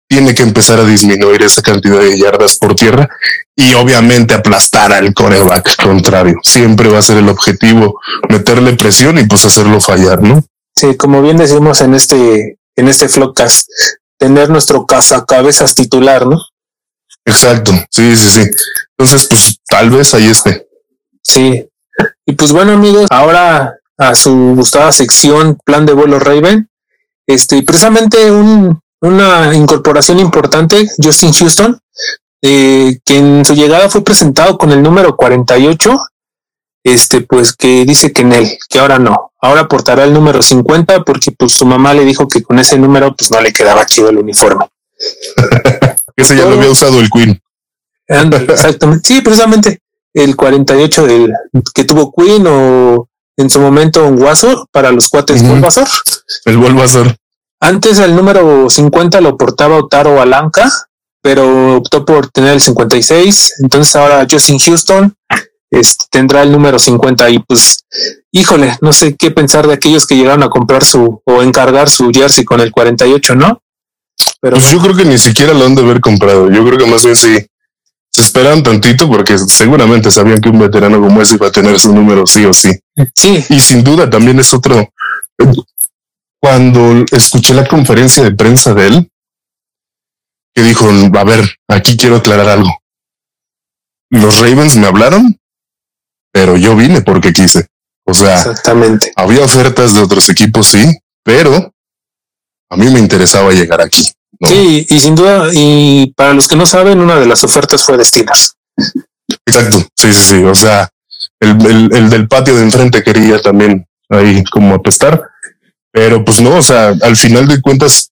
tiene 0.08 0.36
que 0.36 0.44
empezar 0.44 0.80
a 0.80 0.86
disminuir 0.86 1.42
esa 1.42 1.62
cantidad 1.62 2.00
de 2.00 2.20
yardas 2.20 2.58
por 2.58 2.76
tierra 2.76 3.10
y 3.56 3.74
obviamente 3.74 4.34
aplastar 4.34 4.94
al 4.94 5.14
coreback 5.14 5.82
contrario. 5.82 6.36
Siempre 6.44 6.90
va 6.90 7.00
a 7.00 7.04
ser 7.04 7.18
el 7.18 7.30
objetivo 7.30 8.00
meterle 8.30 8.74
presión 8.74 9.18
y 9.18 9.26
pues 9.26 9.46
hacerlo 9.46 9.82
fallar, 9.82 10.22
¿no? 10.22 10.44
Sí, 10.76 10.96
como 10.98 11.22
bien 11.22 11.38
decimos 11.38 11.82
en 11.82 11.96
este, 11.96 12.58
en 12.76 12.88
este 12.88 13.08
Flockcast, 13.08 13.68
tener 14.18 14.50
nuestro 14.50 14.86
cazacabezas 14.86 15.76
titular, 15.76 16.26
¿no? 16.26 16.40
Exacto, 17.26 17.72
sí, 17.90 18.16
sí, 18.16 18.30
sí. 18.30 18.50
Entonces, 18.98 19.28
pues 19.28 19.60
tal 19.68 19.90
vez 19.90 20.14
ahí 20.14 20.28
esté. 20.28 20.68
Sí, 21.24 21.68
y 22.26 22.34
pues 22.34 22.52
bueno, 22.52 22.74
amigos, 22.74 23.08
ahora 23.10 23.76
a 23.98 24.16
su 24.16 24.54
gustada 24.56 24.92
sección 24.92 25.58
Plan 25.66 25.86
de 25.86 25.94
vuelo 25.94 26.20
Raven. 26.20 26.70
Este, 27.28 27.64
precisamente 27.64 28.32
un, 28.32 28.80
una 29.02 29.56
incorporación 29.56 30.20
importante, 30.20 30.88
Justin 31.02 31.34
Houston, 31.34 31.80
eh, 32.42 33.00
que 33.04 33.18
en 33.18 33.46
su 33.46 33.56
llegada 33.56 33.90
fue 33.90 34.04
presentado 34.04 34.58
con 34.58 34.72
el 34.72 34.84
número 34.84 35.16
48, 35.16 35.98
este, 36.86 37.22
pues 37.22 37.54
que 37.54 37.84
dice 37.84 38.14
que 38.14 38.22
en 38.22 38.32
él, 38.32 38.58
que 38.70 38.78
ahora 38.78 39.00
no, 39.00 39.32
ahora 39.42 39.68
portará 39.68 40.04
el 40.04 40.14
número 40.14 40.44
50 40.44 41.04
porque 41.04 41.32
pues 41.32 41.52
su 41.54 41.66
mamá 41.66 41.96
le 41.96 42.06
dijo 42.06 42.28
que 42.28 42.44
con 42.44 42.60
ese 42.60 42.78
número 42.78 43.16
pues 43.16 43.32
no 43.32 43.42
le 43.42 43.52
quedaba 43.52 43.86
chido 43.88 44.10
el 44.10 44.20
uniforme. 44.20 44.68
ese 46.16 46.38
ya 46.38 46.46
lo 46.46 46.56
había 46.56 46.70
usado 46.70 47.00
el 47.00 47.10
Queen. 47.10 47.42
exactamente. 48.08 49.02
Sí, 49.08 49.22
precisamente 49.22 49.80
el 50.14 50.36
48 50.36 51.08
del 51.08 51.34
que 51.74 51.86
tuvo 51.86 52.14
Queen 52.14 52.46
o 52.48 53.10
en 53.36 53.50
su 53.50 53.60
momento 53.60 54.06
un 54.06 54.18
Guasor 54.18 54.68
para 54.72 54.92
los 54.92 55.10
cuates 55.10 55.42
uh 55.42 55.86
El 56.46 56.58
Bulbasaur. 56.58 57.16
Antes 57.60 57.98
el 57.98 58.16
número 58.16 58.70
50 58.70 59.22
lo 59.22 59.38
portaba 59.38 59.78
Otaro 59.78 60.22
Alanka, 60.22 60.72
pero 61.22 61.78
optó 61.78 62.06
por 62.06 62.30
tener 62.30 62.54
el 62.54 62.62
56. 62.62 63.56
Entonces 63.64 63.96
ahora 63.96 64.28
Justin 64.30 64.60
Houston 64.60 65.16
este, 65.72 66.06
tendrá 66.10 66.44
el 66.44 66.52
número 66.52 66.80
50 66.80 67.30
y 67.32 67.40
pues, 67.40 67.86
híjole, 68.32 68.78
no 68.82 68.94
sé 68.94 69.16
qué 69.16 69.32
pensar 69.32 69.68
de 69.68 69.74
aquellos 69.74 70.06
que 70.06 70.16
llegaron 70.16 70.44
a 70.44 70.50
comprar 70.50 70.84
su 70.84 71.22
o 71.26 71.42
encargar 71.42 71.90
su 71.90 72.12
jersey 72.12 72.46
con 72.46 72.62
el 72.62 72.72
48, 72.72 73.36
¿no? 73.36 73.62
Pero 74.42 74.58
pues 74.58 74.72
yo 74.72 74.80
creo 74.80 74.96
que 74.96 75.06
ni 75.06 75.18
siquiera 75.18 75.54
lo 75.54 75.66
han 75.66 75.76
de 75.76 75.82
haber 75.82 76.00
comprado. 76.00 76.50
Yo 76.52 76.66
creo 76.66 76.78
que 76.78 76.86
más 76.86 77.04
bien 77.04 77.16
sí 77.16 77.38
se 78.16 78.22
esperan 78.22 78.64
tantito 78.64 79.10
porque 79.10 79.38
seguramente 79.38 80.10
sabían 80.10 80.40
que 80.40 80.48
un 80.48 80.60
veterano 80.60 81.02
como 81.02 81.22
ese 81.22 81.36
iba 81.36 81.48
a 81.48 81.52
tener 81.52 81.78
su 81.78 81.94
número 81.94 82.26
sí 82.26 82.46
o 82.46 82.54
sí. 82.54 82.72
Sí. 83.14 83.44
Y 83.50 83.60
sin 83.60 83.84
duda 83.84 84.10
también 84.10 84.40
es 84.40 84.54
otro. 84.54 84.88
Cuando 86.40 87.04
escuché 87.12 87.54
la 87.54 87.68
conferencia 87.68 88.24
de 88.24 88.32
prensa 88.32 88.74
de 88.74 88.88
él, 88.88 89.12
que 90.54 90.62
dijo, 90.62 90.88
a 90.90 91.24
ver, 91.26 91.58
aquí 91.68 91.98
quiero 91.98 92.16
aclarar 92.16 92.48
algo. 92.48 92.70
Los 94.10 94.40
Ravens 94.40 94.78
me 94.78 94.88
hablaron, 94.88 95.38
pero 96.36 96.58
yo 96.58 96.76
vine 96.76 97.00
porque 97.00 97.32
quise. 97.32 97.66
O 98.06 98.14
sea, 98.14 98.36
exactamente. 98.36 99.14
Había 99.16 99.40
ofertas 99.40 99.94
de 99.94 100.02
otros 100.02 100.28
equipos, 100.28 100.68
sí, 100.68 100.86
pero 101.24 101.74
a 102.70 102.76
mí 102.76 102.90
me 102.90 103.00
interesaba 103.00 103.54
llegar 103.54 103.80
aquí. 103.80 104.06
Sí, 104.42 104.86
y 104.90 105.00
sin 105.00 105.16
duda, 105.16 105.48
y 105.54 106.12
para 106.14 106.34
los 106.34 106.50
que 106.50 106.58
no 106.58 106.66
saben, 106.66 107.00
una 107.00 107.18
de 107.18 107.26
las 107.26 107.42
ofertas 107.46 107.86
fue 107.86 107.96
de 107.98 108.04
Steelers. 108.04 108.54
Exacto, 109.46 109.78
sí, 109.96 110.12
sí, 110.12 110.22
sí. 110.22 110.44
O 110.44 110.54
sea, 110.54 110.90
el, 111.40 111.90
el, 111.96 112.10
del 112.10 112.28
patio 112.28 112.54
de 112.54 112.64
enfrente 112.64 113.02
quería 113.02 113.42
también 113.42 113.88
ahí 114.10 114.44
como 114.52 114.76
apestar, 114.76 115.30
pero 115.94 116.26
pues 116.26 116.42
no, 116.42 116.58
o 116.58 116.62
sea, 116.62 116.94
al 117.02 117.16
final 117.16 117.48
de 117.48 117.62
cuentas, 117.62 118.12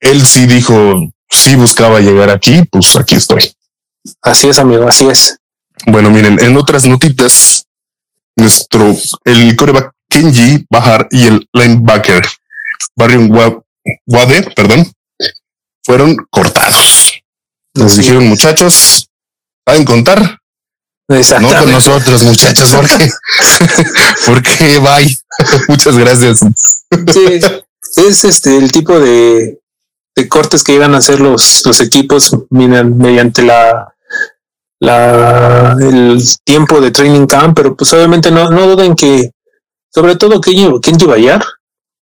él 0.00 0.24
sí 0.24 0.46
dijo, 0.46 1.12
sí 1.28 1.54
buscaba 1.54 2.00
llegar 2.00 2.30
aquí, 2.30 2.62
pues 2.72 2.96
aquí 2.96 3.16
estoy. 3.16 3.52
Así 4.22 4.48
es, 4.48 4.58
amigo, 4.58 4.88
así 4.88 5.06
es. 5.06 5.36
Bueno, 5.86 6.10
miren, 6.10 6.38
en 6.40 6.56
otras 6.56 6.86
notitas, 6.86 7.57
nuestro, 8.38 8.96
el 9.24 9.56
coreback 9.56 9.92
Kenji 10.08 10.66
Bahar 10.70 11.06
y 11.10 11.26
el 11.26 11.48
linebacker 11.52 12.24
Barrion 12.96 13.30
Wade, 14.06 14.50
perdón, 14.54 14.90
fueron 15.84 16.16
cortados. 16.30 17.20
Nos 17.74 17.96
dijeron, 17.96 18.26
muchachos, 18.28 19.08
¿saben 19.66 19.84
contar? 19.84 20.38
No 21.08 21.48
con 21.58 21.72
nosotros, 21.72 22.22
muchachos, 22.22 22.70
porque, 22.74 23.10
porque 24.26 24.78
bye. 24.78 25.18
Muchas 25.68 25.96
gracias. 25.96 26.40
Sí, 26.40 27.40
es 27.96 28.24
este 28.24 28.58
el 28.58 28.70
tipo 28.72 28.98
de, 29.00 29.58
de 30.14 30.28
cortes 30.28 30.62
que 30.62 30.74
iban 30.74 30.94
a 30.94 30.98
hacer 30.98 31.20
los, 31.20 31.64
los 31.64 31.80
equipos 31.80 32.36
mediante 32.50 33.42
la, 33.42 33.94
la 34.80 35.76
el 35.80 36.22
tiempo 36.44 36.80
de 36.80 36.90
training 36.90 37.26
camp, 37.26 37.56
pero 37.56 37.76
pues 37.76 37.92
obviamente 37.92 38.30
no, 38.30 38.50
no 38.50 38.66
duden 38.66 38.94
que, 38.94 39.30
sobre 39.92 40.16
todo 40.16 40.40
que 40.40 40.52
Kenji 40.82 41.06
Bayar, 41.06 41.44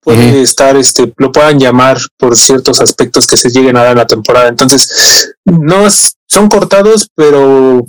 puede 0.01 0.43
estar, 0.43 0.77
este, 0.77 1.13
lo 1.17 1.31
puedan 1.31 1.59
llamar 1.59 1.99
por 2.19 2.37
ciertos 2.37 2.81
aspectos 2.81 3.27
que 3.27 3.37
se 3.37 3.51
lleguen 3.51 3.77
a 3.77 3.85
dar 3.85 3.93
en 3.93 3.99
la 3.99 4.07
temporada. 4.07 4.49
Entonces, 4.49 5.35
no 5.45 5.87
son 6.27 6.49
cortados, 6.49 7.09
pero 7.15 7.85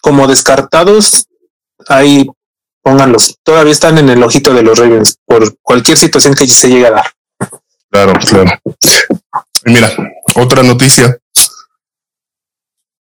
como 0.00 0.28
descartados, 0.28 1.26
ahí 1.88 2.26
pónganlos. 2.82 3.36
Todavía 3.42 3.72
están 3.72 3.98
en 3.98 4.08
el 4.08 4.22
ojito 4.22 4.54
de 4.54 4.62
los 4.62 4.78
Ravens 4.78 5.16
por 5.26 5.58
cualquier 5.60 5.98
situación 5.98 6.34
que 6.34 6.46
se 6.46 6.68
llegue 6.68 6.86
a 6.86 6.92
dar. 6.92 7.12
Claro, 7.90 8.12
claro. 8.20 8.50
Y 9.64 9.70
mira, 9.70 9.90
otra 10.36 10.62
noticia. 10.62 11.18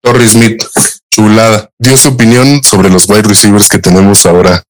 Torrey 0.04 0.28
Smith, 0.28 0.62
chulada, 1.10 1.70
dio 1.80 1.96
su 1.96 2.10
opinión 2.10 2.62
sobre 2.64 2.90
los 2.90 3.08
wide 3.08 3.24
receivers 3.24 3.70
que 3.70 3.80
tenemos 3.80 4.26
ahora 4.26 4.62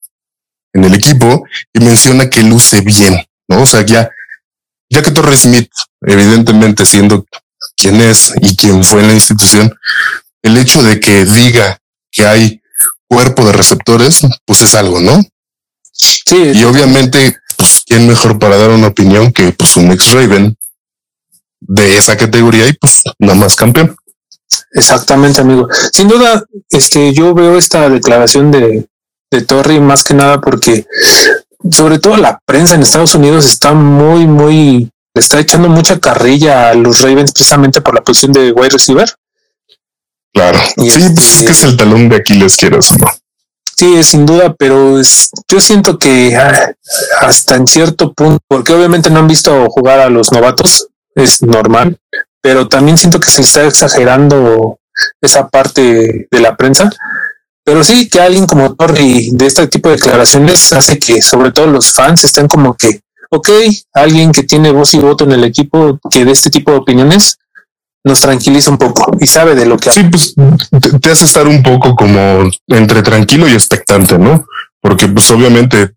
en 0.74 0.84
el 0.84 0.94
equipo 0.94 1.44
y 1.74 1.80
menciona 1.80 2.30
que 2.30 2.44
luce 2.44 2.82
bien. 2.82 3.18
¿no? 3.48 3.64
O 3.64 3.66
sea, 3.66 3.82
ya, 3.82 4.10
ya 4.90 5.02
que 5.02 5.12
Torres 5.12 5.42
Smith, 5.42 5.70
evidentemente 6.02 6.86
siendo 6.86 7.26
quien 7.76 8.00
es 8.00 8.34
y 8.42 8.56
quien 8.56 8.84
fue 8.84 9.02
en 9.02 9.08
la 9.08 9.14
institución, 9.14 9.76
el 10.44 10.58
hecho 10.58 10.84
de 10.84 11.00
que 11.00 11.26
diga 11.26 11.80
que 12.12 12.26
hay 12.26 12.62
cuerpo 13.08 13.46
de 13.46 13.54
receptores, 13.54 14.22
pues 14.46 14.62
es 14.62 14.76
algo, 14.76 15.00
¿no? 15.00 15.20
Sí. 15.92 16.52
Y 16.54 16.64
obviamente, 16.64 17.38
pues, 17.58 17.84
quién 17.86 18.08
mejor 18.08 18.38
para 18.38 18.58
dar 18.58 18.70
una 18.70 18.88
opinión 18.88 19.32
que 19.32 19.52
pues 19.52 19.76
un 19.78 19.92
ex 19.92 20.12
Raven 20.12 20.56
de 21.60 21.98
esa 21.98 22.18
categoría 22.18 22.68
y 22.68 22.74
pues 22.74 23.02
nada 23.18 23.36
más 23.36 23.56
campeón. 23.56 23.96
Exactamente, 24.74 25.41
amigo. 25.41 25.67
Sin 25.93 26.07
duda, 26.07 26.43
este, 26.69 27.13
yo 27.13 27.34
veo 27.34 27.57
esta 27.57 27.89
declaración 27.89 28.51
de, 28.51 28.88
de 29.32 29.41
Torri 29.41 29.80
más 29.80 30.03
que 30.03 30.13
nada 30.13 30.41
porque 30.41 30.86
sobre 31.71 31.99
todo 31.99 32.17
la 32.17 32.39
prensa 32.45 32.76
en 32.76 32.82
Estados 32.82 33.15
Unidos 33.15 33.45
está 33.45 33.74
muy, 33.74 34.28
muy, 34.28 34.89
le 35.13 35.19
está 35.19 35.39
echando 35.39 35.69
mucha 35.69 35.99
carrilla 35.99 36.69
a 36.69 36.74
los 36.74 37.01
Ravens 37.01 37.32
precisamente 37.32 37.82
por 37.82 37.95
la 37.95 38.01
posición 38.01 38.34
de 38.34 38.51
wide 38.51 38.69
receiver. 38.69 39.09
Claro. 40.34 40.59
sí, 40.78 40.91
pues 41.13 41.39
es 41.39 41.43
que 41.45 41.51
es 41.51 41.63
el 41.63 41.78
talón 41.78 42.09
de 42.09 42.17
Aquiles, 42.17 42.57
quieras 42.57 42.91
o 42.91 42.97
no. 42.97 43.07
Sí, 43.76 44.03
sin 44.03 44.26
duda, 44.26 44.53
pero 44.57 45.01
yo 45.47 45.61
siento 45.61 45.97
que 45.97 46.36
ah, 46.36 46.74
hasta 47.21 47.55
en 47.55 47.67
cierto 47.67 48.13
punto, 48.13 48.39
porque 48.47 48.74
obviamente 48.74 49.09
no 49.09 49.19
han 49.19 49.28
visto 49.28 49.67
jugar 49.69 49.99
a 49.99 50.09
los 50.09 50.32
novatos, 50.32 50.88
es 51.15 51.41
normal, 51.41 51.97
pero 52.44 52.68
también 52.68 52.98
siento 52.98 53.22
que 53.22 53.32
se 53.32 53.41
está 53.41 53.66
exagerando 53.66 54.78
esa 55.22 55.48
parte 55.48 56.28
de 56.30 56.39
la 56.41 56.58
prensa. 56.58 56.91
Pero 57.64 57.86
sí 57.86 58.10
que 58.10 58.20
alguien 58.20 58.46
como 58.46 58.76
Torri 58.76 59.30
de 59.32 59.48
este 59.48 59.66
tipo 59.68 59.88
de 59.88 59.96
declaraciones 59.96 60.74
hace 60.74 61.00
que 61.00 61.22
sobre 61.22 61.54
todo 61.54 61.68
los 61.68 61.94
fans 61.94 62.26
estén 62.26 62.50
como 62.50 62.76
que, 62.76 63.00
ok, 63.30 63.50
alguien 63.94 64.34
que 64.34 64.44
tiene 64.44 64.72
voz 64.72 64.94
y 64.94 65.00
voto 65.00 65.24
en 65.24 65.32
el 65.32 65.46
equipo 65.46 65.98
que 66.12 66.26
de 66.26 66.32
este 66.32 66.50
tipo 66.50 66.72
de 66.72 66.80
opiniones 66.80 67.39
nos 68.04 68.20
tranquiliza 68.20 68.72
un 68.72 68.78
poco 68.78 69.16
y 69.22 69.28
sabe 69.28 69.56
de 69.56 69.66
lo 69.66 69.78
que 69.78 69.89
Sí, 69.89 70.04
pues 70.04 70.36
te, 70.36 71.10
hace 71.10 71.24
estar 71.24 71.48
un 71.48 71.64
poco 71.64 71.96
como 71.96 72.52
entre 72.68 73.02
tranquilo 73.02 73.48
y 73.48 73.54
expectante, 73.54 74.20
¿no? 74.20 74.46
Porque 74.82 75.08
pues 75.08 75.32
obviamente 75.32 75.91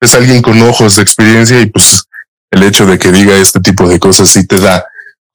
es 0.00 0.14
alguien 0.14 0.42
con 0.42 0.62
ojos 0.62 0.94
de 0.94 1.02
experiencia 1.02 1.60
y 1.60 1.66
pues 1.66 2.04
el 2.52 2.62
hecho 2.62 2.86
de 2.86 3.00
que 3.00 3.10
diga 3.10 3.36
este 3.36 3.58
tipo 3.58 3.88
de 3.88 3.98
cosas 3.98 4.28
sí 4.28 4.46
te 4.46 4.60
da 4.60 4.86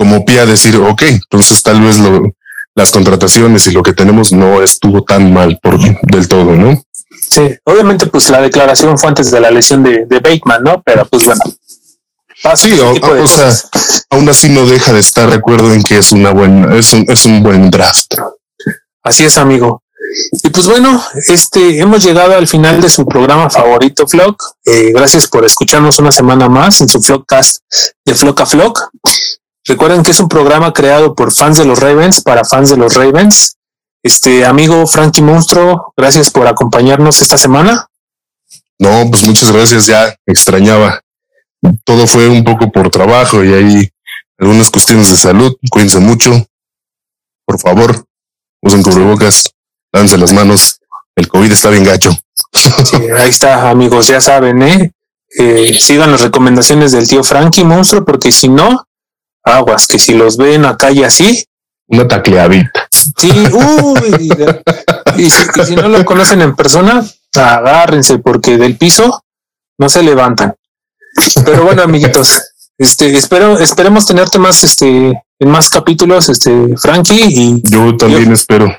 como 0.03 0.25
pie 0.25 0.41
a 0.41 0.45
decir, 0.45 0.75
ok, 0.75 1.01
entonces 1.03 1.63
tal 1.63 1.79
vez 1.79 1.97
lo, 1.97 2.35
las 2.75 2.91
contrataciones 2.91 3.65
y 3.67 3.71
lo 3.71 3.83
que 3.83 3.93
tenemos 3.93 4.33
no 4.33 4.61
estuvo 4.61 5.01
tan 5.01 5.31
mal 5.31 5.57
por 5.63 5.79
del 5.79 6.27
todo, 6.27 6.57
¿no? 6.57 6.83
Sí, 7.29 7.55
obviamente 7.63 8.07
pues 8.07 8.29
la 8.29 8.41
declaración 8.41 8.97
fue 8.97 9.07
antes 9.07 9.31
de 9.31 9.39
la 9.39 9.49
lesión 9.49 9.81
de, 9.81 10.05
de 10.05 10.19
Bateman, 10.19 10.61
¿no? 10.61 10.81
Pero 10.83 11.05
pues 11.05 11.23
bueno. 11.23 11.41
Sí, 12.55 12.77
o, 12.77 13.27
sea, 13.27 13.49
aún 14.09 14.27
así 14.27 14.49
no 14.49 14.65
deja 14.65 14.91
de 14.91 14.99
estar 14.99 15.29
de 15.29 15.37
acuerdo 15.37 15.73
en 15.73 15.81
que 15.81 15.97
es 15.99 16.11
una 16.11 16.31
buena, 16.31 16.77
es 16.77 16.91
un, 16.91 17.05
es 17.07 17.25
un 17.25 17.41
buen 17.41 17.71
draft. 17.71 18.15
Así 19.03 19.23
es, 19.23 19.37
amigo. 19.37 19.83
Y 20.43 20.49
pues 20.49 20.67
bueno, 20.67 21.01
este 21.27 21.79
hemos 21.79 22.03
llegado 22.03 22.35
al 22.35 22.49
final 22.49 22.81
de 22.81 22.89
su 22.89 23.05
programa 23.05 23.49
favorito, 23.49 24.05
Flock. 24.05 24.43
Eh, 24.65 24.91
gracias 24.93 25.27
por 25.27 25.45
escucharnos 25.45 25.97
una 25.99 26.11
semana 26.11 26.49
más 26.49 26.81
en 26.81 26.89
su 26.89 27.01
Flockcast 27.01 27.61
de 28.03 28.13
Flock 28.13 28.41
a 28.41 28.45
Flock. 28.45 28.81
Recuerden 29.65 30.03
que 30.03 30.11
es 30.11 30.19
un 30.19 30.27
programa 30.27 30.73
creado 30.73 31.15
por 31.15 31.31
fans 31.33 31.57
de 31.57 31.65
los 31.65 31.79
Ravens 31.79 32.21
para 32.21 32.43
fans 32.43 32.69
de 32.69 32.77
los 32.77 32.95
Ravens. 32.95 33.57
Este 34.03 34.45
amigo 34.45 34.85
Frankie 34.85 35.21
Monstruo, 35.21 35.93
gracias 35.95 36.29
por 36.29 36.47
acompañarnos 36.47 37.21
esta 37.21 37.37
semana. 37.37 37.87
No, 38.77 39.09
pues 39.09 39.23
muchas 39.23 39.51
gracias, 39.53 39.85
ya 39.85 40.13
extrañaba. 40.25 40.99
Todo 41.85 42.05
fue 42.07 42.27
un 42.27 42.43
poco 42.43 42.69
por 42.69 42.89
trabajo 42.89 43.41
y 43.41 43.53
hay 43.53 43.89
algunas 44.37 44.69
cuestiones 44.69 45.09
de 45.09 45.15
salud. 45.15 45.55
Cuídense 45.69 45.99
mucho. 45.99 46.45
Por 47.45 47.57
favor, 47.59 48.05
usen 48.61 48.83
cubrebocas, 48.83 49.53
lávense 49.93 50.17
las 50.17 50.33
manos. 50.33 50.81
El 51.15 51.29
COVID 51.29 51.51
está 51.51 51.69
bien 51.69 51.85
gacho. 51.85 52.11
ahí 53.17 53.29
está, 53.29 53.69
amigos, 53.69 54.07
ya 54.07 54.19
saben, 54.19 54.61
¿eh? 54.61 54.91
¿eh? 55.37 55.73
sigan 55.79 56.11
las 56.11 56.21
recomendaciones 56.21 56.91
del 56.91 57.07
tío 57.07 57.23
Frankie 57.23 57.63
Monstruo, 57.63 58.03
porque 58.03 58.31
si 58.33 58.49
no, 58.49 58.85
aguas, 59.43 59.87
que 59.87 59.99
si 59.99 60.13
los 60.13 60.37
ven 60.37 60.65
acá 60.65 60.91
y 60.91 61.03
así. 61.03 61.45
Una 61.87 62.07
tacleadita. 62.07 62.87
Sí, 63.17 63.31
uy, 63.51 64.29
y, 65.17 65.29
si, 65.29 65.75
no 65.75 65.89
lo 65.89 66.03
conocen 66.05 66.41
en 66.41 66.55
persona, 66.55 67.05
agárrense 67.35 68.19
porque 68.19 68.57
del 68.57 68.77
piso 68.77 69.23
no 69.77 69.89
se 69.89 70.01
levantan. 70.01 70.55
Pero 71.45 71.65
bueno, 71.65 71.83
amiguitos, 71.83 72.41
este, 72.77 73.15
espero, 73.15 73.59
esperemos 73.59 74.05
tenerte 74.05 74.39
más, 74.39 74.63
este, 74.63 75.21
en 75.39 75.49
más 75.49 75.69
capítulos, 75.69 76.29
este, 76.29 76.75
Frankie 76.77 77.25
y 77.27 77.61
yo 77.63 77.95
también 77.97 78.31
espero. 78.31 78.73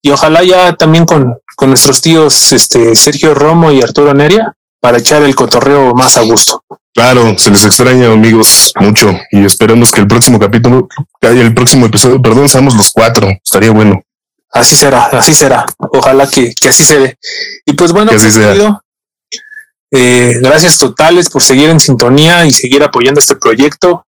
Y 0.00 0.10
ojalá 0.10 0.44
ya 0.44 0.74
también 0.76 1.04
con, 1.04 1.36
con 1.56 1.70
nuestros 1.70 2.00
tíos, 2.00 2.52
este, 2.52 2.94
Sergio 2.94 3.34
Romo 3.34 3.72
y 3.72 3.82
Arturo 3.82 4.14
Neria 4.14 4.54
para 4.84 4.98
echar 4.98 5.22
el 5.22 5.34
cotorreo 5.34 5.94
más 5.94 6.18
a 6.18 6.20
gusto. 6.24 6.62
Claro, 6.92 7.38
se 7.38 7.50
les 7.50 7.64
extraña, 7.64 8.12
amigos, 8.12 8.70
mucho. 8.78 9.18
Y 9.30 9.42
esperamos 9.42 9.90
que 9.90 10.02
el 10.02 10.06
próximo 10.06 10.38
capítulo, 10.38 10.88
el 11.22 11.54
próximo 11.54 11.86
episodio, 11.86 12.20
perdón, 12.20 12.50
seamos 12.50 12.76
los 12.76 12.90
cuatro. 12.92 13.26
Estaría 13.42 13.70
bueno. 13.70 14.02
Así 14.52 14.76
será, 14.76 15.04
así 15.06 15.34
será. 15.34 15.64
Ojalá 15.78 16.28
que, 16.28 16.52
que 16.60 16.68
así 16.68 16.84
se 16.84 16.98
dé. 16.98 17.18
Y 17.64 17.72
pues 17.72 17.92
bueno, 17.92 18.10
eh, 19.90 20.38
gracias 20.42 20.76
totales 20.76 21.30
por 21.30 21.42
seguir 21.42 21.70
en 21.70 21.80
sintonía 21.80 22.44
y 22.44 22.52
seguir 22.52 22.82
apoyando 22.82 23.20
este 23.20 23.36
proyecto. 23.36 24.04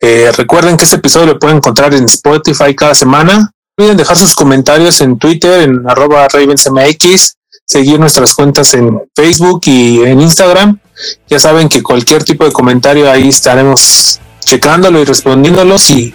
Eh, 0.00 0.32
recuerden 0.36 0.76
que 0.76 0.82
este 0.82 0.96
episodio 0.96 1.26
lo 1.26 1.38
pueden 1.38 1.58
encontrar 1.58 1.94
en 1.94 2.06
Spotify 2.06 2.74
cada 2.74 2.96
semana. 2.96 3.38
No 3.38 3.84
olviden 3.84 3.96
dejar 3.96 4.16
sus 4.16 4.34
comentarios 4.34 5.00
en 5.00 5.16
Twitter, 5.16 5.60
en 5.60 5.88
arroba 5.88 6.26
RavensMX, 6.26 7.37
seguir 7.68 8.00
nuestras 8.00 8.34
cuentas 8.34 8.72
en 8.74 8.98
Facebook 9.14 9.60
y 9.66 10.02
en 10.02 10.20
Instagram 10.20 10.78
ya 11.28 11.38
saben 11.38 11.68
que 11.68 11.82
cualquier 11.82 12.24
tipo 12.24 12.44
de 12.44 12.52
comentario 12.52 13.10
ahí 13.10 13.28
estaremos 13.28 14.20
checándolo 14.40 15.00
y 15.00 15.04
respondiéndolo 15.04 15.78
si, 15.78 16.14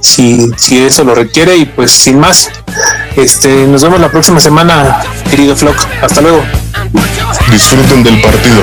si, 0.00 0.50
si 0.56 0.78
eso 0.78 1.04
lo 1.04 1.14
requiere. 1.14 1.56
Y 1.56 1.64
pues 1.66 1.90
sin 1.90 2.18
más, 2.18 2.48
este, 3.16 3.66
nos 3.66 3.82
vemos 3.82 4.00
la 4.00 4.10
próxima 4.10 4.40
semana, 4.40 5.02
querido 5.28 5.56
Flock. 5.56 5.76
Hasta 6.00 6.20
luego. 6.20 6.42
Disfruten 7.50 8.02
del 8.02 8.22
partido. 8.22 8.62